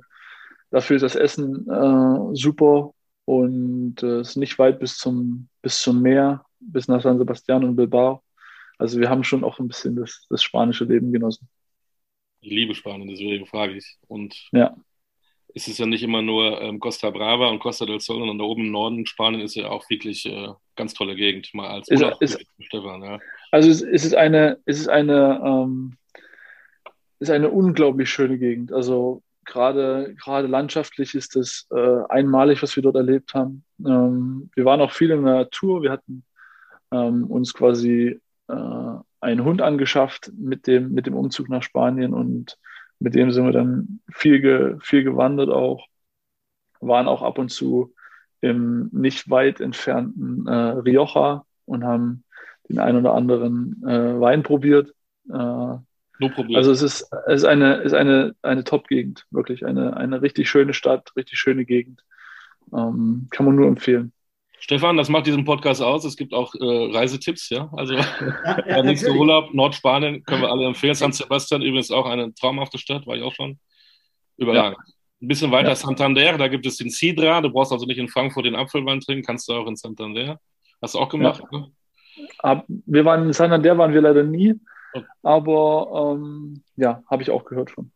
dafür 0.72 0.96
ist 0.96 1.04
das 1.04 1.15
Essen 1.15 1.70
äh, 1.70 2.36
super 2.36 2.94
und 3.26 4.02
es 4.02 4.30
ist 4.30 4.36
nicht 4.38 4.58
weit 4.58 4.80
bis 4.80 4.98
zum, 4.98 5.48
bis 5.62 5.80
zum 5.80 6.02
Meer 6.02 6.44
bis 6.62 6.88
nach 6.88 7.02
San 7.02 7.17
Sebastian 7.17 7.63
und 7.63 7.76
Bilbao. 7.76 8.24
Also 8.78 9.00
wir 9.00 9.10
haben 9.10 9.24
schon 9.24 9.43
auch 9.43 9.60
ein 9.60 9.67
bisschen 9.67 9.95
das, 9.95 10.26
das 10.30 10.41
spanische 10.41 10.86
Leben 10.86 11.12
genossen. 11.12 11.47
Ich 12.41 12.52
liebe 12.52 12.74
Spanien, 12.74 13.08
deswegen 13.08 13.45
frage 13.45 13.76
ich. 13.76 13.97
Und 14.08 14.50
ja. 14.52 14.76
es 15.54 15.67
ist 15.67 15.78
ja 15.78 15.86
nicht 15.86 16.02
immer 16.02 16.24
nur 16.24 16.60
ähm, 16.60 16.80
Costa 16.80 17.12
Brava 17.12 17.50
und 17.50 17.60
Costa 17.60 17.86
del 17.86 18.00
Sol, 18.00 18.17
sondern 18.17 18.39
da 18.39 18.43
oben 18.43 18.65
im 18.65 18.71
Norden 18.71 19.06
Spanien 19.06 19.41
ist 19.41 19.56
ja 19.56 19.69
auch 19.69 19.88
wirklich 19.89 20.26
äh, 20.26 20.50
ganz 20.76 20.95
tolle 20.95 21.15
Gegend, 21.15 21.54
mal 21.54 21.67
als 21.67 21.89
ist, 21.89 22.04
ist, 22.19 22.43
Stefan. 22.60 23.04
Ja. 23.04 23.19
Also 23.52 23.69
es, 23.69 23.84
es, 23.84 24.04
ist 24.04 24.15
eine, 24.15 24.58
es 24.65 24.80
ist 24.80 24.89
eine, 24.89 25.39
ähm, 25.45 25.97
ist 27.19 27.30
eine 27.30 27.52
unglaublich 27.52 28.10
schöne 28.10 28.39
Gegend. 28.39 28.74
Also 28.74 29.21
gerade, 29.45 30.15
gerade 30.15 30.47
landschaftlich 30.47 31.13
ist 31.13 31.36
es 31.36 31.67
äh, 31.71 32.04
einmalig, 32.10 32.63
was 32.63 32.76
wir 32.76 32.82
dort 32.82 32.95
erlebt 32.95 33.36
haben. 33.36 33.63
Ähm, 33.86 34.50
wir 34.56 34.65
waren 34.65 34.82
auch 34.82 34.91
viel 34.91 35.12
in 35.12 35.24
der 35.24 35.36
Natur. 35.36 35.84
Wir 35.84 35.91
hatten 35.91 36.24
ähm, 36.91 37.25
uns 37.25 37.54
quasi 37.54 38.19
äh, 38.47 38.93
einen 39.19 39.43
Hund 39.43 39.62
angeschafft 39.62 40.32
mit 40.38 40.67
dem, 40.67 40.93
mit 40.93 41.06
dem 41.06 41.15
Umzug 41.15 41.49
nach 41.49 41.63
Spanien 41.63 42.13
und 42.13 42.58
mit 42.99 43.15
dem 43.15 43.32
sind 43.32 43.45
wir 43.45 43.51
dann 43.51 43.99
viel, 44.12 44.41
ge, 44.41 44.77
viel 44.82 45.04
gewandert 45.04 45.49
auch, 45.49 45.88
waren 46.80 47.08
auch 47.08 47.21
ab 47.21 47.38
und 47.38 47.49
zu 47.49 47.93
im 48.41 48.89
nicht 48.91 49.30
weit 49.30 49.62
entfernten 49.62 50.47
äh, 50.47 50.51
Rioja 50.51 51.45
und 51.65 51.84
haben 51.84 52.23
den 52.69 52.80
einen 52.80 52.99
oder 52.99 53.13
anderen 53.13 53.84
äh, 53.88 54.19
Wein 54.19 54.43
probiert. 54.43 54.93
Äh, 55.30 55.34
no 55.34 56.30
Problem. 56.34 56.56
Also 56.56 56.71
es 56.71 56.82
ist, 56.82 57.10
es 57.27 57.41
ist 57.41 57.45
eine, 57.45 57.75
ist 57.77 57.93
eine, 57.93 58.36
eine 58.41 58.63
Top-Gegend, 58.63 59.25
wirklich 59.30 59.65
eine, 59.65 59.95
eine 59.97 60.21
richtig 60.21 60.49
schöne 60.49 60.73
Stadt, 60.73 61.12
richtig 61.15 61.38
schöne 61.38 61.65
Gegend. 61.65 62.04
Ähm, 62.73 63.27
kann 63.32 63.45
man 63.45 63.56
nur 63.56 63.67
empfehlen. 63.67 64.12
Stefan, 64.62 64.95
das 64.95 65.10
macht 65.10 65.26
diesen 65.26 65.43
Podcast 65.43 65.82
aus. 65.82 66.06
Es 66.06 66.15
gibt 66.15 66.36
auch 66.36 66.54
äh, 66.54 66.95
Reisetipps, 66.95 67.50
ja. 67.50 67.67
Also 67.74 67.95
ja, 67.95 68.06
ja, 68.67 68.84
nächster 68.84 69.12
Urlaub, 69.12 69.54
Nordspanien, 69.54 70.24
können 70.24 70.43
wir 70.43 70.52
alle 70.52 70.67
empfehlen. 70.67 70.93
San 70.93 71.12
Sebastian 71.12 71.63
übrigens 71.63 71.89
auch 71.89 72.06
eine 72.06 72.32
traumhafte 72.36 72.78
Stadt, 72.78 73.08
war 73.08 73.15
ich 73.15 73.24
auch 73.24 73.34
schon. 73.34 73.60
Überragend. 74.38 74.78
Ja. 74.78 74.93
Ein 75.21 75.28
bisschen 75.28 75.52
weiter 75.52 75.69
ja. 75.69 75.76
Santander, 75.76 76.38
da 76.38 76.47
gibt 76.47 76.65
es 76.67 76.78
den 76.78 76.91
Sidra. 76.91 77.41
Du 77.41 77.50
brauchst 77.50 77.71
also 77.71 77.88
nicht 77.88 77.97
in 77.97 78.08
Frankfurt 78.08 78.45
den 78.45 78.56
Apfelwein 78.56 79.00
trinken, 79.00 79.26
kannst 79.26 79.50
du 79.50 79.54
auch 79.54 79.67
in 79.67 79.76
Santander. 79.76 80.39
Hast 80.80 80.93
du 80.93 81.00
auch 81.00 81.10
gemacht? 81.10 81.43
Ne? 81.52 81.71
Wir 82.67 83.06
waren 83.06 83.24
in 83.26 83.34
Santander 83.34 83.78
waren 83.80 83.93
wir 83.93 84.02
leider 84.02 84.24
nie, 84.24 84.54
aber 85.24 86.13
ähm, 86.15 86.63
ja, 86.76 87.02
habe 87.10 87.24
ich 87.24 87.32
auch 87.32 87.45
gehört 87.45 87.71
schon. 87.71 87.91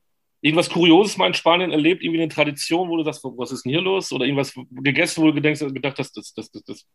Irgendwas 0.45 0.69
Kurioses 0.69 1.17
mal 1.17 1.25
in 1.25 1.33
Spanien 1.33 1.71
erlebt, 1.71 2.03
irgendwie 2.03 2.21
eine 2.21 2.31
Tradition, 2.31 2.87
wo 2.87 2.97
du 2.97 3.03
sagst, 3.03 3.23
was 3.23 3.51
ist 3.51 3.65
denn 3.65 3.71
hier 3.71 3.81
los? 3.81 4.11
Oder 4.11 4.25
irgendwas 4.25 4.53
gegessen, 4.71 5.23
wo 5.23 5.31
du 5.31 5.33
gedacht 5.33 5.97
hast, 5.97 6.15
das, 6.15 6.35
das, 6.35 6.51
das, 6.51 6.63
das 6.63 6.85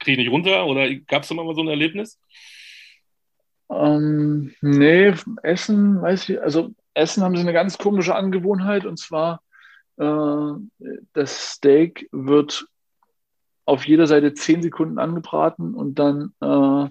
kriege 0.00 0.20
ich 0.20 0.26
nicht 0.26 0.32
runter? 0.32 0.66
Oder 0.66 0.92
gab 1.06 1.22
es 1.22 1.28
da 1.28 1.36
mal 1.36 1.54
so 1.54 1.60
ein 1.60 1.68
Erlebnis? 1.68 2.18
Ähm, 3.70 4.52
nee, 4.62 5.14
Essen, 5.44 6.02
weiß 6.02 6.28
ich, 6.28 6.42
also 6.42 6.70
Essen 6.92 7.22
haben 7.22 7.36
sie 7.36 7.42
eine 7.42 7.52
ganz 7.52 7.78
komische 7.78 8.16
Angewohnheit 8.16 8.84
und 8.84 8.98
zwar 8.98 9.42
äh, 9.98 10.52
das 11.12 11.52
Steak 11.52 12.08
wird 12.10 12.66
auf 13.64 13.86
jeder 13.86 14.08
Seite 14.08 14.34
zehn 14.34 14.60
Sekunden 14.60 14.98
angebraten 14.98 15.74
und 15.76 16.00
dann, 16.00 16.32
äh, 16.40 16.90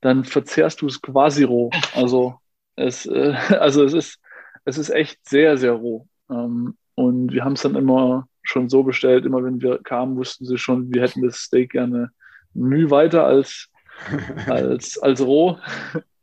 dann 0.00 0.24
verzehrst 0.24 0.82
du 0.82 0.86
es 0.86 1.00
quasi 1.00 1.44
roh. 1.44 1.70
Also 1.94 2.40
es, 2.74 3.06
äh, 3.06 3.34
also 3.60 3.84
es 3.84 3.92
ist 3.92 4.18
es 4.64 4.78
ist 4.78 4.90
echt 4.90 5.28
sehr, 5.28 5.56
sehr 5.56 5.72
roh. 5.72 6.08
Ähm, 6.30 6.76
und 6.94 7.32
wir 7.32 7.44
haben 7.44 7.54
es 7.54 7.62
dann 7.62 7.76
immer 7.76 8.28
schon 8.42 8.68
so 8.68 8.82
bestellt, 8.82 9.24
immer 9.24 9.42
wenn 9.42 9.60
wir 9.60 9.78
kamen, 9.82 10.16
wussten 10.16 10.44
sie 10.44 10.58
schon, 10.58 10.92
wir 10.92 11.02
hätten 11.02 11.22
das 11.22 11.38
Steak 11.38 11.72
gerne 11.72 12.10
Mühe 12.52 12.90
weiter 12.90 13.24
als, 13.24 13.68
als, 14.46 14.98
als 14.98 15.20
roh. 15.20 15.58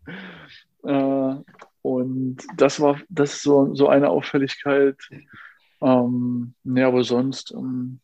äh, 0.84 1.36
und 1.82 2.38
das 2.58 2.80
war, 2.80 3.00
das 3.10 3.34
ist 3.34 3.44
so, 3.44 3.74
so 3.74 3.88
eine 3.90 4.10
Auffälligkeit. 4.10 4.98
Ähm, 5.82 6.54
nee, 6.64 6.84
aber 6.84 7.04
sonst, 7.04 7.52
ähm, 7.52 8.00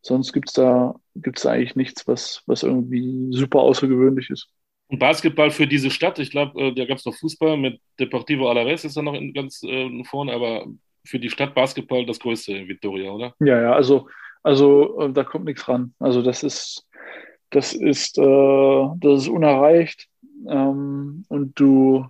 sonst 0.00 0.32
gibt 0.32 0.48
es 0.48 0.54
da, 0.54 0.94
gibt's 1.14 1.42
da 1.42 1.50
eigentlich 1.50 1.76
nichts, 1.76 2.08
was, 2.08 2.42
was 2.46 2.62
irgendwie 2.62 3.28
super 3.32 3.60
außergewöhnlich 3.60 4.30
ist. 4.30 4.48
Und 4.90 4.98
Basketball 4.98 5.52
für 5.52 5.68
diese 5.68 5.88
Stadt, 5.88 6.18
ich 6.18 6.32
glaube, 6.32 6.60
äh, 6.60 6.74
da 6.74 6.84
gab 6.84 6.98
es 6.98 7.06
noch 7.06 7.14
Fußball 7.14 7.56
mit 7.56 7.80
Deportivo 8.00 8.50
Alaves, 8.50 8.84
ist 8.84 8.96
da 8.96 9.02
noch 9.02 9.14
in, 9.14 9.32
ganz 9.32 9.62
äh, 9.62 9.88
vorne, 10.02 10.32
aber 10.32 10.66
für 11.06 11.20
die 11.20 11.30
Stadt 11.30 11.54
Basketball 11.54 12.04
das 12.04 12.18
größte 12.18 12.52
in 12.52 12.66
Vitoria, 12.66 13.12
oder? 13.12 13.32
Ja, 13.38 13.62
ja, 13.62 13.72
also, 13.72 14.08
also 14.42 14.98
äh, 15.00 15.12
da 15.12 15.22
kommt 15.22 15.44
nichts 15.44 15.68
ran. 15.68 15.94
Also 16.00 16.22
das 16.22 16.42
ist, 16.42 16.88
das 17.50 17.72
ist, 17.72 18.18
äh, 18.18 18.86
das 18.96 19.22
ist 19.22 19.28
unerreicht. 19.28 20.08
Ähm, 20.48 21.24
und 21.28 21.60
du, 21.60 22.06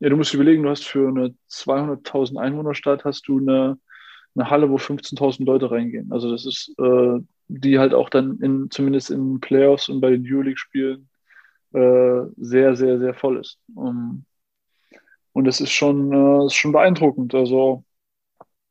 ja, 0.00 0.10
du 0.10 0.16
musst 0.16 0.34
überlegen, 0.34 0.64
du 0.64 0.68
hast 0.68 0.84
für 0.84 1.08
eine 1.08 1.34
200.000 1.50 2.36
Einwohnerstadt 2.36 3.06
hast 3.06 3.26
du 3.26 3.38
eine, 3.38 3.78
eine 4.34 4.50
Halle, 4.50 4.68
wo 4.68 4.76
15.000 4.76 5.46
Leute 5.46 5.70
reingehen. 5.70 6.12
Also 6.12 6.30
das 6.30 6.44
ist, 6.44 6.74
äh, 6.78 7.20
die 7.48 7.78
halt 7.78 7.94
auch 7.94 8.10
dann 8.10 8.38
in, 8.40 8.70
zumindest 8.70 9.10
in 9.10 9.40
Playoffs 9.40 9.88
und 9.88 10.02
bei 10.02 10.10
den 10.10 10.26
Euroleague-Spielen 10.30 11.08
äh, 11.74 12.22
sehr, 12.36 12.76
sehr, 12.76 12.98
sehr 12.98 13.14
voll 13.14 13.40
ist. 13.40 13.58
Um, 13.74 14.24
und 15.32 15.46
es 15.48 15.60
ist 15.60 15.72
schon, 15.72 16.12
äh, 16.12 16.46
ist 16.46 16.54
schon 16.54 16.72
beeindruckend. 16.72 17.34
Also 17.34 17.84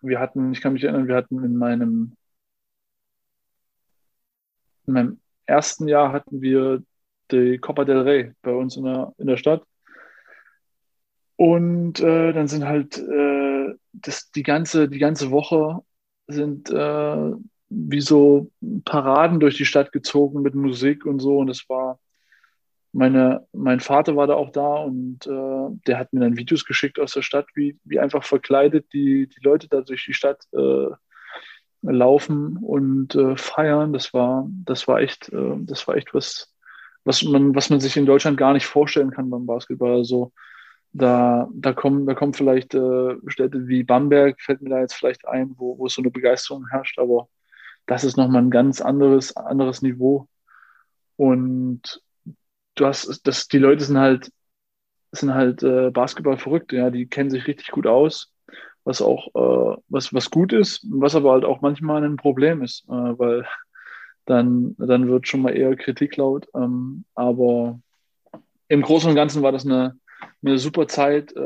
wir 0.02 0.20
hatten, 0.20 0.52
ich 0.54 0.62
kann 0.62 0.74
mich 0.74 0.84
erinnern, 0.84 1.08
wir 1.08 1.16
hatten 1.16 1.44
in 1.44 1.58
meinem, 1.58 2.16
in 4.88 4.94
meinem 4.94 5.20
ersten 5.46 5.88
Jahr 5.88 6.12
hatten 6.12 6.42
wir 6.42 6.84
die 7.32 7.58
Copa 7.58 7.86
del 7.86 8.02
Rey 8.02 8.34
bei 8.42 8.52
uns 8.52 8.78
in 8.78 8.84
der, 8.84 9.14
in 9.18 9.28
der 9.28 9.38
Stadt. 9.38 9.64
Und 11.36 12.00
äh, 12.00 12.34
dann 12.34 12.48
sind 12.48 12.66
halt 12.66 12.98
äh, 13.00 13.74
das, 13.94 14.30
die, 14.32 14.44
ganze, 14.44 14.88
die 14.88 15.00
ganze 15.00 15.32
Woche 15.32 15.84
sind 16.28 16.70
äh, 16.70 17.32
wie 17.70 18.02
so 18.02 18.52
Paraden 18.86 19.40
durch 19.40 19.58
die 19.58 19.66
Stadt 19.66 19.92
gezogen 19.92 20.42
mit 20.42 20.56
Musik 20.56 21.06
und 21.06 21.20
so. 21.20 21.40
Und 21.40 21.50
es 21.50 21.68
war 21.70 22.00
meine, 22.94 23.48
mein 23.54 23.80
Vater 23.80 24.16
war 24.16 24.28
da 24.28 24.34
auch 24.36 24.52
da 24.52 24.76
und 24.76 25.26
äh, 25.26 25.78
der 25.88 25.98
hat 25.98 26.12
mir 26.14 26.22
dann 26.22 26.38
Videos 26.38 26.66
geschickt 26.66 27.00
aus 27.00 27.14
der 27.14 27.22
Stadt, 27.22 27.48
wie, 27.54 27.80
wie 27.86 28.00
einfach 28.00 28.24
verkleidet 28.24 28.92
die, 28.94 29.28
die 29.28 29.44
Leute 29.44 29.68
da 29.70 29.82
durch 29.82 30.06
die 30.06 30.14
Stadt 30.14 30.44
äh, 30.54 30.88
laufen 31.82 32.58
und 32.58 33.16
äh, 33.16 33.38
feiern. 33.38 33.94
Das 33.94 34.14
war, 34.14 34.48
das 34.66 34.88
war 34.88 35.00
echt, 35.00 35.30
äh, 35.30 35.56
das 35.60 35.88
war 35.88 35.96
echt 35.96 36.14
was, 36.14 36.54
was 37.04 37.24
man, 37.24 37.56
was 37.56 37.70
man 37.70 37.80
sich 37.80 37.96
in 37.98 38.06
Deutschland 38.06 38.38
gar 38.38 38.54
nicht 38.54 38.66
vorstellen 38.66 39.12
kann 39.12 39.30
beim 39.30 39.46
Basketball. 39.46 39.94
Also 39.94 40.34
da, 40.94 41.48
da 41.54 41.74
kommen, 41.74 42.06
da 42.06 42.14
kommen 42.14 42.34
vielleicht 42.34 42.74
äh, 42.74 43.16
Städte 43.28 43.68
wie 43.68 43.84
Bamberg, 43.84 44.42
fällt 44.42 44.62
mir 44.62 44.70
da 44.70 44.80
jetzt 44.82 44.96
vielleicht 44.96 45.28
ein, 45.28 45.56
wo, 45.58 45.78
wo 45.78 45.88
so 45.88 46.02
eine 46.02 46.12
Begeisterung 46.12 46.68
herrscht, 46.68 47.00
aber 47.00 47.30
das 47.86 48.04
ist 48.04 48.18
nochmal 48.18 48.42
ein 48.42 48.52
ganz 48.52 48.82
anderes, 48.82 49.36
anderes 49.36 49.82
Niveau. 49.82 50.28
Und 51.16 52.02
du 52.76 52.86
hast, 52.86 53.28
das, 53.28 53.48
die 53.48 53.58
Leute 53.58 53.84
sind 53.84 53.98
halt, 53.98 54.32
sind 55.12 55.34
halt 55.34 55.64
äh, 55.64 55.92
Basketball 55.92 56.38
verrückt, 56.38 56.72
ja, 56.72 56.90
die 56.90 57.08
kennen 57.08 57.30
sich 57.30 57.48
richtig 57.48 57.68
gut 57.72 57.88
aus, 57.88 58.34
was 58.84 59.02
auch, 59.02 59.28
äh, 59.36 59.82
was, 59.90 60.14
was 60.14 60.32
gut 60.32 60.54
ist, 60.54 60.86
was 60.90 61.16
aber 61.16 61.34
halt 61.34 61.46
auch 61.46 61.62
manchmal 61.62 62.04
ein 62.04 62.16
Problem 62.18 62.62
ist, 62.62 62.86
äh, 62.88 62.92
weil 62.92 63.46
dann, 64.26 64.76
dann 64.78 65.08
wird 65.08 65.28
schon 65.28 65.42
mal 65.42 65.56
eher 65.56 65.76
Kritik 65.76 66.16
laut. 66.18 66.48
Ähm, 66.56 67.06
aber 67.16 67.80
im 68.68 68.82
Großen 68.82 69.10
und 69.10 69.16
Ganzen 69.16 69.42
war 69.42 69.52
das 69.52 69.66
eine, 69.66 70.00
eine 70.42 70.58
super 70.58 70.88
Zeit, 70.88 71.36
äh, 71.36 71.42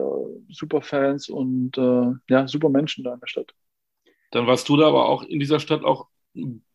super 0.50 0.82
Fans 0.82 1.30
und 1.30 1.78
äh, 1.78 2.12
ja, 2.30 2.48
super 2.48 2.70
Menschen 2.70 3.04
da 3.04 3.14
in 3.14 3.20
der 3.20 3.28
Stadt. 3.28 3.54
Dann 4.32 4.48
warst 4.48 4.68
du 4.70 4.78
da 4.78 4.88
aber 4.88 5.08
auch 5.08 5.24
in 5.24 5.40
dieser 5.40 5.60
Stadt 5.60 5.84
auch 5.84 6.08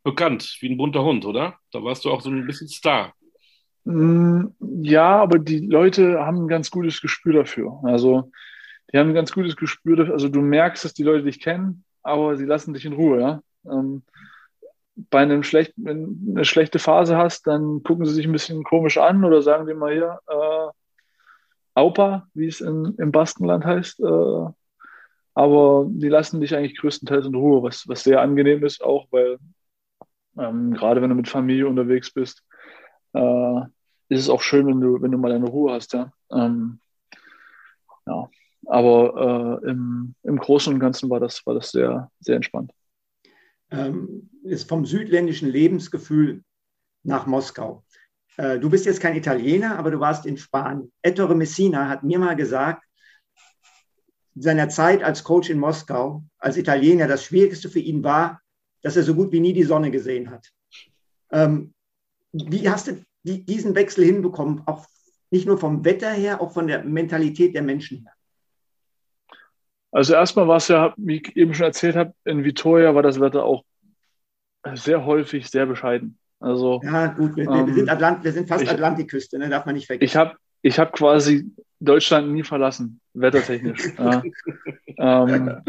bekannt, 0.03 0.57
wie 0.61 0.71
ein 0.71 0.79
bunter 0.79 1.05
Hund, 1.05 1.25
oder? 1.27 1.59
Da 1.73 1.85
warst 1.85 2.05
du 2.05 2.11
auch 2.11 2.23
so 2.23 2.31
ein 2.31 2.47
bisschen 2.47 2.69
Star. 2.69 3.15
Mm, 3.91 4.55
ja, 4.83 5.21
aber 5.21 5.39
die 5.39 5.67
Leute 5.67 6.21
haben 6.21 6.45
ein 6.45 6.49
ganz 6.49 6.71
gutes 6.71 7.01
Gespür 7.01 7.33
dafür. 7.33 7.81
Also, 7.83 8.31
die 8.93 8.99
haben 8.99 9.09
ein 9.09 9.15
ganz 9.15 9.33
gutes 9.33 9.57
Gespür 9.57 9.97
dafür. 9.97 10.15
Also, 10.15 10.29
du 10.29 10.41
merkst, 10.41 10.85
dass 10.85 10.95
die 10.95 11.03
Leute 11.03 11.25
dich 11.25 11.41
kennen, 11.41 11.85
aber 12.03 12.37
sie 12.37 12.45
lassen 12.45 12.73
dich 12.73 12.85
in 12.85 12.93
Ruhe, 12.93 13.21
ja. 13.21 13.43
Ähm, 13.67 14.03
bei 15.11 15.21
einem 15.21 15.43
schlechten, 15.43 15.85
wenn 15.85 16.05
du 16.25 16.33
eine 16.33 16.45
schlechte 16.45 16.79
Phase 16.79 17.17
hast, 17.17 17.47
dann 17.47 17.83
gucken 17.83 18.07
sie 18.07 18.15
sich 18.15 18.27
ein 18.27 18.33
bisschen 18.33 18.63
komisch 18.65 18.99
an 18.99 19.25
oder 19.25 19.43
sagen 19.43 19.67
dir 19.67 19.75
mal 19.75 19.93
hier, 19.93 20.19
äh, 20.29 20.69
Aupa, 21.75 22.29
wie 22.35 22.47
es 22.47 22.61
in, 22.61 22.95
im 22.99 23.11
Baskenland 23.11 23.65
heißt. 23.65 24.01
Äh, 24.01 24.47
aber 25.35 25.87
die 25.89 26.09
lassen 26.09 26.41
dich 26.41 26.55
eigentlich 26.55 26.79
größtenteils 26.79 27.27
in 27.27 27.35
Ruhe, 27.35 27.63
was, 27.63 27.89
was 27.89 28.05
sehr 28.05 28.21
angenehm 28.21 28.65
ist, 28.65 28.83
auch 28.83 29.07
weil 29.11 29.39
ähm, 30.39 30.75
gerade 30.75 31.03
wenn 31.03 31.11
du 31.11 31.17
mit 31.17 31.29
Familie 31.29 31.67
unterwegs 31.67 32.13
bist, 32.13 32.45
äh, 33.15 33.61
ist 34.11 34.21
es 34.21 34.29
auch 34.29 34.43
schön, 34.43 34.67
wenn 34.67 34.81
du, 34.81 35.01
wenn 35.01 35.13
du 35.13 35.19
mal 35.19 35.31
deine 35.31 35.47
Ruhe 35.47 35.73
hast, 35.73 35.93
ja. 35.93 36.13
Ähm, 36.33 36.81
ja. 38.07 38.29
Aber 38.67 39.61
äh, 39.65 39.71
im, 39.71 40.15
im 40.25 40.37
Großen 40.37 40.75
und 40.75 40.81
Ganzen 40.81 41.09
war 41.09 41.21
das, 41.21 41.47
war 41.47 41.55
das 41.55 41.71
sehr, 41.71 42.11
sehr 42.21 42.37
entspannt. 42.37 42.73
Ähm, 43.71 44.29
ist 44.43 44.69
vom 44.69 44.85
südländischen 44.85 45.49
Lebensgefühl 45.49 46.43
nach 47.05 47.27
Moskau. 47.27 47.85
Äh, 48.37 48.59
du 48.59 48.69
bist 48.69 48.85
jetzt 48.85 49.01
kein 49.01 49.17
Italiener, 49.17 49.79
aber 49.79 49.93
du 49.93 50.01
warst 50.01 50.27
in 50.27 50.37
Spanien. 50.37 50.93
Ettore 51.03 51.37
Messina 51.37 51.89
hat 51.89 52.03
mir 52.03 52.19
mal 52.19 52.37
gesagt, 52.37 52.85
seiner 54.35 54.69
Zeit 54.69 55.03
als 55.03 55.23
Coach 55.23 55.51
in 55.51 55.59
Moskau, 55.59 56.25
als 56.39 56.57
Italiener, 56.57 57.07
das 57.07 57.25
Schwierigste 57.25 57.69
für 57.69 57.81
ihn 57.81 58.03
war, 58.03 58.41
dass 58.83 58.97
er 58.97 59.05
so 59.05 59.15
gut 59.15 59.31
wie 59.33 59.41
nie 59.41 59.53
die 59.53 59.65
Sonne 59.65 59.91
gesehen 59.91 60.31
hat. 60.31 60.51
Ähm, 61.31 61.75
wie 62.33 62.69
hast 62.69 62.89
du 62.89 63.05
die, 63.23 63.45
diesen 63.45 63.75
Wechsel 63.75 64.05
hinbekommen, 64.05 64.63
auch 64.67 64.87
nicht 65.31 65.47
nur 65.47 65.59
vom 65.59 65.85
Wetter 65.85 66.11
her, 66.11 66.41
auch 66.41 66.53
von 66.53 66.67
der 66.67 66.85
Mentalität 66.85 67.55
der 67.55 67.63
Menschen 67.63 67.99
her? 67.99 68.13
Also 69.93 70.15
erstmal 70.15 70.47
war 70.47 70.57
es 70.57 70.69
ja, 70.69 70.95
wie 70.97 71.17
ich 71.17 71.37
eben 71.37 71.55
schon 71.55 71.67
erzählt 71.67 71.97
habe, 71.97 72.15
in 72.25 72.45
Vitoria 72.45 72.95
war 72.95 73.03
das 73.03 73.21
Wetter 73.21 73.45
auch 73.45 73.65
sehr 74.75 75.05
häufig 75.05 75.49
sehr 75.49 75.67
bescheiden. 75.67 76.19
Also, 76.39 76.81
ja, 76.83 77.09
gut, 77.09 77.37
wir, 77.37 77.49
ähm, 77.49 77.67
wir 77.67 77.75
sind, 77.75 77.91
Atlant 77.91 78.25
wir 78.25 78.33
sind 78.33 78.49
fast 78.49 78.65
ich, 78.65 78.71
Atlantikküste, 78.71 79.39
ne? 79.39 79.49
darf 79.49 79.67
man 79.67 79.75
nicht 79.75 79.87
vergessen. 79.87 80.05
Ich 80.05 80.17
habe 80.17 80.37
ich 80.63 80.79
hab 80.79 80.93
quasi 80.93 81.51
Deutschland 81.81 82.33
nie 82.33 82.45
verlassen, 82.45 83.01
wettertechnisch. 83.15 83.93
ja. 83.99 84.23
ähm, 84.99 85.63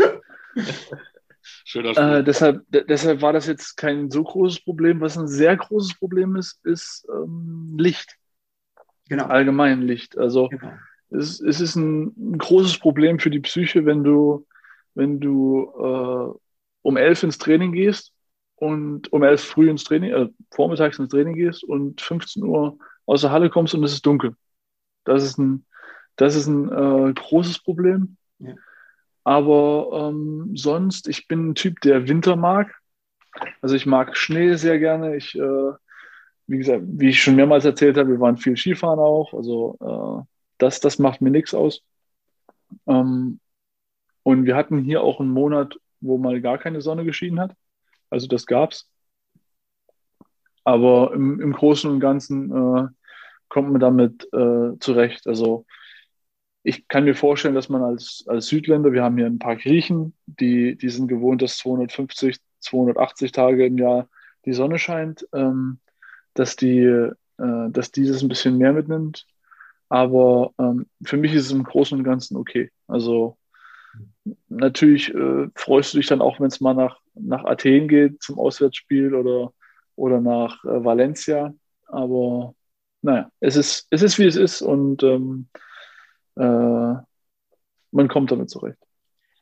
Schöner 1.42 1.94
Spruch. 1.94 2.04
Äh, 2.04 2.24
deshalb, 2.24 2.64
deshalb 2.70 3.22
war 3.22 3.34
das 3.34 3.48
jetzt 3.48 3.76
kein 3.78 4.10
so 4.10 4.24
großes 4.24 4.64
Problem. 4.64 5.02
Was 5.02 5.18
ein 5.18 5.28
sehr 5.28 5.56
großes 5.56 5.98
Problem 5.98 6.36
ist, 6.36 6.64
ist 6.66 7.08
ähm, 7.10 7.76
Licht. 7.78 8.18
Genau. 9.10 9.26
Allgemein 9.26 9.82
Licht. 9.82 10.18
Also 10.18 10.50
genau. 10.50 10.72
es, 11.10 11.40
es 11.42 11.60
ist 11.60 11.76
ein, 11.76 12.14
ein, 12.18 12.38
großes 12.38 12.80
Problem 12.80 13.20
für 13.20 13.30
die 13.30 13.40
Psyche, 13.40 13.86
wenn 13.86 14.04
du, 14.04 14.48
wenn 14.94 15.20
du 15.20 15.72
äh, 15.78 16.40
um 16.82 16.98
elf 16.98 17.24
ins 17.24 17.38
Training 17.38 17.74
gehst 17.74 18.14
und 18.56 19.12
um 19.12 19.24
elf 19.24 19.44
früh 19.44 19.70
ins 19.70 19.84
Training, 19.84 20.12
äh, 20.12 20.30
vormittags 20.52 21.00
ins 21.00 21.10
Training 21.10 21.36
gehst 21.36 21.64
und 21.64 22.00
15 22.02 22.44
Uhr 22.44 22.78
aus 23.06 23.22
der 23.22 23.32
Halle 23.32 23.50
kommst 23.50 23.74
und 23.74 23.84
es 23.84 23.94
ist 23.94 24.06
dunkel. 24.06 24.36
Das 25.04 25.24
ist 25.24 25.38
ein, 25.38 25.66
das 26.16 26.36
ist 26.36 26.48
ein 26.48 26.70
äh, 26.70 27.14
großes 27.14 27.60
Problem. 27.60 28.18
Ja. 28.40 28.54
Aber 29.24 30.10
ähm, 30.10 30.52
sonst, 30.56 31.08
ich 31.08 31.28
bin 31.28 31.50
ein 31.50 31.56
Typ, 31.56 31.82
der 31.82 32.08
Winter 32.08 32.36
mag. 32.36 32.76
Also 33.62 33.76
ich 33.76 33.86
mag 33.86 34.18
Schnee 34.18 34.56
sehr 34.56 34.80
gerne. 34.80 35.16
Ich, 35.16 35.36
äh, 35.36 35.72
wie 36.48 36.58
gesagt, 36.58 36.84
wie 36.86 37.10
ich 37.10 37.22
schon 37.22 37.36
mehrmals 37.36 37.66
erzählt 37.66 37.98
habe, 37.98 38.10
wir 38.10 38.20
waren 38.20 38.38
viel 38.38 38.58
Skifahren 38.58 39.00
auch. 39.00 39.34
Also 39.34 39.78
äh, 39.80 40.26
das, 40.58 40.80
das 40.80 41.00
macht 41.00 41.22
mir 41.22 41.32
nichts 41.32 41.54
aus. 41.54 41.84
Ähm, 42.88 43.40
und 44.24 44.46
wir 44.46 44.56
hatten 44.56 44.80
hier 44.80 45.02
auch 45.02 45.20
einen 45.20 45.30
Monat, 45.30 45.76
wo 46.00 46.18
mal 46.18 46.42
gar 46.42 46.58
keine 46.58 46.82
Sonne 46.82 47.06
geschienen 47.06 47.40
hat. 47.40 47.56
Also 48.10 48.28
das 48.28 48.46
gab's. 48.46 48.90
Aber 50.64 51.14
im, 51.14 51.40
im 51.40 51.54
Großen 51.54 51.90
und 51.90 52.00
Ganzen 52.00 52.52
äh, 52.52 52.88
kommt 53.50 53.72
man 53.72 53.82
damit 53.82 54.28
äh, 54.34 54.78
zurecht. 54.80 55.28
Also 55.28 55.66
ich 56.64 56.88
kann 56.88 57.06
mir 57.06 57.16
vorstellen, 57.16 57.56
dass 57.56 57.70
man 57.70 57.82
als, 57.82 58.24
als 58.28 58.48
Südländer, 58.48 58.94
wir 58.94 59.04
haben 59.04 59.18
hier 59.18 59.26
ein 59.26 59.40
paar 59.40 59.56
Griechen, 59.56 60.14
die, 60.26 60.76
die 60.76 60.90
sind 60.90 61.08
gewohnt, 61.08 61.42
dass 61.42 61.58
250, 61.58 62.38
280 62.60 63.32
Tage 63.32 63.66
im 63.66 63.78
Jahr 63.78 64.08
die 64.46 64.54
Sonne 64.54 64.78
scheint, 64.78 65.28
ähm, 65.34 65.80
dass, 66.34 66.56
die, 66.56 66.80
äh, 66.80 67.12
dass 67.38 67.92
dieses 67.92 68.22
ein 68.22 68.30
bisschen 68.30 68.58
mehr 68.58 68.74
mitnimmt. 68.74 69.26
Aber 69.90 70.54
ähm, 70.60 70.88
für 71.04 71.18
mich 71.18 71.34
ist 71.34 71.46
es 71.46 71.52
im 71.52 71.64
Großen 71.64 71.98
und 71.98 72.04
Ganzen 72.04 72.38
okay. 72.38 72.72
Also 72.88 73.38
natürlich 74.48 75.14
äh, 75.14 75.48
freust 75.56 75.94
du 75.94 75.98
dich 75.98 76.08
dann 76.08 76.22
auch, 76.22 76.40
wenn 76.40 76.48
es 76.48 76.62
mal 76.62 76.76
nach, 76.76 77.00
nach 77.16 77.44
Athen 77.44 77.88
geht 77.88 78.22
zum 78.22 78.40
Auswärtsspiel 78.40 79.16
oder, 79.16 79.52
oder 79.96 80.22
nach 80.22 80.64
äh, 80.64 80.84
Valencia. 80.84 81.54
Aber 81.88 82.54
naja, 83.02 83.32
es 83.40 83.56
ist, 83.56 83.88
es 83.90 84.04
ist 84.04 84.20
wie 84.20 84.28
es 84.28 84.36
ist 84.36 84.62
und 84.62 85.02
ähm, 85.04 85.48
äh, 86.36 86.96
man 87.92 88.08
kommt 88.08 88.32
damit 88.32 88.50
zurecht. 88.50 88.78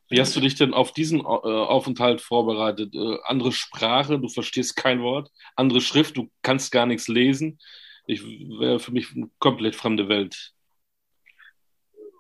Wie 0.10 0.20
hast 0.20 0.36
du 0.36 0.40
dich 0.40 0.56
denn 0.56 0.74
auf 0.74 0.92
diesen 0.92 1.20
äh, 1.20 1.24
Aufenthalt 1.24 2.22
vorbereitet? 2.22 2.96
Äh, 2.96 3.18
andere 3.26 3.52
Sprache, 3.52 4.20
du 4.20 4.28
verstehst 4.28 4.76
kein 4.76 5.02
Wort, 5.02 5.32
andere 5.56 5.82
Schrift, 5.82 6.18
du 6.18 6.30
kannst 6.42 6.72
gar 6.72 6.88
nichts 6.88 7.08
lesen. 7.08 7.60
Ich 8.08 8.24
wäre 8.24 8.80
für 8.80 8.92
mich 8.92 9.16
eine 9.16 9.30
komplett 9.38 9.76
fremde 9.76 10.10
Welt. 10.10 10.54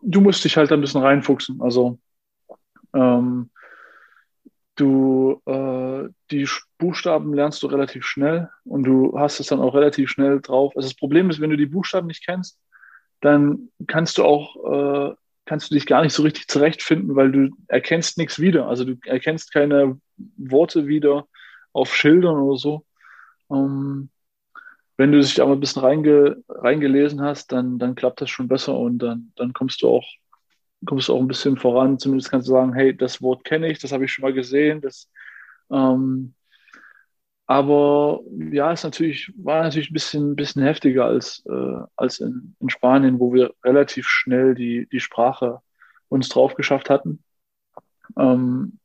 Du 0.04 0.22
musst 0.22 0.46
dich 0.46 0.56
halt 0.56 0.72
ein 0.72 0.82
bisschen 0.82 1.02
reinfuchsen. 1.02 1.62
Also 1.62 1.98
ähm, 2.94 3.50
du 4.76 5.42
äh, 5.46 6.10
die 6.30 6.48
Buchstaben 6.78 7.34
lernst 7.34 7.64
du 7.64 7.68
relativ 7.68 8.06
schnell 8.06 8.50
und 8.66 8.84
du 8.84 9.18
hast 9.18 9.40
es 9.40 9.48
dann 9.48 9.62
auch 9.62 9.74
relativ 9.74 10.12
schnell 10.12 10.42
drauf. 10.42 10.74
Also 10.76 10.88
das 10.88 10.96
Problem 10.96 11.32
ist, 11.32 11.42
wenn 11.42 11.50
du 11.50 11.58
die 11.58 11.66
Buchstaben 11.66 12.08
nicht 12.08 12.24
kennst, 12.24 12.60
dann 13.22 13.70
kannst 13.88 14.18
du 14.18 14.24
auch, 14.24 15.12
äh, 15.12 15.16
kannst 15.46 15.70
du 15.70 15.76
dich 15.76 15.86
gar 15.86 16.04
nicht 16.04 16.14
so 16.14 16.24
richtig 16.24 16.48
zurechtfinden, 16.48 17.16
weil 17.16 17.32
du 17.32 17.50
erkennst 17.68 18.18
nichts 18.18 18.40
wieder. 18.40 18.68
Also 18.68 18.86
du 18.86 18.96
erkennst 19.06 19.54
keine 19.54 20.00
Worte 20.38 20.88
wieder 20.88 21.28
auf 21.74 21.96
Schildern 21.96 22.38
oder 22.38 22.58
so. 22.58 22.86
Ähm, 23.52 24.10
wenn 24.98 25.12
du 25.12 25.20
dich 25.20 25.42
aber 25.42 25.54
ein 25.54 25.60
bisschen 25.60 25.82
reinge, 25.82 26.44
reingelesen 26.50 27.22
hast, 27.22 27.52
dann, 27.52 27.80
dann 27.80 27.96
klappt 27.96 28.22
das 28.22 28.30
schon 28.30 28.48
besser 28.48 28.78
und 28.78 29.00
dann, 29.00 29.32
dann 29.38 29.54
kommst 29.54 29.82
du 29.82 29.90
auch, 29.90 30.06
kommst 30.86 31.08
du 31.08 31.16
auch 31.16 31.22
ein 31.22 31.28
bisschen 31.28 31.58
voran. 31.58 32.00
Zumindest 32.00 32.30
kannst 32.30 32.48
du 32.48 32.52
sagen, 32.52 32.74
hey, 32.74 32.96
das 32.96 33.22
Wort 33.22 33.44
kenne 33.44 33.72
ich, 33.72 33.80
das 33.80 33.92
habe 33.92 34.06
ich 34.06 34.12
schon 34.12 34.24
mal 34.24 34.34
gesehen, 34.34 34.82
das 34.82 35.10
ähm, 35.72 36.34
aber 37.50 38.22
ja, 38.52 38.72
es 38.72 38.84
natürlich, 38.84 39.34
war 39.36 39.64
natürlich 39.64 39.90
ein 39.90 39.94
bisschen, 39.94 40.36
bisschen 40.36 40.62
heftiger 40.62 41.06
als, 41.06 41.44
äh, 41.50 41.80
als 41.96 42.20
in, 42.20 42.56
in 42.60 42.70
Spanien, 42.70 43.20
wo 43.20 43.34
wir 43.34 43.56
relativ 43.64 44.06
schnell 44.06 44.54
die, 44.54 44.88
die 44.92 45.00
Sprache 45.00 45.60
uns 46.10 46.30
drauf 46.30 46.54
geschafft 46.54 46.92
hatten. 46.92 47.24
Ähm, 48.16 48.78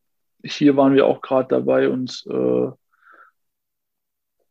hier 0.43 0.79
waren 0.79 0.95
wir 0.95 1.07
auch 1.07 1.21
gerade 1.21 1.49
dabei, 1.49 1.91
uns, 1.91 2.25
äh, 2.25 2.71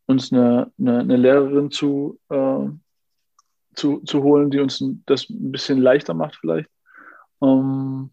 uns 0.05 0.31
eine, 0.31 0.71
eine, 0.77 0.99
eine 0.99 1.17
Lehrerin 1.17 1.71
zu, 1.71 2.19
äh, 2.29 2.67
zu, 3.73 4.01
zu 4.01 4.21
holen, 4.21 4.51
die 4.51 4.59
uns 4.59 4.83
das 5.07 5.27
ein 5.27 5.51
bisschen 5.51 5.81
leichter 5.81 6.13
macht 6.13 6.35
vielleicht. 6.35 6.69
Ähm, 7.41 8.11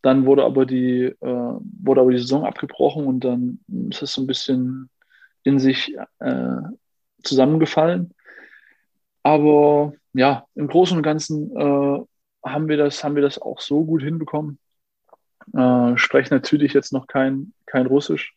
dann 0.00 0.24
wurde 0.24 0.44
aber 0.44 0.64
die, 0.64 1.02
äh, 1.02 1.16
wurde 1.20 2.00
aber 2.00 2.12
die 2.12 2.20
Saison 2.20 2.46
abgebrochen 2.46 3.06
und 3.06 3.20
dann 3.20 3.60
ist 3.90 4.00
es 4.00 4.14
so 4.14 4.22
ein 4.22 4.26
bisschen 4.26 4.88
in 5.44 5.58
sich 5.58 5.96
äh, 6.18 6.56
zusammengefallen. 7.22 8.14
Aber 9.22 9.92
ja, 10.14 10.46
im 10.54 10.68
Großen 10.68 10.96
und 10.96 11.02
Ganzen 11.02 11.56
äh, 11.56 12.00
haben, 12.44 12.68
wir 12.68 12.76
das, 12.76 13.02
haben 13.04 13.14
wir 13.14 13.22
das 13.22 13.40
auch 13.40 13.60
so 13.60 13.84
gut 13.84 14.02
hinbekommen. 14.02 14.58
Äh, 15.54 15.96
spreche 15.96 16.34
natürlich 16.34 16.72
jetzt 16.72 16.92
noch 16.92 17.06
kein, 17.06 17.52
kein 17.66 17.86
Russisch, 17.86 18.34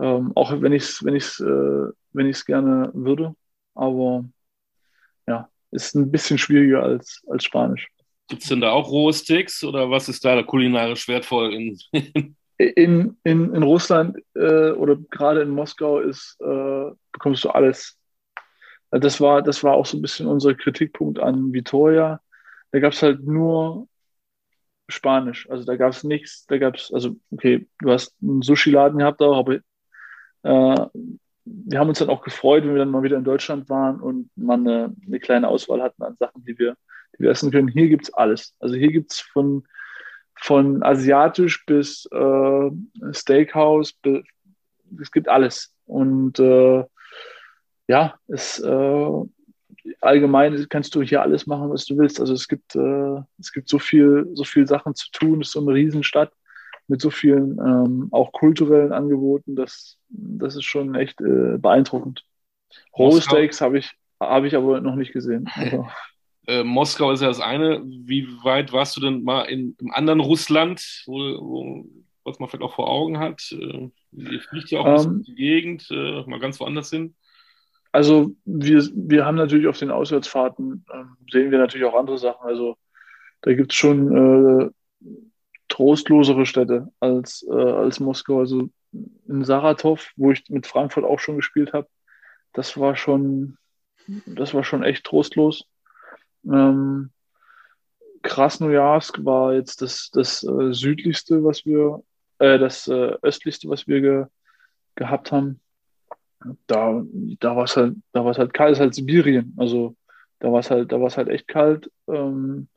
ähm, 0.00 0.32
auch 0.34 0.60
wenn 0.60 0.72
ich 0.72 0.82
es 0.82 1.04
wenn 1.04 1.14
ich's, 1.14 1.40
äh, 1.40 1.90
wenn 2.12 2.28
ich's 2.28 2.44
gerne 2.44 2.90
würde. 2.94 3.34
Aber 3.74 4.24
ja, 5.26 5.48
ist 5.70 5.94
ein 5.94 6.10
bisschen 6.10 6.38
schwieriger 6.38 6.82
als, 6.82 7.22
als 7.28 7.44
Spanisch. 7.44 7.88
Gibt 8.28 8.42
es 8.42 8.48
denn 8.48 8.60
da 8.60 8.70
auch 8.70 8.90
rohe 8.90 9.12
Sticks 9.12 9.62
oder 9.64 9.90
was 9.90 10.08
ist 10.08 10.24
da 10.24 10.42
kulinarisch 10.42 11.08
wertvoll 11.08 11.52
in, 11.52 11.78
in, 11.92 12.36
in, 12.56 13.16
in 13.24 13.62
Russland 13.62 14.18
äh, 14.34 14.70
oder 14.70 14.96
gerade 15.10 15.42
in 15.42 15.50
Moskau 15.50 15.98
ist, 16.00 16.36
äh, 16.40 16.90
bekommst 17.12 17.44
du 17.44 17.50
alles. 17.50 17.98
Das 18.90 19.20
war, 19.20 19.42
das 19.42 19.64
war 19.64 19.74
auch 19.74 19.86
so 19.86 19.98
ein 19.98 20.02
bisschen 20.02 20.26
unser 20.26 20.54
Kritikpunkt 20.54 21.18
an 21.18 21.52
Vitoria. 21.52 22.20
Da 22.70 22.78
gab 22.78 22.92
es 22.92 23.02
halt 23.02 23.24
nur 23.24 23.88
Spanisch. 24.88 25.48
Also 25.50 25.64
da 25.64 25.76
gab 25.76 25.92
es 25.92 26.04
nichts, 26.04 26.46
da 26.46 26.58
gab 26.58 26.76
es, 26.76 26.92
also 26.92 27.16
okay, 27.30 27.66
du 27.80 27.90
hast 27.90 28.14
einen 28.22 28.42
Sushi-Laden 28.42 28.98
gehabt 28.98 29.20
auch, 29.22 29.38
aber 29.38 29.54
äh, 29.54 29.60
wir 31.44 31.78
haben 31.78 31.88
uns 31.88 31.98
dann 31.98 32.10
auch 32.10 32.22
gefreut, 32.22 32.64
wenn 32.64 32.72
wir 32.72 32.78
dann 32.78 32.90
mal 32.90 33.02
wieder 33.02 33.16
in 33.16 33.24
Deutschland 33.24 33.68
waren 33.68 34.00
und 34.00 34.30
man 34.36 34.66
eine, 34.66 34.94
eine 35.06 35.20
kleine 35.20 35.48
Auswahl 35.48 35.82
hatten 35.82 36.02
an 36.02 36.16
Sachen, 36.18 36.44
die 36.44 36.58
wir, 36.58 36.76
die 37.16 37.24
wir 37.24 37.30
essen 37.30 37.50
können. 37.50 37.68
Hier 37.68 37.88
gibt 37.88 38.04
es 38.04 38.14
alles. 38.14 38.54
Also 38.60 38.76
hier 38.76 38.92
gibt 38.92 39.12
es 39.12 39.20
von 39.20 39.66
von 40.44 40.82
asiatisch 40.82 41.64
bis 41.64 42.06
äh, 42.12 42.70
Steakhouse, 43.12 43.98
es 45.00 45.10
gibt 45.10 45.26
alles. 45.26 45.74
Und 45.86 46.38
äh, 46.38 46.84
ja, 47.88 48.14
es 48.28 48.58
äh, 48.58 49.10
allgemein 50.02 50.66
kannst 50.68 50.94
du 50.94 51.00
hier 51.00 51.22
alles 51.22 51.46
machen, 51.46 51.70
was 51.70 51.86
du 51.86 51.96
willst. 51.96 52.20
Also 52.20 52.34
es 52.34 52.46
gibt, 52.46 52.76
äh, 52.76 53.22
es 53.38 53.52
gibt 53.54 53.70
so 53.70 53.78
viel, 53.78 54.28
so 54.34 54.44
viel 54.44 54.66
Sachen 54.66 54.94
zu 54.94 55.10
tun. 55.12 55.40
Es 55.40 55.48
ist 55.48 55.52
so 55.54 55.60
eine 55.62 55.72
Riesenstadt 55.72 56.30
mit 56.88 57.00
so 57.00 57.08
vielen 57.08 57.58
ähm, 57.58 58.08
auch 58.10 58.30
kulturellen 58.32 58.92
Angeboten. 58.92 59.56
Das, 59.56 59.96
das 60.10 60.56
ist 60.56 60.64
schon 60.64 60.94
echt 60.94 61.22
äh, 61.22 61.56
beeindruckend. 61.56 62.22
Rohe 62.98 63.22
Steaks 63.22 63.62
habe 63.62 63.78
ich, 63.78 63.96
hab 64.20 64.44
ich 64.44 64.54
aber 64.54 64.82
noch 64.82 64.94
nicht 64.94 65.14
gesehen. 65.14 65.48
Also. 65.54 65.86
Äh, 66.46 66.62
Moskau 66.62 67.12
ist 67.12 67.20
ja 67.20 67.28
das 67.28 67.40
eine. 67.40 67.82
Wie 67.84 68.26
weit 68.42 68.72
warst 68.72 68.96
du 68.96 69.00
denn 69.00 69.22
mal 69.22 69.42
in, 69.42 69.76
im 69.80 69.92
anderen 69.92 70.20
Russland, 70.20 71.02
wo, 71.06 71.18
wo, 71.18 71.86
was 72.24 72.38
man 72.38 72.48
vielleicht 72.48 72.64
auch 72.64 72.74
vor 72.74 72.88
Augen 72.88 73.18
hat? 73.18 73.42
Äh, 73.52 73.90
ihr 74.12 74.40
fliegt 74.40 74.70
ja 74.70 74.80
auch 74.80 75.04
um, 75.04 75.12
ähm. 75.12 75.22
die 75.22 75.34
Gegend, 75.34 75.88
äh, 75.90 76.22
mal 76.26 76.40
ganz 76.40 76.60
woanders 76.60 76.90
hin. 76.90 77.14
Also 77.92 78.32
wir, 78.44 78.82
wir 78.94 79.24
haben 79.24 79.36
natürlich 79.36 79.68
auf 79.68 79.78
den 79.78 79.92
Auswärtsfahrten, 79.92 80.84
ähm, 80.92 81.16
sehen 81.30 81.50
wir 81.50 81.58
natürlich 81.58 81.86
auch 81.86 81.94
andere 81.94 82.18
Sachen. 82.18 82.44
Also 82.44 82.76
da 83.42 83.54
gibt 83.54 83.72
es 83.72 83.78
schon 83.78 84.16
äh, 84.16 84.70
trostlosere 85.68 86.44
Städte 86.44 86.88
als, 86.98 87.46
äh, 87.48 87.54
als 87.54 88.00
Moskau. 88.00 88.40
Also 88.40 88.68
in 89.28 89.44
Saratov, 89.44 90.10
wo 90.16 90.32
ich 90.32 90.42
mit 90.48 90.66
Frankfurt 90.66 91.04
auch 91.04 91.20
schon 91.20 91.36
gespielt 91.36 91.72
habe, 91.72 91.88
das 92.52 92.78
war 92.78 92.96
schon, 92.96 93.58
das 94.26 94.54
war 94.54 94.64
schon 94.64 94.82
echt 94.82 95.04
trostlos. 95.04 95.66
Ähm, 96.46 97.10
Krasnojarsk 98.22 99.24
war 99.24 99.54
jetzt 99.54 99.82
das, 99.82 100.10
das 100.12 100.42
äh, 100.44 100.72
südlichste, 100.72 101.44
was 101.44 101.64
wir, 101.66 102.02
äh, 102.38 102.58
das 102.58 102.88
äh, 102.88 103.16
östlichste, 103.22 103.68
was 103.68 103.86
wir 103.86 104.00
ge, 104.00 104.24
gehabt 104.94 105.32
haben. 105.32 105.60
Da, 106.66 107.02
da 107.40 107.56
war 107.56 107.64
es 107.64 107.76
halt, 107.76 107.96
da 108.12 108.24
war 108.24 108.32
es 108.32 108.38
halt 108.38 108.52
kalt, 108.54 108.72
es 108.72 108.78
ist 108.78 108.82
halt 108.82 108.94
Sibirien. 108.94 109.54
Also 109.58 109.96
da 110.40 110.52
war 110.52 110.60
es 110.60 110.70
halt, 110.70 110.92
da 110.92 111.00
war 111.00 111.06
es 111.06 111.16
halt 111.16 111.28
echt 111.28 111.48
kalt. 111.48 111.90
Ähm, 112.08 112.68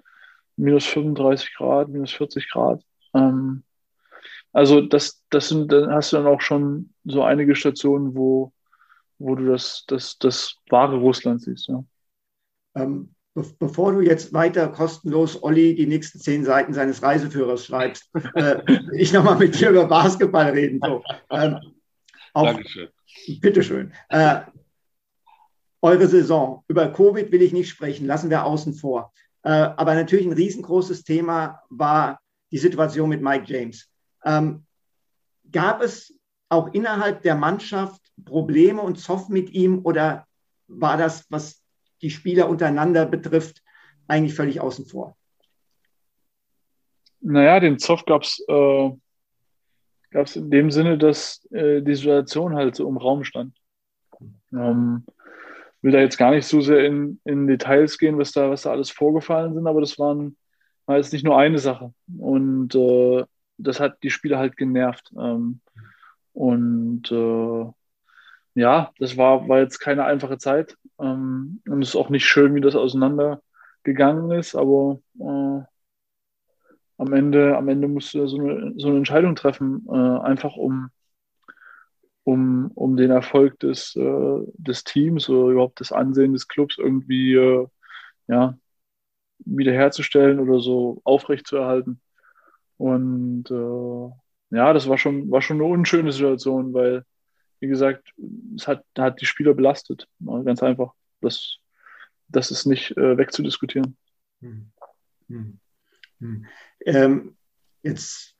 minus 0.55 0.86
35 0.86 1.55
Grad, 1.55 1.89
minus 1.89 2.11
40 2.13 2.49
Grad. 2.49 2.82
Ähm, 3.13 3.63
Also 4.53 4.82
das, 4.82 5.24
das 5.30 5.49
sind, 5.49 5.72
dann 5.72 5.91
hast 5.91 6.11
du 6.13 6.18
dann 6.18 6.28
auch 6.28 6.41
schon 6.41 6.93
so 7.05 7.24
einige 7.24 7.55
Stationen, 7.55 8.15
wo, 8.15 8.53
wo 9.20 9.36
du 9.36 9.45
das, 9.51 9.86
das, 9.88 10.18
das 10.20 10.57
wahre 10.70 10.97
Russland 10.97 11.41
siehst. 11.41 11.68
Ja. 11.68 11.84
Ähm, 12.76 13.15
be 13.38 13.44
bevor 13.60 13.94
du 13.94 14.02
jetzt 14.02 14.34
weiter 14.34 14.68
kostenlos 14.68 15.42
Olli 15.44 15.76
die 15.76 15.86
nächsten 15.86 16.20
zehn 16.20 16.44
Seiten 16.44 16.74
seines 16.74 17.04
Reiseführers 17.04 17.66
schreibst, 17.66 18.10
äh, 18.34 18.58
ich 18.96 19.14
nochmal 19.14 19.38
mit 19.38 19.60
dir 19.60 19.70
über 19.70 19.86
Basketball 19.86 20.50
reden. 20.50 20.80
So, 20.84 21.04
ähm, 21.30 21.60
auf, 22.34 22.48
Dankeschön. 22.48 22.88
Bitteschön. 23.40 23.94
Äh, 24.10 24.42
eure 25.82 26.08
Saison. 26.08 26.64
Über 26.68 26.92
Covid 26.92 27.32
will 27.32 27.44
ich 27.44 27.54
nicht 27.54 27.70
sprechen, 27.70 28.08
lassen 28.08 28.32
wir 28.32 28.44
außen 28.44 28.74
vor. 28.74 29.14
Äh, 29.44 29.50
aber 29.52 29.94
natürlich 29.94 30.26
ein 30.26 30.34
riesengroßes 30.34 31.04
Thema 31.04 31.62
war 31.70 32.20
die 32.52 32.58
Situation 32.58 33.10
mit 33.10 33.22
Mike 33.22 33.46
James. 33.46 33.88
Ähm, 34.26 34.66
gab 35.52 35.82
es 35.82 36.14
auch 36.50 36.74
innerhalb 36.74 37.22
der 37.22 37.36
Mannschaft 37.36 38.02
Probleme 38.26 38.82
und 38.82 39.00
Zoff 39.00 39.30
mit 39.30 39.52
ihm 39.52 39.82
oder 39.84 40.26
war 40.68 40.98
das, 40.98 41.26
was 41.30 41.62
die 42.02 42.10
Spieler 42.10 42.50
untereinander 42.50 43.06
betrifft, 43.06 43.64
eigentlich 44.08 44.36
völlig 44.36 44.62
außen 44.62 44.86
vor? 44.86 45.18
Naja, 47.20 47.60
den 47.60 47.80
Zoff 47.80 48.06
gab 48.06 48.24
es 48.24 48.43
äh, 48.48 48.91
in 50.36 50.52
dem 50.52 50.72
Sinne, 50.72 50.98
dass 50.98 51.45
äh, 51.52 51.82
die 51.82 51.95
Situation 51.95 52.56
halt 52.56 52.76
so 52.76 52.88
im 52.88 52.98
Raum 52.98 53.24
stand. 53.24 53.56
Ähm, 54.54 55.06
will 55.82 55.91
da 55.91 56.00
jetzt 56.00 56.18
gar 56.18 56.32
nicht 56.32 56.45
so 56.45 56.62
sehr 56.62 56.86
in, 56.86 57.20
in 57.24 57.48
Details 57.48 57.98
gehen, 57.98 58.18
was 58.18 58.32
da, 58.32 58.50
was 58.50 58.64
da 58.64 58.72
alles 58.72 58.89
vorgefallen 58.89 59.54
sind, 59.54 59.68
aber 59.68 59.82
das 59.82 60.00
waren, 60.00 60.38
war 60.86 60.98
jetzt 60.98 61.14
nicht 61.14 61.26
nur 61.26 61.38
eine 61.38 61.60
Sache. 61.60 61.93
Und 62.18 62.76
äh, 62.76 63.26
das 63.58 63.80
hat 63.80 64.02
die 64.04 64.10
Spieler 64.10 64.38
halt 64.38 64.58
genervt. 64.58 65.12
Ähm, 65.18 65.62
und 66.34 67.12
äh, 67.12 67.66
ja, 68.56 68.91
das 69.00 69.18
war, 69.18 69.48
war 69.48 69.60
jetzt 69.60 69.80
keine 69.80 70.06
einfache 70.06 70.38
Zeit. 70.38 70.78
Ähm, 71.00 71.62
und 71.68 71.82
es 71.82 71.89
ist 71.89 71.95
auch 71.95 72.10
nicht 72.10 72.26
schön, 72.26 72.56
wie 72.56 72.62
das 72.62 72.76
auseinandergegangen 72.76 74.32
ist, 74.32 74.56
aber 74.56 75.00
äh, 75.20 75.62
am 77.00 77.14
Ende, 77.14 77.56
am 77.58 77.70
Ende 77.70 77.88
musst 77.88 78.14
du 78.14 78.28
so 78.28 78.38
eine, 78.39 78.74
so 78.78 78.88
eine 78.88 78.98
Entscheidung 78.98 79.36
treffen, 79.36 79.86
äh, 79.89 79.93
einfach 79.93 80.56
um 80.56 80.89
um, 82.28 82.72
um 82.76 82.98
den 82.98 83.10
Erfolg 83.10 83.58
des, 83.60 83.95
äh, 83.95 84.39
des 84.58 84.84
Teams 84.84 85.30
oder 85.30 85.54
überhaupt 85.54 85.80
das 85.80 85.93
Ansehen 85.93 86.34
des 86.34 86.50
Clubs 86.50 86.78
irgendwie 86.78 87.36
äh, 87.36 87.66
ja, 88.28 88.58
wiederherzustellen 89.39 90.41
oder 90.41 90.60
so 90.60 91.00
aufrechtzuerhalten. 91.06 92.02
Und 92.76 93.50
äh, 93.50 94.56
ja, 94.58 94.74
das 94.74 94.89
war 94.89 94.98
schon, 94.98 95.32
war 95.32 95.41
schon 95.41 95.58
eine 95.58 95.72
unschöne 95.72 96.12
Situation, 96.12 96.74
weil, 96.74 97.06
wie 97.60 97.68
gesagt, 97.68 98.14
es 98.55 98.68
hat, 98.68 98.84
hat 98.97 99.22
die 99.22 99.26
Spieler 99.26 99.53
belastet. 99.53 100.08
Ganz 100.20 100.62
einfach. 100.64 100.93
Das, 101.22 101.58
das 102.28 102.51
ist 102.51 102.66
nicht 102.66 102.95
äh, 102.97 103.18
wegzudiskutieren. 103.18 103.97
Hm. 104.41 104.72
Hm. 105.28 105.60
Hm. 106.20 106.45
Ähm, 106.86 107.38
jetzt 107.84 108.36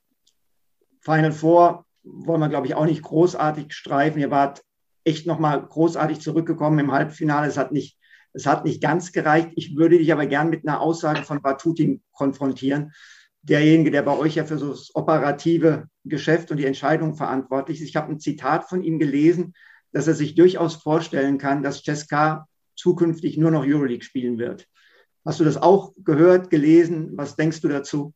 Final 1.02 1.32
Four 1.32 1.86
wollen 2.04 2.42
wir, 2.42 2.50
glaube 2.50 2.68
ich, 2.68 2.76
auch 2.76 2.86
nicht 2.86 3.02
großartig 3.02 3.74
streifen. 3.74 4.22
Ihr 4.22 4.32
wart 4.32 4.64
echt 5.04 5.26
nochmal 5.26 5.66
großartig 5.66 6.20
zurückgekommen 6.20 6.80
im 6.80 6.92
Halbfinale. 6.92 7.48
Es 7.48 7.58
hat 7.58 7.72
nicht, 7.72 7.98
es 8.34 8.46
hat 8.46 8.66
nicht 8.66 8.82
ganz 8.82 9.12
gereicht. 9.12 9.50
Ich 9.56 9.76
würde 9.76 9.98
dich 9.98 10.12
aber 10.12 10.26
gern 10.26 10.50
mit 10.50 10.68
einer 10.68 10.82
Aussage 10.82 11.24
von 11.24 11.42
Batutin 11.42 12.04
konfrontieren. 12.12 12.94
Derjenige, 13.50 13.92
der 13.92 14.02
bei 14.02 14.18
euch 14.18 14.36
ja 14.36 14.46
für 14.46 14.58
so 14.58 14.70
das 14.70 14.94
operative 14.94 15.88
Geschäft 16.04 16.52
und 16.52 16.58
die 16.58 16.66
Entscheidung 16.66 17.16
verantwortlich 17.16 17.82
ist. 17.82 17.88
Ich 17.88 17.96
habe 17.96 18.12
ein 18.12 18.20
Zitat 18.20 18.68
von 18.68 18.84
ihm 18.84 19.00
gelesen, 19.00 19.54
dass 19.94 20.08
er 20.08 20.16
sich 20.16 20.36
durchaus 20.36 20.76
vorstellen 20.76 21.38
kann, 21.38 21.64
dass 21.64 21.84
Cesca 21.84 22.48
zukünftig 22.76 23.38
nur 23.38 23.52
noch 23.52 23.66
Euroleague 23.66 24.04
spielen 24.04 24.38
wird. 24.38 24.68
Hast 25.26 25.40
du 25.40 25.44
das 25.44 25.58
auch 25.58 25.94
gehört, 25.98 26.50
gelesen? 26.50 27.12
Was 27.16 27.36
denkst 27.36 27.62
du 27.62 27.68
dazu? 27.68 28.14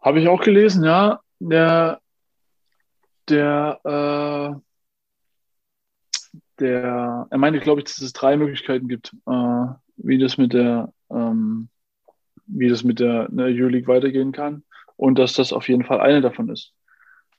Habe 0.00 0.20
ich 0.20 0.28
auch 0.28 0.42
gelesen, 0.42 0.84
ja. 0.84 1.20
Der, 1.38 2.00
der, 3.28 3.80
äh, 3.84 4.60
der, 6.58 7.26
er 7.30 7.38
meinte, 7.38 7.60
glaube 7.60 7.80
ich, 7.80 7.84
dass 7.84 8.00
es 8.00 8.12
drei 8.12 8.36
Möglichkeiten 8.36 8.88
gibt, 8.88 9.14
äh, 9.26 9.66
wie 9.96 10.18
das 10.18 10.38
mit 10.38 10.52
der, 10.52 10.92
ähm, 11.10 11.68
wie 12.54 12.68
das 12.68 12.84
mit 12.84 13.00
der, 13.00 13.28
der 13.30 13.46
Euroleague 13.46 13.88
weitergehen 13.88 14.32
kann 14.32 14.64
und 14.96 15.18
dass 15.18 15.34
das 15.34 15.52
auf 15.52 15.68
jeden 15.68 15.84
Fall 15.84 16.00
eine 16.00 16.20
davon 16.20 16.48
ist. 16.48 16.72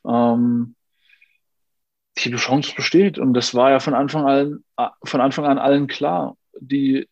Ähm, 0.06 0.76
die 2.18 2.36
Chance 2.36 2.74
besteht 2.76 3.18
und 3.18 3.34
das 3.34 3.56
war 3.56 3.72
ja 3.72 3.80
von 3.80 3.94
Anfang 3.94 4.26
an, 4.26 4.64
von 5.04 5.22
Anfang 5.22 5.46
an 5.46 5.58
allen 5.58 5.88
klar. 5.88 6.38
Die, 6.60 7.08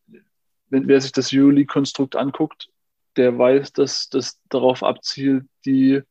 wenn 0.70 0.88
wer 0.88 1.02
sich 1.02 1.12
das 1.12 1.34
Euroleague-Konstrukt 1.34 2.16
anguckt, 2.16 2.70
der 3.18 3.38
weiß, 3.38 3.74
dass 3.74 4.10
das 4.10 4.40
darauf 4.50 4.84
abzielt, 4.84 5.46
die, 5.66 6.02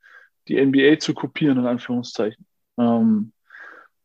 die 0.48 0.64
NBA 0.64 0.98
zu 0.98 1.14
kopieren, 1.14 1.58
in 1.58 1.66
Anführungszeichen. 1.66 2.44
Ähm, 2.78 3.32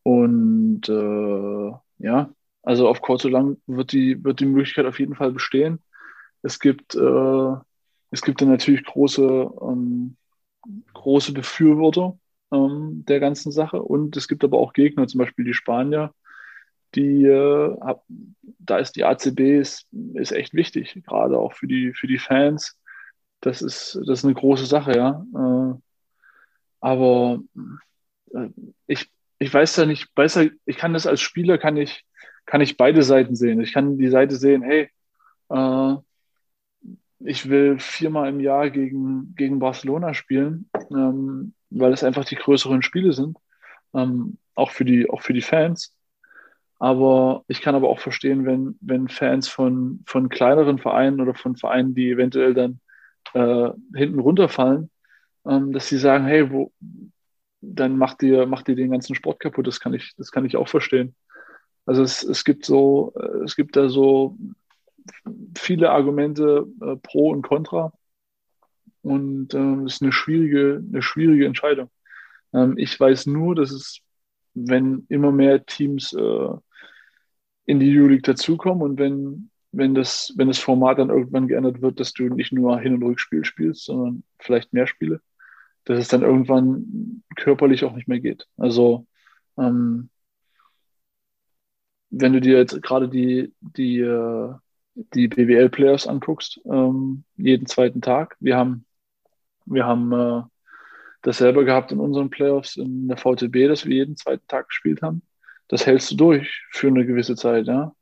und 0.03 0.87
äh, 0.87 1.71
ja, 1.97 2.29
also 2.61 2.87
auf 2.87 3.01
kurz 3.01 3.23
so 3.23 3.29
lang 3.29 3.57
wird 3.67 3.91
die, 3.91 4.23
wird 4.23 4.39
die 4.39 4.45
Möglichkeit 4.45 4.85
auf 4.85 4.99
jeden 4.99 5.15
Fall 5.15 5.31
bestehen. 5.31 5.79
Es 6.41 6.59
gibt, 6.59 6.95
äh, 6.95 7.53
es 8.15 8.21
gibt 8.21 8.41
dann 8.41 8.49
natürlich 8.49 8.83
große, 8.85 9.51
ähm, 9.61 10.15
große 10.93 11.33
Befürworter 11.33 12.17
ähm, 12.51 13.03
der 13.07 13.19
ganzen 13.19 13.51
Sache 13.51 13.81
und 13.81 14.15
es 14.17 14.27
gibt 14.27 14.43
aber 14.43 14.57
auch 14.57 14.73
Gegner, 14.73 15.07
zum 15.07 15.19
Beispiel 15.19 15.45
die 15.45 15.53
Spanier, 15.53 16.13
die, 16.95 17.25
äh, 17.25 17.77
hab, 17.81 18.03
da 18.41 18.77
ist 18.77 18.93
die 18.95 19.03
ACB 19.03 19.59
ist, 19.59 19.87
ist 20.13 20.31
echt 20.31 20.53
wichtig, 20.53 21.01
gerade 21.05 21.37
auch 21.37 21.53
für 21.53 21.67
die, 21.67 21.93
für 21.93 22.07
die 22.07 22.19
Fans 22.19 22.77
das 23.45 23.61
ist, 23.61 23.99
das 24.07 24.19
ist 24.19 24.25
eine 24.25 24.33
große 24.33 24.65
Sache, 24.65 24.95
ja. 24.95 25.25
Äh, 25.35 25.79
aber 26.79 27.39
äh, 28.33 28.49
ich, 28.87 29.11
ich 29.39 29.53
weiß 29.53 29.75
ja 29.77 29.85
nicht, 29.85 30.09
weiß 30.15 30.39
ich 30.65 30.77
kann 30.77 30.93
das 30.93 31.07
als 31.07 31.21
Spieler, 31.21 31.57
kann 31.57 31.77
ich, 31.77 32.05
kann 32.45 32.61
ich 32.61 32.77
beide 32.77 33.03
Seiten 33.03 33.35
sehen. 33.35 33.61
Ich 33.61 33.73
kann 33.73 33.97
die 33.97 34.09
Seite 34.09 34.35
sehen, 34.35 34.63
hey, 34.63 34.89
äh, 35.49 35.95
ich 37.25 37.49
will 37.49 37.79
viermal 37.79 38.29
im 38.29 38.39
Jahr 38.39 38.69
gegen, 38.69 39.33
gegen 39.35 39.59
Barcelona 39.59 40.13
spielen, 40.13 40.69
ähm, 40.91 41.53
weil 41.69 41.93
es 41.93 42.03
einfach 42.03 42.25
die 42.25 42.35
größeren 42.35 42.81
Spiele 42.81 43.13
sind, 43.13 43.37
ähm, 43.93 44.37
auch, 44.53 44.71
für 44.71 44.85
die, 44.85 45.09
auch 45.09 45.21
für 45.21 45.33
die 45.33 45.41
Fans. 45.41 45.95
Aber 46.77 47.43
ich 47.47 47.61
kann 47.61 47.75
aber 47.75 47.89
auch 47.89 47.99
verstehen, 47.99 48.45
wenn, 48.45 48.77
wenn 48.81 49.07
Fans 49.07 49.47
von, 49.47 50.03
von 50.05 50.29
kleineren 50.29 50.77
Vereinen 50.77 51.21
oder 51.21 51.33
von 51.33 51.55
Vereinen, 51.55 51.95
die 51.95 52.11
eventuell 52.11 52.53
dann 52.53 52.79
äh, 53.33 53.71
hinten 53.95 54.19
runterfallen, 54.19 54.89
ähm, 55.47 55.71
dass 55.71 55.87
sie 55.87 55.97
sagen, 55.97 56.25
hey, 56.25 56.51
wo, 56.51 56.71
dann 57.61 57.97
macht 57.97 58.21
ihr, 58.23 58.45
macht 58.45 58.69
ihr 58.69 58.75
den 58.75 58.91
ganzen 58.91 59.15
Sport 59.15 59.39
kaputt. 59.39 59.67
Das 59.67 59.79
kann 59.79 59.93
ich, 59.93 60.13
das 60.17 60.31
kann 60.31 60.45
ich 60.45 60.57
auch 60.57 60.67
verstehen. 60.67 61.15
Also 61.85 62.03
es, 62.03 62.23
es 62.23 62.43
gibt 62.43 62.65
so, 62.65 63.13
äh, 63.15 63.43
es 63.43 63.55
gibt 63.55 63.75
da 63.75 63.89
so 63.89 64.37
viele 65.57 65.91
Argumente 65.91 66.67
äh, 66.81 66.95
pro 66.97 67.29
und 67.29 67.41
contra. 67.41 67.93
Und 69.01 69.53
äh, 69.53 69.83
das 69.83 69.95
ist 69.95 70.01
eine 70.01 70.11
schwierige, 70.11 70.83
eine 70.87 71.01
schwierige 71.01 71.45
Entscheidung. 71.45 71.89
Ähm, 72.53 72.77
ich 72.77 72.99
weiß 72.99 73.27
nur, 73.27 73.55
dass 73.55 73.71
es, 73.71 73.99
wenn 74.53 75.05
immer 75.09 75.31
mehr 75.31 75.65
Teams 75.65 76.13
äh, 76.13 76.49
in 77.65 77.79
die 77.79 77.97
Euroleague 77.97 78.21
dazukommen 78.21 78.83
und 78.83 78.99
wenn 78.99 79.49
wenn 79.77 79.93
das, 79.93 80.33
wenn 80.37 80.47
das 80.47 80.59
Format 80.59 80.99
dann 80.99 81.09
irgendwann 81.09 81.47
geändert 81.47 81.81
wird, 81.81 81.99
dass 81.99 82.13
du 82.13 82.23
nicht 82.29 82.53
nur 82.53 82.79
Hin- 82.79 82.95
und 82.95 83.03
Rückspiel 83.03 83.43
spielst, 83.43 83.85
sondern 83.85 84.23
vielleicht 84.39 84.73
mehr 84.73 84.87
Spiele, 84.87 85.21
dass 85.83 85.99
es 85.99 86.07
dann 86.07 86.21
irgendwann 86.21 87.23
körperlich 87.35 87.83
auch 87.83 87.93
nicht 87.93 88.07
mehr 88.07 88.19
geht. 88.19 88.47
Also 88.57 89.05
ähm, 89.57 90.09
wenn 92.09 92.33
du 92.33 92.39
dir 92.39 92.57
jetzt 92.57 92.81
gerade 92.81 93.09
die, 93.09 93.53
die, 93.59 93.99
äh, 93.99 94.53
die 94.95 95.27
BWL-Players 95.27 96.07
anguckst, 96.07 96.59
ähm, 96.65 97.23
jeden 97.35 97.67
zweiten 97.67 98.01
Tag, 98.01 98.35
wir 98.39 98.57
haben, 98.57 98.85
wir 99.65 99.85
haben 99.85 100.11
äh, 100.13 100.43
das 101.21 101.37
selber 101.39 101.65
gehabt 101.65 101.91
in 101.91 101.99
unseren 101.99 102.29
Playoffs 102.29 102.77
in 102.77 103.07
der 103.07 103.17
VTB, 103.17 103.67
dass 103.67 103.85
wir 103.85 103.95
jeden 103.95 104.15
zweiten 104.15 104.47
Tag 104.47 104.69
gespielt 104.69 105.01
haben. 105.01 105.21
Das 105.67 105.85
hältst 105.85 106.11
du 106.11 106.15
durch 106.15 106.63
für 106.71 106.87
eine 106.87 107.05
gewisse 107.05 107.35
Zeit, 107.35 107.67
ja. 107.67 107.93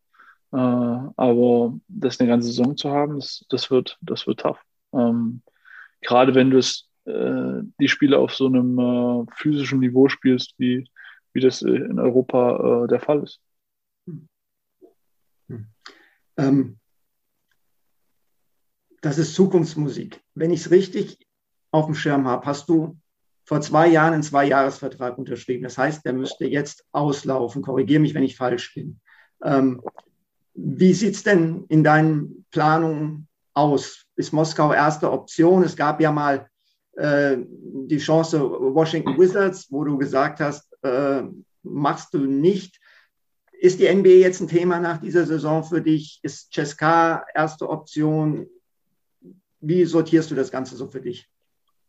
Äh, 0.51 0.57
aber 0.57 1.79
das 1.87 2.19
eine 2.19 2.29
ganze 2.29 2.49
Saison 2.49 2.77
zu 2.77 2.91
haben, 2.91 3.15
das, 3.15 3.45
das, 3.49 3.71
wird, 3.71 3.97
das 4.01 4.27
wird 4.27 4.41
tough. 4.41 4.59
Ähm, 4.93 5.41
gerade 6.01 6.35
wenn 6.35 6.51
du 6.51 6.57
es, 6.57 6.89
äh, 7.05 7.61
die 7.79 7.87
Spiele 7.87 8.19
auf 8.19 8.33
so 8.35 8.45
einem 8.45 8.77
äh, 8.77 9.25
physischen 9.35 9.79
Niveau 9.79 10.09
spielst, 10.09 10.53
wie, 10.57 10.87
wie 11.31 11.41
das 11.41 11.61
in 11.63 11.99
Europa 11.99 12.83
äh, 12.83 12.87
der 12.87 12.99
Fall 12.99 13.23
ist. 13.23 13.41
Hm. 15.47 15.67
Ähm, 16.37 16.79
das 19.03 19.17
ist 19.17 19.35
Zukunftsmusik. 19.35 20.21
Wenn 20.33 20.51
ich 20.51 20.61
es 20.61 20.71
richtig 20.71 21.17
auf 21.71 21.85
dem 21.85 21.93
Schirm 21.93 22.25
habe, 22.25 22.45
hast 22.45 22.69
du 22.69 22.97
vor 23.43 23.59
zwei 23.59 23.87
Jahren 23.87 24.13
einen 24.13 24.23
Zwei-Jahres-Vertrag 24.23 25.17
unterschrieben. 25.17 25.63
Das 25.63 25.77
heißt, 25.77 26.05
der 26.05 26.13
müsste 26.13 26.45
jetzt 26.45 26.85
auslaufen. 26.93 27.61
Korrigiere 27.61 27.99
mich, 27.99 28.13
wenn 28.13 28.23
ich 28.23 28.37
falsch 28.37 28.73
bin. 28.73 29.01
Ähm, 29.43 29.81
wie 30.53 30.93
sieht 30.93 31.15
es 31.15 31.23
denn 31.23 31.65
in 31.67 31.83
deinen 31.83 32.45
Planungen 32.51 33.27
aus? 33.53 34.05
Ist 34.15 34.31
Moskau 34.31 34.71
erste 34.71 35.11
Option? 35.11 35.63
Es 35.63 35.75
gab 35.75 35.99
ja 35.99 36.13
mal 36.13 36.47
äh, 36.93 37.37
die 37.39 37.97
Chance 37.97 38.39
Washington 38.41 39.19
Wizards, 39.19 39.69
wo 39.69 39.83
du 39.83 39.97
gesagt 39.97 40.39
hast, 40.39 40.71
äh, 40.81 41.23
machst 41.63 42.13
du 42.13 42.19
nicht. 42.19 42.79
Ist 43.51 43.81
die 43.81 43.93
NBA 43.93 44.21
jetzt 44.21 44.39
ein 44.39 44.47
Thema 44.47 44.79
nach 44.79 45.01
dieser 45.01 45.25
Saison 45.25 45.65
für 45.65 45.81
dich? 45.81 46.21
Ist 46.23 46.53
Ceska 46.53 47.25
erste 47.35 47.69
Option? 47.69 48.47
Wie 49.63 49.85
sortierst 49.85 50.29
du 50.29 50.35
das 50.35 50.51
Ganze 50.51 50.75
so 50.75 50.87
für 50.87 50.99
dich? 50.99 51.27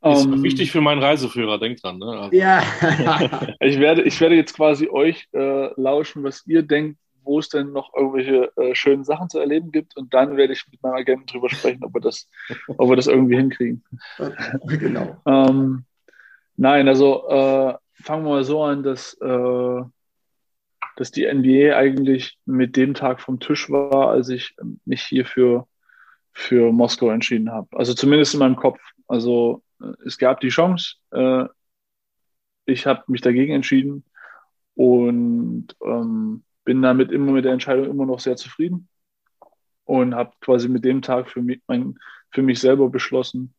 Ist 0.05 0.27
um, 0.27 0.35
ähm, 0.35 0.43
wichtig 0.43 0.71
für 0.71 0.81
meinen 0.81 1.03
Reiseführer, 1.03 1.59
denk 1.59 1.81
dran. 1.81 1.99
Ne? 1.99 2.07
Also. 2.07 2.37
Ja. 2.37 2.63
ich, 3.61 3.81
werde, 3.81 4.03
ich 4.03 4.21
werde 4.21 4.37
jetzt 4.37 4.55
quasi 4.55 4.89
euch 4.89 5.27
äh, 5.33 5.69
lauschen, 5.81 6.23
was 6.23 6.47
ihr 6.47 6.63
denkt, 6.63 6.99
wo 7.25 7.39
es 7.39 7.49
denn 7.49 7.73
noch 7.73 7.95
irgendwelche 7.95 8.53
äh, 8.57 8.75
schönen 8.75 9.03
Sachen 9.05 9.29
zu 9.29 9.39
erleben 9.39 9.73
gibt. 9.73 9.97
Und 9.97 10.13
dann 10.13 10.37
werde 10.37 10.53
ich 10.53 10.65
mit 10.71 10.83
meinem 10.83 10.95
Agenten 10.95 11.27
drüber 11.27 11.49
sprechen, 11.49 11.83
ob 11.85 11.95
wir 11.95 12.01
das, 12.01 12.29
ob 12.77 12.91
wir 12.91 12.97
das 12.97 13.07
irgendwie 13.07 13.37
hinkriegen. 13.37 13.83
genau. 14.69 15.17
ähm, 15.27 15.85
nein, 16.57 16.87
also 16.87 17.27
äh, 17.29 17.75
fangen 17.95 18.25
wir 18.25 18.31
mal 18.31 18.45
so 18.45 18.63
an, 18.63 18.83
dass, 18.83 19.15
äh, 19.15 19.81
dass 20.97 21.11
die 21.11 21.27
NBA 21.27 21.77
eigentlich 21.77 22.37
mit 22.45 22.77
dem 22.77 22.95
Tag 22.95 23.21
vom 23.21 23.41
Tisch 23.41 23.71
war, 23.71 24.11
als 24.11 24.29
ich 24.29 24.55
mich 24.85 25.03
hier 25.03 25.25
für, 25.25 25.67
für 26.35 26.73
Moskau 26.73 27.11
entschieden 27.11 27.51
habe. 27.51 27.69
Also 27.77 27.95
zumindest 27.95 28.35
in 28.35 28.41
meinem 28.41 28.57
Kopf. 28.57 28.81
Also 29.07 29.63
äh, 29.81 29.93
es 30.05 30.19
gab 30.19 30.41
die 30.41 30.49
Chance. 30.49 30.97
Äh, 31.13 31.45
ich 32.67 32.87
habe 32.87 33.05
mich 33.07 33.21
dagegen 33.21 33.55
entschieden 33.55 34.05
und 34.75 35.69
ähm, 35.85 36.45
bin 36.65 36.83
damit 36.83 37.13
immer 37.13 37.33
mit 37.33 37.45
der 37.45 37.53
Entscheidung 37.53 37.87
immer 37.87 38.07
noch 38.07 38.21
sehr 38.21 38.37
zufrieden 38.37 38.89
und 39.85 40.15
habe 40.15 40.33
quasi 40.41 40.69
mit 40.69 40.85
dem 40.85 41.03
Tag 41.03 41.31
für 41.31 41.43
mich, 41.43 41.61
mein, 41.67 41.99
für 42.31 42.43
mich 42.43 42.59
selber 42.59 42.89
beschlossen, 42.89 43.55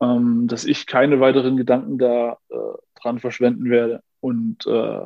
ähm, 0.00 0.46
dass 0.46 0.64
ich 0.64 0.86
keine 0.86 1.20
weiteren 1.20 1.56
Gedanken 1.56 1.98
da 1.98 2.38
äh, 2.50 2.56
dran 3.00 3.18
verschwenden 3.18 3.70
werde 3.70 4.02
und 4.20 4.66
äh, 4.66 5.00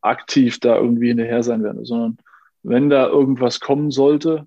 aktiv 0.00 0.60
da 0.60 0.76
irgendwie 0.76 1.08
hinterher 1.08 1.42
sein 1.42 1.62
werde, 1.62 1.84
sondern 1.84 2.18
wenn 2.62 2.90
da 2.90 3.06
irgendwas 3.06 3.60
kommen 3.60 3.90
sollte, 3.90 4.46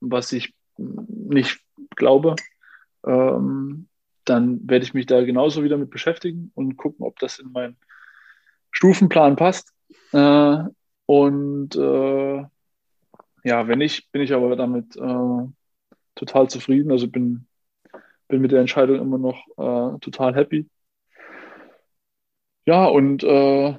was 0.00 0.32
ich 0.32 0.54
nicht 0.80 1.60
glaube, 1.96 2.36
ähm, 3.06 3.88
dann 4.24 4.68
werde 4.68 4.84
ich 4.84 4.94
mich 4.94 5.06
da 5.06 5.22
genauso 5.24 5.62
wieder 5.64 5.76
mit 5.76 5.90
beschäftigen 5.90 6.52
und 6.54 6.76
gucken, 6.76 7.04
ob 7.04 7.18
das 7.18 7.38
in 7.38 7.52
meinen 7.52 7.76
Stufenplan 8.70 9.36
passt. 9.36 9.72
Äh, 10.12 10.64
und 11.06 11.76
äh, 11.76 12.44
ja, 13.42 13.68
wenn 13.68 13.78
nicht, 13.78 14.12
bin 14.12 14.22
ich 14.22 14.32
aber 14.32 14.54
damit 14.56 14.96
äh, 14.96 15.48
total 16.14 16.48
zufrieden. 16.48 16.92
Also 16.92 17.08
bin, 17.08 17.46
bin 18.28 18.40
mit 18.40 18.52
der 18.52 18.60
Entscheidung 18.60 19.00
immer 19.00 19.18
noch 19.18 19.46
äh, 19.56 19.98
total 20.00 20.34
happy. 20.34 20.68
Ja, 22.66 22.86
und 22.86 23.24
äh, 23.24 23.78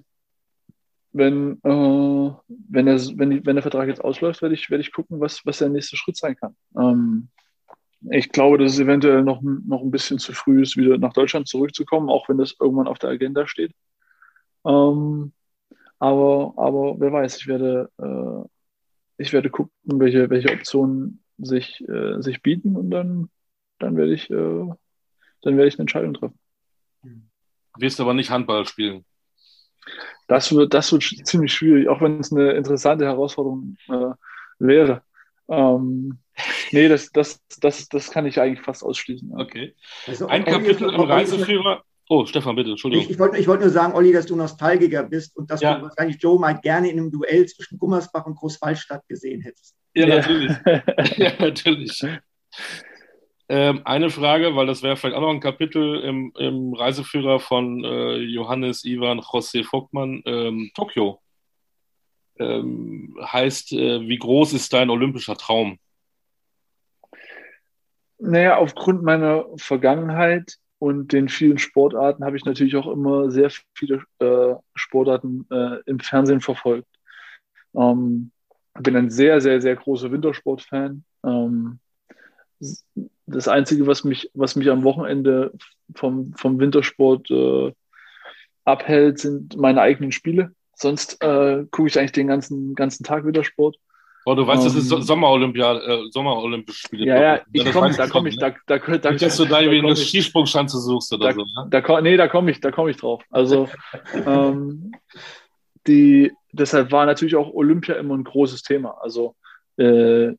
wenn, 1.14 1.60
äh, 1.64 2.32
wenn, 2.48 2.86
der, 2.86 3.00
wenn, 3.16 3.46
wenn 3.46 3.56
der 3.56 3.62
Vertrag 3.62 3.88
jetzt 3.88 4.04
ausläuft, 4.04 4.42
werde 4.42 4.56
ich, 4.56 4.70
werde 4.70 4.82
ich 4.82 4.94
gucken, 4.94 5.20
was, 5.20 5.46
was 5.46 5.60
der 5.60 5.70
nächste 5.70 5.98
Schritt 5.98 6.18
sein 6.18 6.36
kann. 6.36 6.56
Ähm, 6.78 7.30
ich 8.10 8.30
glaube, 8.30 8.58
dass 8.58 8.74
es 8.74 8.80
eventuell 8.80 9.24
noch, 9.24 9.42
noch 9.42 9.82
ein 9.82 9.92
bisschen 9.92 10.18
zu 10.18 10.34
früh 10.34 10.62
ist, 10.62 10.78
wieder 10.78 10.98
nach 10.98 11.14
Deutschland 11.14 11.48
zurückzukommen, 11.48 12.10
auch 12.10 12.28
wenn 12.30 12.38
das 12.38 12.56
irgendwann 12.60 12.88
auf 12.88 12.98
der 12.98 13.12
Agenda 13.12 13.46
steht. 13.48 13.74
Ähm, 14.66 15.34
aber, 16.00 16.54
aber 16.58 17.00
wer 17.00 17.12
weiß, 17.12 17.38
ich 17.38 17.48
werde, 17.48 17.92
äh, 18.00 18.48
ich 19.18 19.34
werde 19.34 19.50
gucken, 19.50 19.72
welche, 19.84 20.30
welche 20.30 20.52
Optionen 20.52 21.24
sich, 21.38 21.88
äh, 21.88 22.22
sich 22.22 22.42
bieten 22.42 22.76
und 22.76 22.90
dann, 22.90 23.30
dann 23.78 23.98
werde 23.98 24.14
ich, 24.14 24.30
äh, 24.32 24.34
dann 25.44 25.58
werde 25.58 25.68
ich 25.68 25.76
eine 25.76 25.82
Entscheidung 25.82 26.14
treffen. 26.16 26.40
Wirst 27.78 28.00
aber 28.02 28.14
nicht 28.14 28.32
Handball 28.32 28.66
spielen. 28.66 29.06
Das 30.32 30.56
wird, 30.56 30.74
das 30.74 30.94
wird 30.94 31.04
ziemlich 31.28 31.52
schwierig, 31.52 31.90
auch 31.90 32.00
wenn 32.00 32.22
es 32.22 32.32
eine 32.32 32.52
interessante 32.54 33.04
Herausforderung 33.04 33.76
äh, 33.90 34.14
wäre. 34.60 35.02
Ähm, 35.50 36.20
nee, 36.72 36.88
das, 36.88 37.12
das, 37.12 37.42
das, 37.60 37.90
das 37.90 38.12
kann 38.12 38.26
ich 38.26 38.40
eigentlich 38.40 38.62
fast 38.62 38.82
ausschließen. 38.82 39.34
Okay. 39.38 39.76
Also, 40.08 40.28
Ein 40.28 40.46
Kapitel 40.46 40.88
im 40.88 41.02
Reiseführer. 41.02 41.84
Oh, 42.08 42.26
Stefan, 42.26 42.56
bitte, 42.56 42.70
Entschuldigung. 42.70 43.04
Ich, 43.04 43.12
ich 43.12 43.20
wollte 43.20 43.46
wollt 43.46 43.60
nur 43.60 43.70
sagen, 43.72 43.94
Olli, 43.94 44.14
dass 44.14 44.26
du 44.26 44.38
Nostalgiker 44.38 45.04
bist 45.04 45.36
und 45.36 45.52
dass 45.52 45.60
ja. 45.60 45.76
du 45.76 45.82
wahrscheinlich 45.84 46.22
Joe 46.22 46.40
mal 46.40 46.54
gerne 46.54 46.90
in 46.90 46.98
einem 46.98 47.12
Duell 47.12 47.46
zwischen 47.48 47.78
Gummersbach 47.78 48.26
und 48.26 48.36
Großwallstadt 48.36 49.06
gesehen 49.10 49.42
hättest. 49.42 49.76
Ja, 49.94 50.08
ja. 50.08 50.16
natürlich. 50.16 50.52
ja, 51.18 51.32
natürlich. 51.40 52.06
Ähm, 53.54 53.82
eine 53.84 54.10
Frage, 54.10 54.56
weil 54.56 54.66
das 54.66 54.82
wäre 54.82 54.96
vielleicht 54.96 55.18
auch 55.18 55.20
noch 55.20 55.30
ein 55.30 55.42
Kapitel 55.42 56.00
im, 56.00 56.32
im 56.38 56.74
Reiseführer 56.74 57.42
von 57.42 57.84
äh, 57.84 58.16
Johannes 58.16 58.86
Ivan 58.86 59.20
José 59.20 59.66
Vogtmann. 59.66 60.24
Ähm, 60.26 60.72
Tokio 60.74 61.20
ähm, 62.40 63.14
heißt, 63.22 63.74
äh, 63.74 64.08
wie 64.08 64.18
groß 64.18 64.54
ist 64.54 64.72
dein 64.72 64.90
olympischer 64.90 65.36
Traum? 65.36 65.80
Naja, 68.20 68.56
aufgrund 68.56 69.04
meiner 69.04 69.46
Vergangenheit 69.58 70.56
und 70.80 71.12
den 71.12 71.28
vielen 71.28 71.58
Sportarten 71.58 72.24
habe 72.24 72.38
ich 72.38 72.46
natürlich 72.46 72.78
auch 72.78 72.88
immer 72.88 73.32
sehr 73.32 73.52
viele 73.76 74.02
äh, 74.20 74.56
Sportarten 74.76 75.46
äh, 75.52 75.80
im 75.88 76.00
Fernsehen 76.00 76.40
verfolgt. 76.40 76.88
Ähm, 77.76 78.32
bin 78.80 78.96
ein 78.96 79.10
sehr, 79.10 79.42
sehr, 79.42 79.60
sehr 79.60 79.76
großer 79.76 80.10
Wintersportfan. 80.10 81.04
Ähm, 81.26 81.82
das 83.32 83.48
Einzige, 83.48 83.88
was 83.88 84.04
mich, 84.04 84.30
was 84.34 84.56
mich 84.56 84.70
am 84.70 84.84
Wochenende 84.84 85.54
vom, 85.96 86.34
vom 86.34 86.60
Wintersport 86.60 87.30
äh, 87.32 87.74
abhält, 88.66 89.20
sind 89.20 89.58
meine 89.58 89.82
eigenen 89.82 90.12
Spiele. 90.12 90.54
Sonst 90.76 91.22
äh, 91.24 91.66
gucke 91.72 91.88
ich 91.88 92.00
eigentlich 92.00 92.12
den 92.12 92.28
ganzen, 92.28 92.76
ganzen 92.76 93.04
Tag 93.04 93.26
Wintersport. 93.26 93.78
Oh, 94.26 94.36
du 94.36 94.46
weißt, 94.46 94.62
um, 94.62 94.68
das 94.68 94.76
ist 94.76 94.92
ähm, 94.92 95.02
Sommerolympiade, 95.02 95.80
äh, 95.80 96.12
Sommerolympische 96.12 96.88
Spiele. 96.88 97.06
Ja, 97.06 97.22
ja, 97.22 97.42
ich 97.52 97.72
komm, 97.72 97.92
da 97.96 98.08
komme 98.08 98.30
ich, 98.30 98.38
da, 98.38 98.52
da, 98.68 98.78
da, 98.78 98.98
da 98.98 99.12
Nicht, 99.12 99.24
dass 99.24 99.38
du 99.38 99.46
da 99.46 99.62
irgendwie 99.62 99.80
eine 99.80 99.96
Skisprungschanze 99.96 100.80
suchst 100.80 101.14
oder 101.14 101.30
da, 101.30 101.34
so. 101.34 101.42
Ne? 101.42 101.68
Da, 101.70 102.02
nee, 102.02 102.18
da 102.18 102.28
komme 102.28 102.52
ich, 102.52 102.60
da 102.62 102.72
komme 102.72 102.92
ich 102.92 102.98
drauf. 102.98 103.24
Also, 103.32 103.68
ähm, 104.14 104.92
die, 105.88 106.32
deshalb 106.52 106.92
war 106.92 107.08
natürlich 107.08 107.36
auch 107.36 107.52
Olympia 107.52 107.96
immer 107.96 108.16
ein 108.16 108.24
großes 108.24 108.62
Thema. 108.62 108.98
Also, 109.02 109.36
äh, 109.78 110.34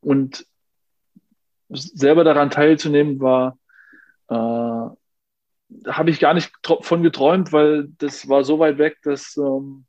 und 0.00 0.46
selber 1.70 2.24
daran 2.24 2.50
teilzunehmen 2.50 3.20
war, 3.20 3.58
äh, 4.28 4.34
habe 4.34 6.10
ich 6.10 6.20
gar 6.20 6.34
nicht 6.34 6.52
von 6.80 7.02
geträumt, 7.02 7.52
weil 7.52 7.88
das 7.98 8.28
war 8.28 8.44
so 8.44 8.58
weit 8.58 8.78
weg, 8.78 8.98
dass, 9.02 9.36
ähm, 9.36 9.86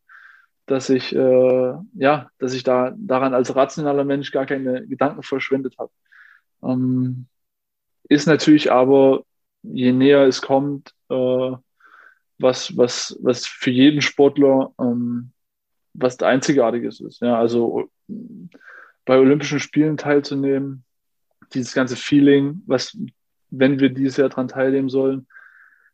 dass 0.68 0.90
ich, 0.90 1.16
äh, 1.16 1.74
ja, 1.94 2.30
dass 2.38 2.54
ich 2.54 2.64
da 2.64 2.94
daran 2.98 3.34
als 3.34 3.56
rationaler 3.56 4.04
Mensch 4.04 4.32
gar 4.32 4.46
keine 4.46 4.86
Gedanken 4.88 5.24
verschwendet 5.24 5.76
habe. 5.80 5.92
Ähm, 6.64 7.28
ist 8.10 8.28
natürlich 8.28 8.72
aber, 8.72 9.24
je 9.64 9.92
näher 9.92 10.28
es 10.28 10.42
kommt, 10.42 10.94
äh, 11.10 11.52
was, 12.38 12.76
was, 12.78 13.18
was 13.22 13.48
für 13.48 13.72
jeden 13.72 14.02
Sportler 14.02 14.74
ähm, 14.80 15.32
was 15.94 16.22
Einzigartiges 16.22 17.00
ist. 17.00 17.22
Ja, 17.22 17.38
also 17.38 17.90
bei 19.06 19.18
Olympischen 19.18 19.60
Spielen 19.60 19.98
teilzunehmen, 19.98 20.84
dieses 21.54 21.74
ganze 21.74 21.96
Feeling, 21.96 22.62
was, 22.66 22.98
wenn 23.50 23.80
wir 23.80 23.90
dieses 23.90 24.18
Jahr 24.18 24.30
daran 24.30 24.48
teilnehmen 24.48 24.90
sollen, 24.90 25.28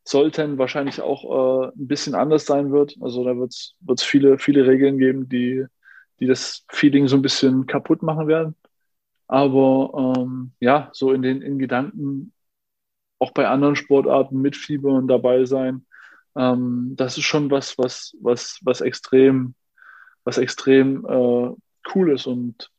sollten 0.04 0.56
wahrscheinlich 0.58 1.02
auch 1.02 1.24
äh, 1.24 1.72
ein 1.76 1.86
bisschen 1.86 2.14
anders 2.14 2.46
sein 2.46 2.72
wird. 2.72 2.96
Also 3.00 3.24
da 3.24 3.36
wird 3.36 3.52
es 3.52 4.02
viele, 4.02 4.38
viele 4.38 4.66
Regeln 4.66 4.98
geben, 4.98 5.28
die, 5.28 5.66
die 6.20 6.26
das 6.26 6.64
Feeling 6.70 7.08
so 7.08 7.16
ein 7.16 7.22
bisschen 7.22 7.66
kaputt 7.66 8.02
machen 8.02 8.26
werden. 8.26 8.54
Aber 9.26 10.14
ähm, 10.16 10.52
ja, 10.60 10.88
so 10.92 11.12
in 11.12 11.20
den 11.20 11.42
in 11.42 11.58
Gedanken 11.58 12.32
auch 13.18 13.32
bei 13.32 13.46
anderen 13.48 13.76
Sportarten 13.76 14.40
mitfiebern 14.40 14.94
und 14.94 15.08
dabei 15.08 15.44
sein, 15.44 15.84
ähm, 16.36 16.94
das 16.96 17.18
ist 17.18 17.24
schon 17.24 17.50
was, 17.50 17.76
was, 17.76 18.16
was, 18.20 18.58
was 18.62 18.80
extrem, 18.80 19.54
was 20.24 20.38
extrem 20.38 21.04
äh, 21.04 21.54
cool 21.94 22.12
ist 22.12 22.26
und 22.26 22.70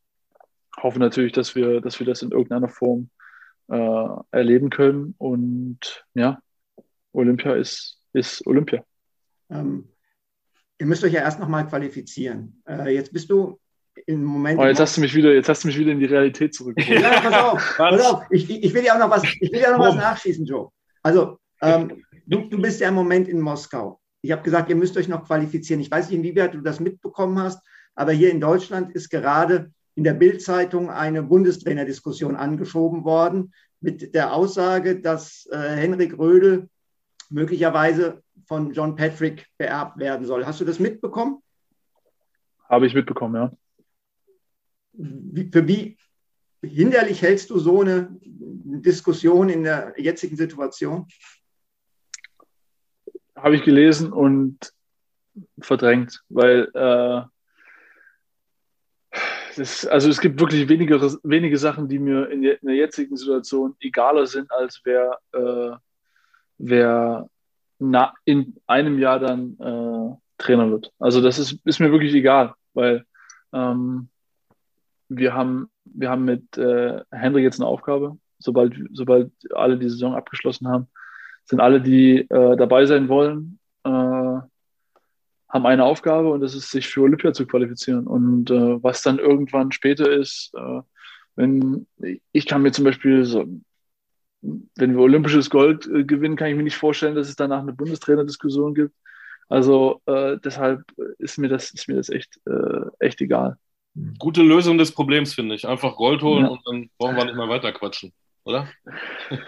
hoffe 0.84 1.00
natürlich, 1.00 1.32
dass 1.32 1.56
wir, 1.56 1.82
dass 1.82 2.00
wir 2.00 2.06
das 2.06 2.22
in 2.22 2.32
irgendeiner 2.32 2.70
Form 2.70 3.10
äh, 3.70 4.08
erleben 4.32 4.70
können. 4.70 5.16
Und 5.18 6.06
ja, 6.14 6.40
Olympia 7.14 7.54
ist, 7.56 8.02
ist 8.14 8.46
Olympia. 8.48 8.84
Ähm, 9.50 9.90
ihr 10.78 10.86
müsst 10.86 11.04
euch 11.04 11.14
ja 11.14 11.22
erst 11.22 11.40
nochmal 11.40 11.68
qualifizieren. 11.68 12.62
Äh, 12.68 12.94
jetzt 12.94 13.14
bist 13.14 13.30
du 13.30 13.60
im 14.06 14.24
Moment. 14.24 14.60
Oh, 14.60 14.66
jetzt, 14.66 14.80
hast 14.80 14.98
du 14.98 15.02
mich 15.02 15.14
wieder, 15.14 15.34
jetzt 15.34 15.50
hast 15.50 15.64
du 15.64 15.68
mich 15.68 15.78
wieder 15.78 15.92
in 15.92 16.00
die 16.00 16.06
Realität 16.06 16.54
zurückgeholt. 16.54 17.02
ja, 17.02 17.22
pass 17.22 17.34
auf, 17.34 17.74
pass 17.78 18.06
auf. 18.06 18.24
Ich, 18.30 18.50
ich, 18.50 18.74
will 18.74 18.84
ja 18.84 18.96
auch 18.96 19.00
noch 19.00 19.10
was, 19.10 19.24
ich 19.24 19.52
will 19.52 19.60
ja 19.60 19.72
noch 19.72 19.86
was 19.86 19.96
nachschießen, 19.96 20.46
Joe. 20.46 20.70
Also, 21.04 21.40
ähm, 21.62 22.04
du, 22.26 22.50
du 22.50 22.62
bist 22.62 22.80
ja 22.80 22.90
im 22.90 22.96
Moment 22.96 23.28
in 23.28 23.42
Moskau. 23.42 24.00
Ich 24.22 24.32
habe 24.32 24.42
gesagt, 24.42 24.70
ihr 24.70 24.76
müsst 24.76 24.98
euch 24.98 25.08
noch 25.08 25.26
qualifizieren. 25.26 25.82
Ich 25.82 25.92
weiß 25.92 26.10
nicht, 26.10 26.18
inwieweit 26.18 26.54
du 26.54 26.62
das 26.62 26.80
mitbekommen 26.80 27.40
hast, 27.40 27.62
aber 27.96 28.12
hier 28.12 28.32
in 28.32 28.42
Deutschland 28.42 28.94
ist 28.94 29.10
gerade 29.10 29.72
in 30.00 30.06
der 30.06 30.14
Bildzeitung 30.14 30.90
eine 30.90 31.22
Bundestrainerdiskussion 31.24 32.38
angeschoben 32.38 33.04
worden 33.04 33.54
mit 33.82 34.16
der 34.16 34.34
Aussage, 34.34 35.02
dass 35.02 35.46
äh, 35.52 35.58
Henrik 35.58 36.18
Rödel 36.18 36.70
möglicherweise 37.30 38.24
von 38.48 38.72
John 38.72 38.96
Patrick 38.96 39.48
beerbt 39.58 40.00
werden 40.00 40.26
soll. 40.26 40.46
Hast 40.46 40.62
du 40.62 40.64
das 40.64 40.80
mitbekommen? 40.80 41.44
Habe 42.70 42.88
ich 42.88 42.94
mitbekommen, 42.94 43.36
ja. 43.36 43.52
Wie, 44.94 45.52
für 45.52 45.68
wie 45.68 45.98
hinderlich 46.64 47.22
hältst 47.22 47.50
du 47.50 47.60
so 47.60 47.82
eine 47.82 48.08
Diskussion 48.22 49.50
in 49.50 49.64
der 49.64 49.96
jetzigen 49.98 50.38
Situation? 50.38 51.08
Habe 53.36 53.58
ich 53.58 53.64
gelesen 53.64 54.14
und 54.14 54.72
verdrängt, 55.60 56.24
weil 56.30 56.72
äh, 56.74 57.22
das, 59.60 59.86
also 59.86 60.10
es 60.10 60.22
gibt 60.22 60.40
wirklich 60.40 60.70
wenige, 60.70 61.00
wenige 61.24 61.58
Sachen, 61.58 61.88
die 61.88 62.00
mir 62.00 62.30
in, 62.30 62.42
der 62.42 62.76
jetzigen 62.76 63.18
Situation 63.18 63.76
egaler 63.80 64.26
sind, 64.26 64.52
als 64.52 64.82
wer, 64.86 65.18
äh, 65.34 65.76
wer 66.58 67.30
na, 67.80 68.14
in 68.26 68.56
einem 68.68 69.00
Jahr 69.00 69.20
dann 69.20 69.58
äh, 69.60 70.16
Trainer 70.38 70.70
wird. 70.72 70.92
Also 71.00 71.22
das 71.22 71.40
ist, 71.40 71.60
ist 71.66 71.80
mir 71.80 71.92
wirklich 71.92 72.14
egal, 72.14 72.54
weil 72.74 73.06
ähm, 73.52 74.10
wir 75.10 75.34
haben, 75.34 75.70
wir 75.84 76.10
haben 76.10 76.26
mit 76.26 76.58
äh, 76.58 77.02
Henry 77.12 77.44
jetzt 77.44 77.60
eine 77.60 77.68
Aufgabe. 77.68 78.18
Sobald, 78.38 78.74
sobald 78.94 79.32
alle 79.54 79.78
die 79.78 79.90
Saison 79.90 80.16
abgeschlossen 80.16 80.68
haben, 80.70 80.88
sind 81.44 81.60
alle, 81.60 81.82
die 81.82 82.20
äh, 82.20 82.56
dabei 82.56 82.86
sein 82.86 83.10
wollen, 83.10 83.60
äh, 83.84 84.40
haben 85.50 85.66
eine 85.66 85.84
Aufgabe 85.84 86.30
und 86.30 86.42
das 86.42 86.56
ist, 86.56 86.70
sich 86.70 86.88
für 86.88 87.02
Olympia 87.02 87.34
zu 87.34 87.46
qualifizieren. 87.46 88.08
Und 88.08 88.52
äh, 88.52 88.84
was 88.84 89.02
dann 89.02 89.20
irgendwann 89.20 89.72
später 89.72 90.12
ist, 90.12 90.52
äh, 90.56 90.82
wenn 91.36 91.88
ich 92.32 92.46
kann 92.46 92.62
mir 92.62 92.72
zum 92.72 92.86
Beispiel 92.86 93.24
so, 93.26 93.46
wenn 94.42 94.96
wir 94.96 95.00
olympisches 95.00 95.50
Gold 95.50 95.88
äh, 95.88 96.04
gewinnen, 96.04 96.36
kann 96.36 96.50
ich 96.50 96.56
mir 96.56 96.64
nicht 96.64 96.76
vorstellen, 96.76 97.16
dass 97.16 97.30
es 97.30 97.36
danach 97.36 97.62
eine 97.62 97.74
Bundestrainerdiskussion 97.74 98.76
gibt. 98.76 98.96
Also 99.48 100.02
äh, 100.06 100.38
deshalb 100.44 100.84
ist 101.18 101.40
mir 101.40 101.50
das, 101.50 101.72
ist 101.72 101.88
mir 101.88 101.96
das 101.96 102.10
echt, 102.10 102.40
äh, 102.46 102.86
echt 103.00 103.20
egal. 103.22 103.58
Gute 104.20 104.44
Lösung 104.44 104.78
des 104.78 104.92
Problems, 104.92 105.34
finde 105.34 105.56
ich. 105.56 105.68
Einfach 105.68 105.96
Gold 105.96 106.22
holen 106.22 106.46
ja. 106.46 106.52
und 106.52 106.62
dann 106.66 106.90
brauchen 106.98 107.16
wir 107.16 107.26
nicht 107.26 107.36
mehr 107.36 107.50
weiter 107.50 107.72
quatschen, 107.72 108.14
oder? 108.50 108.68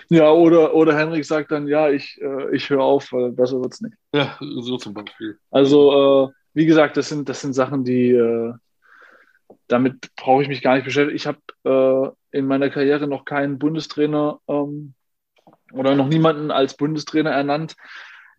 Ja, 0.10 0.32
oder, 0.32 0.74
oder 0.76 0.98
Henrik 0.98 1.26
sagt 1.26 1.52
dann, 1.52 1.68
ja, 1.68 1.90
ich, 1.90 2.22
äh, 2.22 2.56
ich 2.56 2.70
höre 2.70 2.84
auf, 2.84 3.12
weil 3.12 3.32
besser 3.32 3.60
wird 3.62 3.74
es 3.74 3.82
nicht. 3.82 3.96
Ja, 4.14 4.38
so 4.40 4.78
zum 4.78 4.94
Beispiel. 4.94 5.40
Also, 5.50 6.28
äh, 6.28 6.34
wie 6.54 6.66
gesagt, 6.66 6.98
das 6.98 7.10
sind, 7.10 7.28
das 7.28 7.42
sind 7.42 7.54
Sachen, 7.54 7.84
die 7.84 8.12
äh, 8.12 8.54
damit 9.68 10.14
brauche 10.16 10.44
ich 10.44 10.50
mich 10.50 10.62
gar 10.62 10.76
nicht 10.76 10.86
beschäftigen. 10.86 11.16
Ich 11.16 11.28
habe 11.28 12.16
äh, 12.32 12.38
in 12.38 12.46
meiner 12.46 12.70
Karriere 12.70 13.08
noch 13.08 13.26
keinen 13.26 13.58
Bundestrainer 13.58 14.40
ähm, 14.48 14.94
oder 15.72 15.96
noch 15.96 16.08
niemanden 16.08 16.52
als 16.52 16.76
Bundestrainer 16.76 17.32
ernannt. 17.32 17.76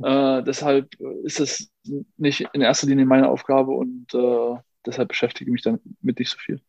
Äh, 0.03 0.43
deshalb 0.43 0.95
ist 1.25 1.41
es 1.41 1.71
nicht 2.17 2.49
in 2.53 2.61
erster 2.61 2.87
Linie 2.87 3.07
meine 3.07 3.29
Aufgabe 3.29 3.73
und 3.73 4.13
äh, 4.15 4.57
deshalb 4.85 5.09
beschäftige 5.09 5.51
ich 5.51 5.53
mich 5.53 5.63
dann 5.63 5.81
mit 6.01 6.19
nicht 6.19 6.31
so 6.31 6.39
viel. 6.39 6.61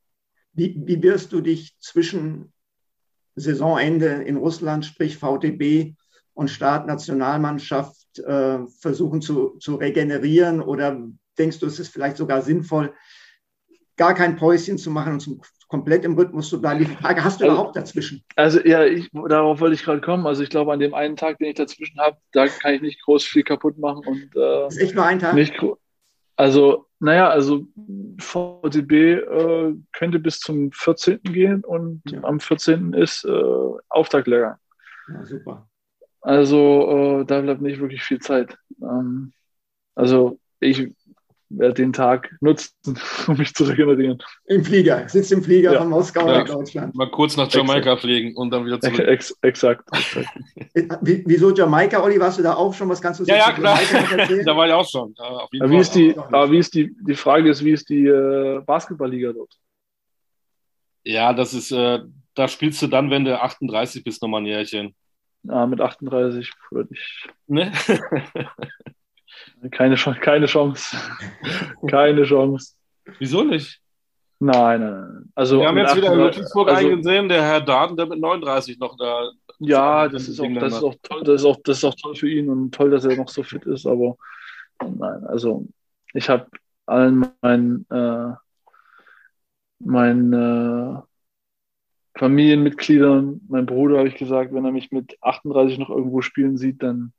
Wie, 0.53 0.75
wie 0.85 1.01
wirst 1.01 1.33
du 1.33 1.41
dich 1.41 1.77
zwischen 1.79 2.53
Saisonende 3.36 4.07
in 4.07 4.38
Russland, 4.38 4.86
sprich 4.86 5.17
VTB 5.17 5.95
und 6.34 6.49
Startnationalmannschaft 6.49 8.19
äh, 8.19 8.59
versuchen 8.79 9.21
zu, 9.21 9.57
zu 9.59 9.75
regenerieren? 9.75 10.61
Oder 10.61 11.01
denkst 11.38 11.59
du, 11.59 11.65
es 11.65 11.79
ist 11.79 11.93
vielleicht 11.93 12.17
sogar 12.17 12.41
sinnvoll, 12.41 12.93
gar 13.97 14.13
kein 14.13 14.36
Päuschen 14.36 14.77
zu 14.77 14.91
machen 14.91 15.13
und 15.13 15.19
zum, 15.19 15.41
komplett 15.67 16.05
im 16.05 16.15
Rhythmus 16.15 16.49
zu 16.49 16.61
bleiben? 16.61 16.79
Die 16.79 16.86
Frage 16.86 17.23
hast 17.23 17.41
du 17.41 17.45
also, 17.45 17.55
überhaupt 17.55 17.75
dazwischen? 17.75 18.23
Also 18.36 18.59
ja, 18.61 18.86
ich, 18.86 19.09
darauf 19.11 19.59
wollte 19.59 19.75
ich 19.75 19.84
gerade 19.84 20.01
kommen. 20.01 20.27
Also 20.27 20.43
ich 20.43 20.49
glaube, 20.49 20.73
an 20.73 20.79
dem 20.79 20.93
einen 20.93 21.15
Tag, 21.15 21.39
den 21.39 21.49
ich 21.49 21.55
dazwischen 21.55 21.99
habe, 21.99 22.17
da 22.31 22.47
kann 22.47 22.75
ich 22.75 22.81
nicht 22.81 23.01
groß 23.03 23.23
viel 23.23 23.43
kaputt 23.43 23.77
machen. 23.77 24.05
Und, 24.05 24.29
äh, 24.36 24.67
ist 24.67 24.77
echt 24.77 24.95
nur 24.95 25.05
ein 25.05 25.19
Tag? 25.19 25.34
Nicht, 25.34 25.53
also, 26.36 26.88
naja, 27.04 27.30
also 27.30 27.68
VTB 28.18 28.91
äh, 28.91 29.76
könnte 29.91 30.20
bis 30.20 30.39
zum 30.39 30.72
14. 30.72 31.20
gehen 31.24 31.64
und 31.66 32.01
ja. 32.10 32.24
am 32.24 32.39
14. 32.39 32.93
ist 32.93 33.26
äh, 33.26 33.43
Auftaktlehrgang. 33.89 34.58
Ja, 35.10 35.26
super. 35.26 35.68
Also 36.22 37.20
äh, 37.22 37.26
da 37.26 37.41
bleibt 37.41 37.62
nicht 37.62 37.82
wirklich 37.82 38.04
viel 38.04 38.20
Zeit. 38.20 38.58
Ähm, 38.82 39.34
also 39.95 40.39
ich 40.62 40.95
den 41.54 41.93
Tag 41.93 42.36
nutzen, 42.41 42.74
um 43.28 43.38
mich 43.38 43.54
zu 43.54 43.64
regenerieren. 43.64 44.22
Im 44.45 44.64
Flieger, 44.64 45.08
sitzt 45.08 45.32
im 45.32 45.43
Flieger 45.43 45.74
ja. 45.74 45.80
von 45.80 45.89
Moskau 45.89 46.28
ja. 46.28 46.39
nach 46.39 46.47
Deutschland. 46.47 46.95
Mal 46.95 47.10
kurz 47.10 47.38
nach 47.38 47.51
Jamaika 47.51 47.80
exakt. 47.80 48.01
fliegen 48.01 48.36
und 48.36 48.51
dann 48.51 48.66
wieder 48.66 48.80
zurück. 48.80 48.99
Ex 48.99 49.38
exakt. 49.41 49.88
exakt. 49.93 50.38
Wieso 51.01 51.54
Jamaika, 51.54 52.01
Olli? 52.01 52.20
Warst 52.20 52.39
du 52.39 52.43
da 52.43 52.56
auch 52.56 52.74
schon? 52.74 52.89
Was 52.89 53.01
kannst 53.01 53.20
du 53.20 53.26
ja, 53.26 53.36
ja, 53.36 53.51
klar. 53.51 53.80
da 54.45 54.58
war 54.58 54.68
ich 54.68 54.74
auch 54.74 54.89
schon. 54.89 55.16
Ja, 55.18 55.70
wie 55.70 55.78
ist 55.78 55.95
die, 55.95 56.18
aber 56.18 56.51
wie 56.51 56.58
ist 56.58 56.74
die, 56.74 56.95
die 57.08 57.16
Frage 57.16 57.49
ist, 57.49 57.64
wie 57.64 57.72
ist 57.72 57.89
die 57.89 58.08
äh, 58.08 58.62
Basketballliga 58.66 59.34
dort? 59.34 59.54
Ja, 61.04 61.34
das 61.34 61.54
ist, 61.54 61.72
äh, 61.72 61.99
da 62.34 62.47
spielst 62.47 62.82
du 62.82 62.88
dann, 62.88 63.10
wenn 63.10 63.26
du 63.26 63.39
38 63.39 64.04
bist, 64.04 64.22
nochmal 64.22 64.41
ein 64.41 64.47
Jährchen. 64.47 64.95
Ja, 65.43 65.68
mit 65.68 65.82
38 65.82 66.51
würde 66.72 66.89
ich. 66.93 67.28
Ne? 67.47 67.72
Keine, 69.71 69.95
keine 69.95 70.45
Chance. 70.45 70.97
keine 71.87 72.23
Chance. 72.23 72.73
Wieso 73.19 73.43
nicht? 73.43 73.81
Nein, 74.39 74.81
nein, 74.81 74.91
nein. 74.91 75.31
Also 75.35 75.59
Wir 75.59 75.67
haben 75.67 75.77
jetzt 75.77 75.95
wieder 75.95 76.11
in 76.11 76.19
Ludwigsburg 76.19 76.69
also, 76.69 76.87
eingesehen, 76.87 77.29
der 77.29 77.41
Herr 77.41 77.61
Daten, 77.61 77.95
der 77.95 78.07
mit 78.07 78.19
39 78.19 78.77
noch 78.77 78.97
da. 78.97 79.31
Ja, 79.59 80.09
das 80.09 80.27
ist, 80.27 80.39
auch, 80.39 80.53
das, 80.59 80.73
ist 80.73 80.83
auch 80.83 80.95
toll, 81.01 81.23
das, 81.23 81.41
ist 81.41 81.45
auch, 81.45 81.57
das 81.63 81.77
ist 81.77 81.83
auch 81.85 81.95
toll 81.95 82.15
für 82.15 82.29
ihn 82.29 82.49
und 82.49 82.73
toll, 82.73 82.89
dass 82.89 83.05
er 83.05 83.15
noch 83.15 83.29
so 83.29 83.43
fit 83.43 83.65
ist, 83.65 83.85
aber 83.85 84.17
nein, 84.81 85.23
also 85.25 85.65
ich 86.13 86.27
habe 86.27 86.47
allen 86.85 87.25
meinen, 87.41 87.85
äh, 87.89 88.33
meinen 89.79 90.33
äh, 90.33 91.01
Familienmitgliedern, 92.17 93.41
mein 93.47 93.65
Bruder 93.65 93.99
habe 93.99 94.09
ich 94.09 94.15
gesagt, 94.15 94.53
wenn 94.53 94.65
er 94.65 94.71
mich 94.71 94.91
mit 94.91 95.17
38 95.21 95.79
noch 95.79 95.89
irgendwo 95.89 96.21
spielen 96.21 96.57
sieht, 96.57 96.83
dann 96.83 97.13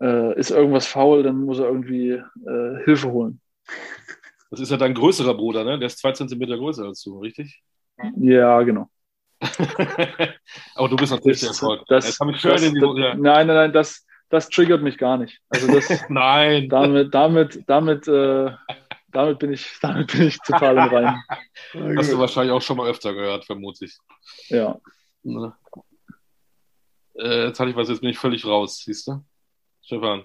äh, 0.00 0.38
ist 0.38 0.50
irgendwas 0.50 0.86
faul, 0.86 1.22
dann 1.22 1.44
muss 1.44 1.58
er 1.58 1.66
irgendwie 1.66 2.10
äh, 2.10 2.84
Hilfe 2.84 3.10
holen. 3.10 3.40
Das 4.50 4.60
ist 4.60 4.70
ja 4.70 4.76
dein 4.76 4.94
größerer 4.94 5.34
Bruder, 5.34 5.64
ne? 5.64 5.78
Der 5.78 5.86
ist 5.86 5.98
zwei 5.98 6.12
Zentimeter 6.12 6.56
größer 6.56 6.84
als 6.84 7.02
du, 7.02 7.18
richtig? 7.18 7.62
Ja, 8.16 8.62
genau. 8.62 8.88
Aber 10.74 10.88
du 10.88 10.96
bist 10.96 11.12
natürlich 11.12 11.40
der 11.40 11.50
Erfolg. 11.50 11.82
Das, 11.86 12.04
das, 12.06 12.18
das, 12.18 12.42
das. 12.42 12.82
Nein, 12.82 13.18
nein, 13.20 13.46
nein, 13.46 13.72
das, 13.72 14.06
das 14.30 14.48
triggert 14.48 14.82
mich 14.82 14.98
gar 14.98 15.18
nicht. 15.18 15.40
Also 15.48 15.66
das, 15.68 16.04
nein. 16.08 16.68
Damit, 16.68 17.14
damit, 17.14 17.62
damit, 17.66 18.08
äh, 18.08 18.50
damit 19.12 19.38
bin 19.38 19.52
ich, 19.52 19.78
damit 19.80 20.12
bin 20.12 20.28
ich 20.28 20.38
total 20.40 20.76
im 20.78 20.94
Rein. 20.94 21.22
Hast 21.98 22.12
du 22.12 22.18
wahrscheinlich 22.18 22.52
auch 22.52 22.62
schon 22.62 22.76
mal 22.76 22.88
öfter 22.88 23.14
gehört, 23.14 23.44
vermute 23.44 23.84
ich. 23.84 23.96
Ja. 24.48 24.78
Ne? 25.22 25.54
Äh, 27.14 27.46
jetzt 27.46 27.60
hatte 27.60 27.70
ich 27.70 27.76
was, 27.76 27.88
jetzt 27.88 28.00
bin 28.00 28.10
ich 28.10 28.18
völlig 28.18 28.44
raus, 28.44 28.82
siehst 28.84 29.08
du? 29.08 29.24
Stefan? 29.88 30.24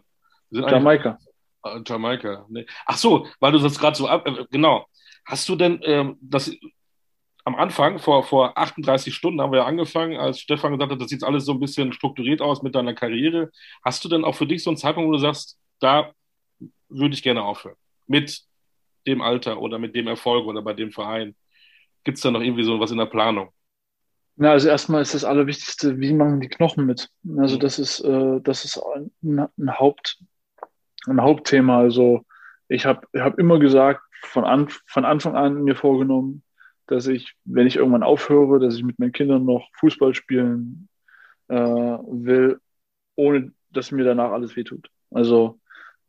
Jamaika. 0.51 1.17
Ah, 1.63 1.79
Jamaika. 1.85 2.45
Nee. 2.49 2.65
Ach 2.85 2.97
so, 2.97 3.27
weil 3.39 3.53
du 3.53 3.59
das 3.59 3.79
gerade 3.79 3.95
so 3.95 4.07
ab. 4.07 4.27
Äh, 4.27 4.45
genau. 4.51 4.85
Hast 5.25 5.47
du 5.47 5.55
denn 5.55 5.79
ähm, 5.83 6.17
das 6.19 6.51
am 7.45 7.55
Anfang, 7.55 7.97
vor, 7.99 8.23
vor 8.23 8.57
38 8.57 9.13
Stunden 9.13 9.41
haben 9.41 9.51
wir 9.51 9.59
ja 9.59 9.65
angefangen, 9.65 10.17
als 10.17 10.39
Stefan 10.39 10.73
gesagt 10.73 10.91
hat, 10.91 11.01
das 11.01 11.09
sieht 11.09 11.23
alles 11.23 11.45
so 11.45 11.53
ein 11.53 11.59
bisschen 11.59 11.93
strukturiert 11.93 12.41
aus 12.41 12.61
mit 12.61 12.75
deiner 12.75 12.93
Karriere. 12.93 13.51
Hast 13.83 14.03
du 14.03 14.09
denn 14.09 14.23
auch 14.25 14.35
für 14.35 14.47
dich 14.47 14.63
so 14.63 14.69
einen 14.69 14.77
Zeitpunkt, 14.77 15.07
wo 15.07 15.13
du 15.13 15.19
sagst, 15.19 15.57
da 15.79 16.11
würde 16.89 17.15
ich 17.15 17.23
gerne 17.23 17.43
aufhören? 17.43 17.75
Mit 18.07 18.41
dem 19.07 19.21
Alter 19.21 19.59
oder 19.59 19.79
mit 19.79 19.95
dem 19.95 20.07
Erfolg 20.07 20.45
oder 20.45 20.61
bei 20.61 20.73
dem 20.73 20.91
Verein? 20.91 21.35
Gibt 22.03 22.17
es 22.17 22.21
da 22.21 22.31
noch 22.31 22.41
irgendwie 22.41 22.63
so 22.63 22.79
was 22.79 22.91
in 22.91 22.97
der 22.97 23.05
Planung? 23.05 23.51
Ja, 24.37 24.51
also 24.51 24.67
erstmal 24.67 25.01
ist 25.01 25.13
das 25.13 25.25
Allerwichtigste, 25.25 25.99
wie 25.99 26.13
machen 26.13 26.41
die 26.41 26.49
Knochen 26.49 26.85
mit? 26.85 27.09
Also 27.37 27.57
das 27.57 27.77
ist, 27.77 27.99
äh, 27.99 28.39
das 28.41 28.65
ist 28.65 28.81
ein, 29.23 29.47
ein, 29.57 29.79
Haupt, 29.79 30.17
ein 31.05 31.21
Hauptthema. 31.21 31.79
Also 31.79 32.25
ich 32.67 32.85
habe 32.85 33.07
ich 33.13 33.21
hab 33.21 33.37
immer 33.37 33.59
gesagt, 33.59 34.01
von, 34.23 34.45
an, 34.45 34.69
von 34.87 35.05
Anfang 35.05 35.35
an 35.35 35.63
mir 35.63 35.75
vorgenommen, 35.75 36.43
dass 36.87 37.07
ich, 37.07 37.35
wenn 37.45 37.67
ich 37.67 37.75
irgendwann 37.75 38.03
aufhöre, 38.03 38.59
dass 38.59 38.75
ich 38.75 38.83
mit 38.83 38.99
meinen 38.99 39.11
Kindern 39.11 39.45
noch 39.45 39.69
Fußball 39.79 40.15
spielen 40.15 40.89
äh, 41.47 41.55
will, 41.55 42.59
ohne 43.15 43.51
dass 43.69 43.91
mir 43.91 44.03
danach 44.03 44.31
alles 44.31 44.55
wehtut. 44.55 44.89
Also 45.11 45.59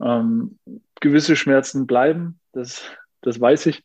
ähm, 0.01 0.59
gewisse 1.01 1.37
Schmerzen 1.37 1.87
bleiben, 1.87 2.41
das, 2.53 2.91
das 3.21 3.41
weiß 3.41 3.67
ich. 3.67 3.85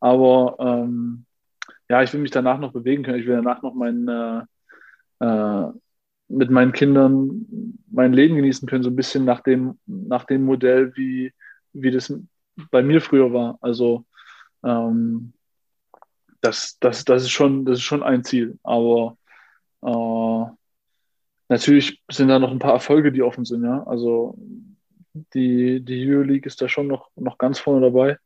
Aber 0.00 0.56
ähm, 0.58 1.26
ja, 1.92 2.02
ich 2.02 2.10
will 2.14 2.22
mich 2.22 2.30
danach 2.30 2.58
noch 2.58 2.72
bewegen 2.72 3.02
können. 3.02 3.18
Ich 3.20 3.26
will 3.26 3.36
danach 3.36 3.60
noch 3.60 3.74
mein, 3.74 4.08
äh, 4.08 4.42
äh, 5.20 5.72
mit 6.28 6.50
meinen 6.50 6.72
Kindern 6.72 7.46
mein 7.90 8.14
Leben 8.14 8.36
genießen 8.36 8.66
können, 8.66 8.82
so 8.82 8.88
ein 8.88 8.96
bisschen 8.96 9.26
nach 9.26 9.40
dem, 9.42 9.78
nach 9.84 10.24
dem 10.24 10.46
Modell, 10.46 10.96
wie, 10.96 11.34
wie 11.74 11.90
das 11.90 12.10
bei 12.70 12.82
mir 12.82 13.02
früher 13.02 13.34
war. 13.34 13.58
Also 13.60 14.06
ähm, 14.64 15.34
das, 16.40 16.78
das, 16.80 17.04
das, 17.04 17.24
ist 17.24 17.30
schon, 17.30 17.66
das 17.66 17.76
ist 17.76 17.84
schon 17.84 18.02
ein 18.02 18.24
Ziel. 18.24 18.58
Aber 18.62 19.18
äh, 19.82 20.50
natürlich 21.50 22.02
sind 22.10 22.28
da 22.28 22.38
noch 22.38 22.52
ein 22.52 22.58
paar 22.58 22.72
Erfolge, 22.72 23.12
die 23.12 23.22
offen 23.22 23.44
sind. 23.44 23.64
Ja? 23.64 23.82
Also 23.82 24.38
die, 25.34 25.84
die 25.84 26.10
Euroleague 26.10 26.46
ist 26.46 26.62
da 26.62 26.68
schon 26.70 26.86
noch, 26.86 27.10
noch 27.16 27.36
ganz 27.36 27.58
vorne 27.58 27.82
dabei. 27.82 28.16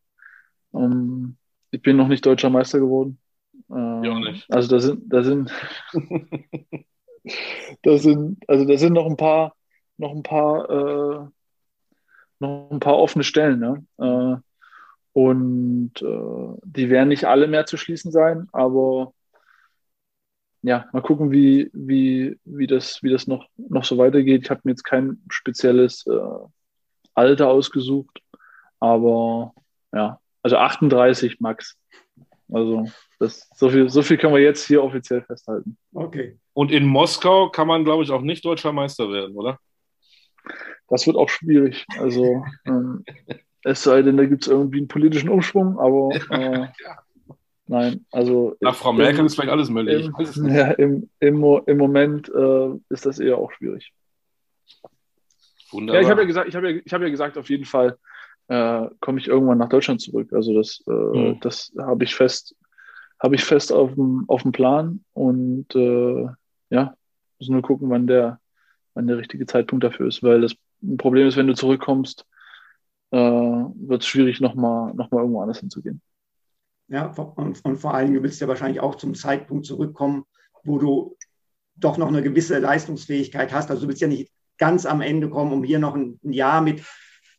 Ähm, 0.72 1.36
ich 1.72 1.82
bin 1.82 1.96
noch 1.96 2.06
nicht 2.06 2.24
deutscher 2.24 2.48
Meister 2.48 2.78
geworden. 2.78 3.18
Ähm, 3.70 4.04
ja, 4.04 4.18
nicht. 4.18 4.52
Also 4.52 4.68
da 4.68 4.80
sind, 4.80 5.12
da 5.12 5.22
sind, 5.22 5.52
da 7.82 7.98
sind, 7.98 8.38
also 8.48 8.64
da 8.64 8.78
sind 8.78 8.92
noch 8.92 9.06
ein 9.06 9.16
paar, 9.16 9.54
noch 9.96 10.12
ein 10.12 10.22
paar, 10.22 10.70
äh, 10.70 11.26
noch 12.38 12.70
ein 12.70 12.80
paar 12.80 12.98
offene 12.98 13.24
Stellen. 13.24 13.58
Ne? 13.58 13.86
Äh, 13.98 14.36
und 15.12 15.92
äh, 16.02 16.60
die 16.64 16.90
werden 16.90 17.08
nicht 17.08 17.24
alle 17.24 17.46
mehr 17.46 17.66
zu 17.66 17.76
schließen 17.76 18.12
sein, 18.12 18.48
aber 18.52 19.14
ja, 20.62 20.86
mal 20.92 21.00
gucken, 21.00 21.30
wie, 21.30 21.70
wie, 21.72 22.38
wie, 22.44 22.66
das, 22.66 23.02
wie 23.02 23.10
das 23.10 23.26
noch, 23.26 23.48
noch 23.56 23.84
so 23.84 23.98
weitergeht. 23.98 24.42
Ich 24.44 24.50
habe 24.50 24.62
mir 24.64 24.72
jetzt 24.72 24.82
kein 24.82 25.22
spezielles 25.30 26.04
äh, 26.06 26.18
Alter 27.14 27.48
ausgesucht, 27.48 28.20
aber 28.80 29.54
ja, 29.92 30.20
also 30.42 30.56
38 30.56 31.40
max. 31.40 31.76
Also 32.52 32.86
das, 33.18 33.48
so, 33.54 33.70
viel, 33.70 33.88
so 33.88 34.02
viel 34.02 34.18
können 34.18 34.34
wir 34.34 34.42
jetzt 34.42 34.66
hier 34.66 34.82
offiziell 34.82 35.22
festhalten. 35.22 35.76
Okay. 35.94 36.38
Und 36.52 36.70
in 36.70 36.86
Moskau 36.86 37.48
kann 37.50 37.66
man, 37.66 37.84
glaube 37.84 38.02
ich, 38.02 38.10
auch 38.10 38.22
nicht 38.22 38.44
deutscher 38.44 38.72
Meister 38.72 39.10
werden, 39.10 39.36
oder? 39.36 39.58
Das 40.88 41.06
wird 41.06 41.16
auch 41.16 41.28
schwierig. 41.28 41.86
Also 41.98 42.44
ähm, 42.66 43.04
es 43.64 43.82
sei 43.82 44.02
denn, 44.02 44.16
da 44.16 44.26
gibt 44.26 44.42
es 44.42 44.48
irgendwie 44.48 44.78
einen 44.78 44.88
politischen 44.88 45.28
Umschwung, 45.28 45.78
aber 45.78 46.10
äh, 46.30 46.60
ja. 46.60 46.98
nein, 47.66 48.06
also. 48.12 48.56
Nach 48.60 48.76
Frau 48.76 48.92
Merkel 48.92 49.20
im, 49.20 49.26
ist 49.26 49.34
vielleicht 49.34 49.50
alles 49.50 49.70
möglich. 49.70 50.08
Im, 50.36 50.48
ja, 50.54 50.70
im, 50.72 51.08
im, 51.20 51.60
im 51.66 51.78
Moment 51.78 52.28
äh, 52.28 52.68
ist 52.90 53.06
das 53.06 53.18
eher 53.18 53.38
auch 53.38 53.50
schwierig. 53.52 53.92
Wunderbar. 55.72 56.00
Ja, 56.00 56.06
ich 56.06 56.10
habe 56.10 56.20
ja 56.20 56.26
gesagt, 56.26 56.48
ich 56.48 56.54
habe 56.54 56.70
ja, 56.70 56.80
hab 56.80 57.02
ja 57.02 57.08
gesagt, 57.08 57.38
auf 57.38 57.50
jeden 57.50 57.64
Fall 57.64 57.98
äh, 58.48 58.86
komme 59.00 59.18
ich 59.18 59.26
irgendwann 59.26 59.58
nach 59.58 59.68
Deutschland 59.68 60.00
zurück. 60.00 60.32
Also 60.32 60.54
das, 60.54 60.82
äh, 60.86 60.90
mhm. 60.90 61.40
das 61.40 61.72
habe 61.78 62.04
ich 62.04 62.14
fest, 62.14 62.54
habe 63.20 63.34
ich 63.34 63.44
fest 63.44 63.72
auf 63.72 63.94
dem, 63.94 64.24
auf 64.28 64.42
dem 64.42 64.52
Plan 64.52 65.04
und 65.12 65.74
äh, 65.74 66.26
ja, 66.70 66.94
müssen 67.38 67.52
nur 67.52 67.62
gucken, 67.62 67.90
wann 67.90 68.06
der, 68.06 68.40
wann 68.94 69.06
der 69.06 69.18
richtige 69.18 69.46
Zeitpunkt 69.46 69.84
dafür 69.84 70.08
ist, 70.08 70.22
weil 70.22 70.40
das 70.40 70.54
Problem 70.98 71.26
ist, 71.26 71.36
wenn 71.36 71.46
du 71.46 71.54
zurückkommst, 71.54 72.26
äh, 73.10 73.18
wird 73.18 74.02
es 74.02 74.06
schwierig, 74.06 74.40
nochmal 74.40 74.92
noch 74.94 75.10
mal 75.10 75.20
irgendwo 75.20 75.40
anders 75.40 75.60
hinzugehen. 75.60 76.02
Ja, 76.88 77.06
und, 77.06 77.64
und 77.64 77.76
vor 77.76 77.94
allem, 77.94 78.14
du 78.14 78.22
willst 78.22 78.40
ja 78.40 78.48
wahrscheinlich 78.48 78.80
auch 78.80 78.94
zum 78.94 79.14
Zeitpunkt 79.14 79.66
zurückkommen, 79.66 80.24
wo 80.62 80.78
du 80.78 81.16
doch 81.74 81.98
noch 81.98 82.08
eine 82.08 82.22
gewisse 82.22 82.58
Leistungsfähigkeit 82.58 83.52
hast. 83.52 83.70
Also 83.70 83.82
du 83.82 83.88
willst 83.88 84.02
ja 84.02 84.08
nicht 84.08 84.30
ganz 84.58 84.86
am 84.86 85.00
Ende 85.00 85.28
kommen, 85.28 85.52
um 85.52 85.64
hier 85.64 85.78
noch 85.78 85.94
ein, 85.94 86.18
ein 86.24 86.32
Jahr 86.32 86.60
mit, 86.60 86.82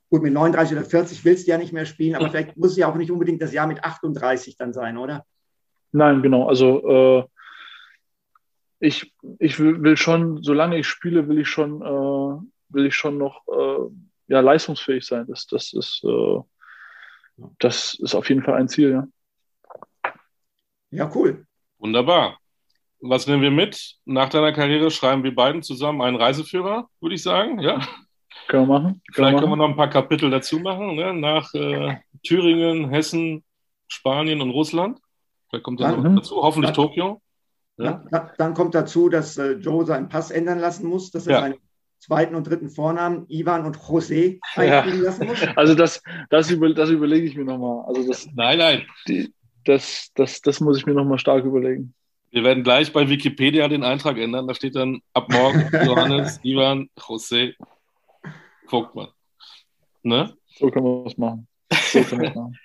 gut, 0.10 0.22
mit 0.22 0.34
39 0.34 0.78
oder 0.78 0.86
40 0.86 1.26
willst 1.26 1.48
du 1.48 1.52
ja 1.52 1.58
nicht 1.58 1.74
mehr 1.74 1.86
spielen, 1.86 2.16
aber 2.16 2.30
vielleicht 2.30 2.56
muss 2.58 2.72
es 2.72 2.78
ja 2.78 2.90
auch 2.90 2.96
nicht 2.96 3.12
unbedingt 3.12 3.42
das 3.42 3.54
Jahr 3.54 3.68
mit 3.68 3.84
38 3.84 4.58
dann 4.58 4.74
sein, 4.74 4.98
oder? 4.98 5.26
Nein, 5.92 6.22
genau. 6.22 6.48
Also 6.48 7.20
äh, 7.20 7.24
ich, 8.80 9.14
ich 9.40 9.60
will, 9.60 9.82
will, 9.82 9.98
schon, 9.98 10.44
solange 10.44 10.78
ich 10.78 10.88
spiele, 10.88 11.28
will 11.28 11.40
ich 11.40 11.50
schon, 11.50 11.82
äh, 11.82 12.42
will 12.70 12.86
ich 12.86 12.96
schon 12.96 13.18
noch 13.18 13.42
äh, 13.48 13.90
ja, 14.28 14.42
leistungsfähig 14.42 15.06
sein. 15.06 15.26
Das, 15.28 15.48
das, 15.48 15.74
ist, 15.74 16.04
äh, 16.04 16.40
das 17.60 17.96
ist 17.96 18.16
auf 18.16 18.30
jeden 18.30 18.44
Fall 18.44 18.56
ein 18.56 18.68
Ziel, 18.68 18.92
ja. 18.92 19.08
Ja, 20.92 21.12
cool. 21.16 21.46
Wunderbar. 21.80 22.38
Was 23.00 23.28
nehmen 23.28 23.42
wir 23.42 23.52
mit? 23.52 23.96
Nach 24.06 24.30
deiner 24.30 24.54
Karriere 24.54 24.90
schreiben 24.90 25.24
wir 25.24 25.36
beiden 25.36 25.62
zusammen 25.62 26.02
einen 26.02 26.18
Reiseführer, 26.18 26.90
würde 27.00 27.16
ich 27.16 27.24
sagen. 27.24 27.60
Ja. 27.60 27.86
Können 28.48 28.68
wir 28.68 28.80
machen. 28.80 28.86
Können 28.86 29.02
Vielleicht 29.14 29.34
wir 29.34 29.40
können 29.40 29.52
wir 29.52 29.58
noch 29.58 29.70
ein 29.70 29.76
paar 29.76 29.90
Kapitel 29.90 30.30
dazu 30.30 30.60
machen, 30.60 30.96
ne? 30.96 31.14
nach 31.14 31.54
äh, 31.54 31.98
Thüringen, 32.24 32.90
Hessen, 32.90 33.44
Spanien 33.88 34.42
und 34.42 34.52
Russland. 34.52 35.00
Vielleicht 35.50 35.64
kommt 35.64 35.80
dann, 35.80 36.04
noch 36.04 36.16
dazu, 36.22 36.36
hoffentlich 36.38 36.74
dann, 36.74 36.86
Tokio. 36.86 37.22
Ja. 37.78 38.04
Dann, 38.10 38.32
dann, 38.38 38.54
kommt 38.54 38.76
dazu, 38.76 39.08
dass 39.10 39.38
äh, 39.38 39.54
Joe 39.54 39.86
seinen 39.86 40.10
Pass 40.10 40.32
ändern 40.32 40.60
lassen 40.60 40.88
muss, 40.88 41.12
dass 41.12 41.28
er 41.28 41.34
ja. 41.34 41.42
seinen 41.42 41.56
zweiten 42.00 42.36
und 42.36 42.48
dritten 42.48 42.70
Vornamen 42.70 43.26
Ivan 43.30 43.66
und 43.66 43.78
José 43.78 44.40
einfügen 44.56 45.00
ja. 45.00 45.04
lassen 45.04 45.28
muss. 45.28 45.40
Also 45.56 45.76
das, 45.76 46.02
das, 46.30 46.50
über, 46.50 46.74
das 46.74 46.90
überlege 46.90 47.28
ich 47.28 47.36
mir 47.36 47.46
nochmal. 47.46 47.86
Also 47.88 48.08
das, 48.08 48.28
nein, 48.36 48.58
nein. 48.58 48.86
Die, 49.08 49.34
das, 49.66 50.12
das, 50.16 50.42
das 50.42 50.60
muss 50.60 50.78
ich 50.78 50.86
mir 50.86 50.94
nochmal 50.94 51.20
stark 51.20 51.46
überlegen. 51.46 51.94
Wir 52.32 52.44
werden 52.44 52.64
gleich 52.64 52.92
bei 52.92 53.10
Wikipedia 53.10 53.68
den 53.68 53.84
Eintrag 53.84 54.18
ändern. 54.18 54.48
Da 54.48 54.54
steht 54.54 54.76
dann 54.76 55.02
ab 55.14 55.32
morgen 55.32 55.70
Johannes, 55.86 56.40
Ivan, 56.44 56.90
José, 56.98 57.54
Vogtmann. 58.68 59.10
Ne? 60.04 60.34
So 60.58 60.70
können 60.70 60.86
wir 60.86 61.06
es 61.06 61.18
machen. 61.18 61.48
So 61.72 62.02
können 62.02 62.22
wir 62.22 62.30
es 62.30 62.36
machen. 62.36 62.58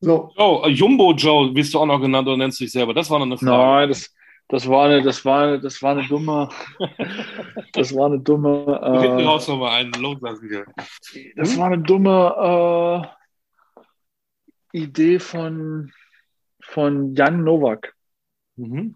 So. 0.00 0.32
Oh, 0.36 0.64
Jumbo 0.68 1.12
Joe, 1.12 1.54
wirst 1.54 1.74
du 1.74 1.80
auch 1.80 1.86
noch 1.86 2.00
genannt 2.00 2.28
oder 2.28 2.36
nennst 2.36 2.60
du 2.60 2.64
dich 2.64 2.72
selber? 2.72 2.94
Das 2.94 3.10
war 3.10 3.18
noch 3.18 3.26
eine 3.26 3.36
Frage. 3.36 3.50
Nein, 3.50 3.88
das, 3.88 4.14
das 4.48 4.68
war 4.68 4.86
eine, 4.86 5.02
das 5.02 5.24
war, 5.24 5.58
das 5.58 5.82
war 5.82 5.92
eine 5.92 6.06
dumme, 6.06 6.48
das 7.72 7.94
war 7.94 8.06
eine 8.06 8.20
dumme. 8.20 8.80
Äh, 8.82 9.00
Hinten 9.00 9.26
raus 9.26 9.48
nochmal 9.48 9.72
einen 9.72 9.92
loslassen 9.92 10.48
hier. 10.48 10.66
Das 11.36 11.58
war 11.58 11.66
eine 11.66 11.82
dumme 11.82 13.04
äh, 14.72 14.78
Idee 14.78 15.18
von, 15.18 15.90
von 16.62 17.14
Jan 17.16 17.42
Nowak, 17.42 17.94
mhm. 18.56 18.94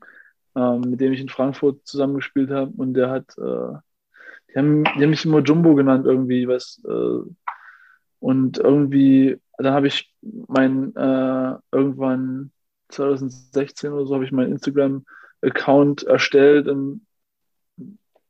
äh, 0.55 0.79
mit 0.79 1.01
dem 1.01 1.13
ich 1.13 1.21
in 1.21 1.29
Frankfurt 1.29 1.85
zusammengespielt 1.85 2.51
habe. 2.51 2.73
Und 2.77 2.95
der 2.95 3.11
hat, 3.11 3.37
äh, 3.39 3.77
die, 4.51 4.59
haben, 4.59 4.85
die 4.85 5.03
haben 5.03 5.11
mich 5.11 5.25
immer 5.25 5.41
Jumbo 5.41 5.75
genannt 5.75 6.07
irgendwie, 6.07 6.47
was, 6.47 6.81
äh, 6.89 7.29
und 8.23 8.59
irgendwie 8.59 9.39
dann 9.59 9.75
habe 9.75 9.89
ich 9.89 10.13
mein 10.21 10.95
äh, 10.97 11.55
irgendwann 11.71 12.51
2016 12.89 13.93
oder 13.93 14.07
so 14.07 14.15
habe 14.15 14.25
ich 14.25 14.33
meinen 14.33 14.53
Instagram-Account 14.53 16.05
erstellt 16.05 16.69
und 16.69 17.07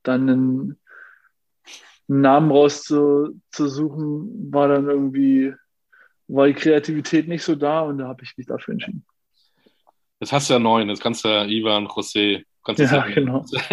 dann 0.03 0.28
einen, 0.28 0.78
Namen 2.09 2.51
rauszusuchen, 2.51 4.53
war 4.53 4.68
dann 4.68 4.88
irgendwie, 4.88 5.55
war 6.28 6.47
die 6.47 6.53
Kreativität 6.53 7.26
nicht 7.28 7.43
so 7.43 7.55
da 7.55 7.80
und 7.82 7.97
da 7.99 8.09
habe 8.09 8.22
ich 8.22 8.36
mich 8.36 8.47
dafür 8.47 8.72
entschieden. 8.72 9.07
Jetzt 10.20 10.32
hast 10.32 10.51
du 10.51 10.55
ja 10.55 10.59
neun, 10.59 10.90
jetzt 10.90 11.01
kannst 11.01 11.24
du 11.24 11.28
ja 11.28 11.47
Ivan, 11.47 11.86
José, 11.86 12.45
kannst 12.64 12.80
du 12.80 12.84
Ja, 12.84 13.07
genau. 13.07 13.47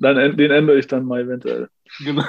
dann, 0.00 0.36
den 0.36 0.50
ändere 0.50 0.78
ich 0.78 0.86
dann 0.86 1.06
mal 1.06 1.22
eventuell. 1.22 1.68
Genau. 2.00 2.24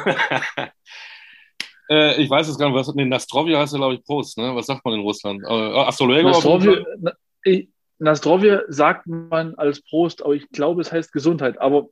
Äh, 1.90 2.22
ich 2.22 2.30
weiß 2.30 2.48
es 2.48 2.58
gar 2.58 2.70
nicht, 2.70 2.76
was 2.76 2.94
nee, 2.94 3.06
Nastrovia 3.06 3.60
heißt 3.60 3.74
ja, 3.74 3.80
glaube 3.80 3.96
ich, 3.96 4.04
Prost, 4.04 4.38
ne? 4.38 4.56
Was 4.56 4.68
sagt 4.68 4.84
man 4.86 4.96
in 4.96 5.02
Russland? 5.02 5.42
Äh, 5.44 5.80
Astrolego? 5.80 6.30
Nastrovia, 6.30 6.84
Nastrovia 8.00 8.62
sagt 8.68 9.08
man 9.08 9.56
als 9.56 9.82
Prost, 9.82 10.24
aber 10.24 10.34
ich 10.34 10.50
glaube, 10.50 10.82
es 10.82 10.92
heißt 10.92 11.12
Gesundheit. 11.12 11.60
Aber 11.60 11.88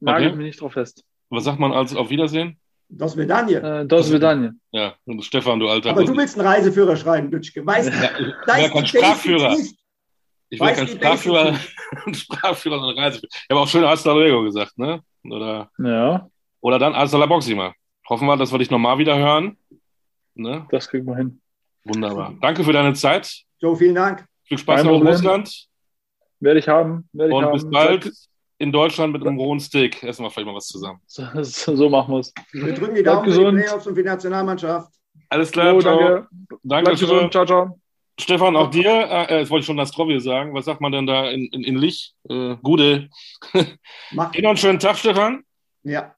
nagelt 0.00 0.30
okay. 0.30 0.36
mich 0.36 0.46
nicht 0.46 0.60
drauf 0.60 0.74
fest. 0.74 1.04
Was 1.30 1.44
sagt 1.44 1.58
man 1.58 1.72
als 1.72 1.94
auf 1.94 2.10
Wiedersehen? 2.10 2.58
Dos 2.88 3.16
Vedanje. 3.16 3.60
Äh, 3.60 3.86
Dos 3.86 4.12
Vedanje. 4.12 4.52
Ja, 4.70 4.94
Stefan, 5.20 5.58
du 5.58 5.68
alter. 5.68 5.90
Aber 5.90 6.04
du 6.04 6.16
willst 6.16 6.38
einen 6.38 6.46
Reiseführer 6.46 6.96
schreiben, 6.96 7.30
Bütschke. 7.30 7.66
Weißt 7.66 7.88
du? 7.88 7.92
Ja, 7.92 8.10
ich 8.18 8.34
da 8.46 8.56
ist 8.56 8.72
kein 8.72 8.86
Sprachführer. 8.86 9.56
Ich 10.48 10.60
will 10.60 10.72
keinen 10.72 10.88
Sprachführer, 10.88 11.54
Sprachführer, 12.12 12.78
sondern 12.78 12.98
Reiseführer. 12.98 13.30
Ich 13.32 13.50
habe 13.50 13.60
auch 13.60 13.68
schön 13.68 13.84
Hasta 13.84 14.12
Luego 14.12 14.42
gesagt, 14.44 14.78
ne? 14.78 15.00
Oder, 15.24 15.70
ja. 15.78 16.28
Oder 16.60 16.78
dann 16.78 16.94
Hasta 16.94 17.18
la. 17.18 17.26
Hoffen 18.08 18.26
wir, 18.26 18.36
dass 18.36 18.52
wir 18.52 18.58
dich 18.58 18.70
nochmal 18.70 18.98
wieder 18.98 19.18
hören. 19.18 19.56
Ne? 20.34 20.66
Das 20.70 20.88
kriegen 20.88 21.06
wir 21.06 21.16
hin. 21.16 21.40
Wunderbar. 21.84 22.34
Danke 22.40 22.64
für 22.64 22.72
deine 22.72 22.94
Zeit. 22.94 23.42
Joe, 23.58 23.76
vielen 23.76 23.94
Dank. 23.94 24.26
Viel 24.44 24.58
Spaß 24.58 24.84
noch 24.84 25.00
in 25.00 25.06
Russland. 25.06 25.68
Werde 26.40 26.60
ich 26.60 26.68
haben. 26.68 27.08
Werde 27.12 27.30
ich 27.30 27.36
Und 27.36 27.44
haben. 27.44 27.52
bis 27.52 27.70
bald 27.70 28.12
in 28.58 28.72
Deutschland 28.72 29.12
mit 29.12 29.26
einem 29.26 29.38
rohen 29.38 29.60
Steak. 29.60 30.02
Essen 30.02 30.24
wir 30.24 30.30
vielleicht 30.30 30.46
mal 30.46 30.54
was 30.54 30.66
zusammen. 30.66 31.00
So, 31.06 31.24
so 31.42 31.88
machen 31.88 32.14
wir 32.14 32.20
es. 32.20 32.32
Wir 32.52 32.74
drücken 32.74 32.94
die 32.94 33.02
Daumen 33.02 33.30
für 33.30 33.50
die 33.50 33.58
Playoffs 33.58 33.86
und 33.86 33.94
für 33.94 34.02
die 34.02 34.08
Nationalmannschaft. 34.08 34.92
Alles 35.28 35.50
klar. 35.50 35.72
Jo, 35.72 35.80
danke. 35.80 36.28
Danke. 36.62 36.90
Gesund. 36.92 37.32
Ciao, 37.32 37.46
ciao. 37.46 37.80
Stefan, 38.18 38.56
auch 38.56 38.70
dir, 38.70 38.88
äh, 39.10 39.40
das 39.40 39.50
wollte 39.50 39.60
ich 39.60 39.66
schon 39.66 39.76
Nastrovje 39.76 40.20
sagen. 40.20 40.54
Was 40.54 40.64
sagt 40.64 40.80
man 40.80 40.90
denn 40.90 41.06
da 41.06 41.28
in, 41.28 41.46
in, 41.48 41.64
in 41.64 41.76
Lich? 41.76 42.14
Äh, 42.28 42.56
Gude. 42.62 43.10
Mach. 44.12 44.32
Ihnen 44.34 44.44
noch 44.44 44.50
einen 44.50 44.56
schönen 44.56 44.78
Tag, 44.78 44.96
Stefan. 44.96 45.44
Ja. 45.82 46.15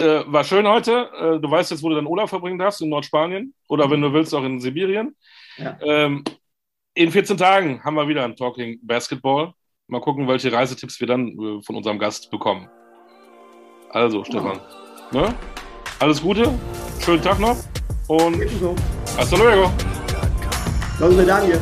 Äh, 0.00 0.24
war 0.32 0.44
schön 0.44 0.66
heute. 0.66 1.10
Äh, 1.14 1.40
du 1.40 1.50
weißt 1.50 1.70
jetzt, 1.70 1.82
wo 1.82 1.90
du 1.90 1.94
deinen 1.94 2.06
Urlaub 2.06 2.28
verbringen 2.28 2.58
darfst, 2.58 2.80
in 2.80 2.88
Nordspanien 2.88 3.54
oder 3.68 3.90
wenn 3.90 4.00
du 4.00 4.10
willst, 4.12 4.34
auch 4.34 4.42
in 4.44 4.58
Sibirien. 4.58 5.14
Ja. 5.58 5.76
Ähm, 5.82 6.24
in 6.94 7.10
14 7.10 7.36
Tagen 7.36 7.84
haben 7.84 7.96
wir 7.96 8.08
wieder 8.08 8.24
ein 8.24 8.34
Talking 8.34 8.78
Basketball. 8.82 9.52
Mal 9.88 10.00
gucken, 10.00 10.26
welche 10.26 10.50
Reisetipps 10.50 11.00
wir 11.00 11.06
dann 11.06 11.28
äh, 11.28 11.62
von 11.62 11.76
unserem 11.76 11.98
Gast 11.98 12.30
bekommen. 12.30 12.68
Also, 13.90 14.24
Stefan, 14.24 14.60
ne? 15.12 15.34
alles 15.98 16.22
Gute, 16.22 16.50
schönen 17.04 17.22
Tag 17.22 17.38
noch 17.38 17.56
und 18.08 18.40
hasta 19.16 19.36
luego. 19.36 19.70
Los 20.98 21.14
Medaille. 21.14 21.60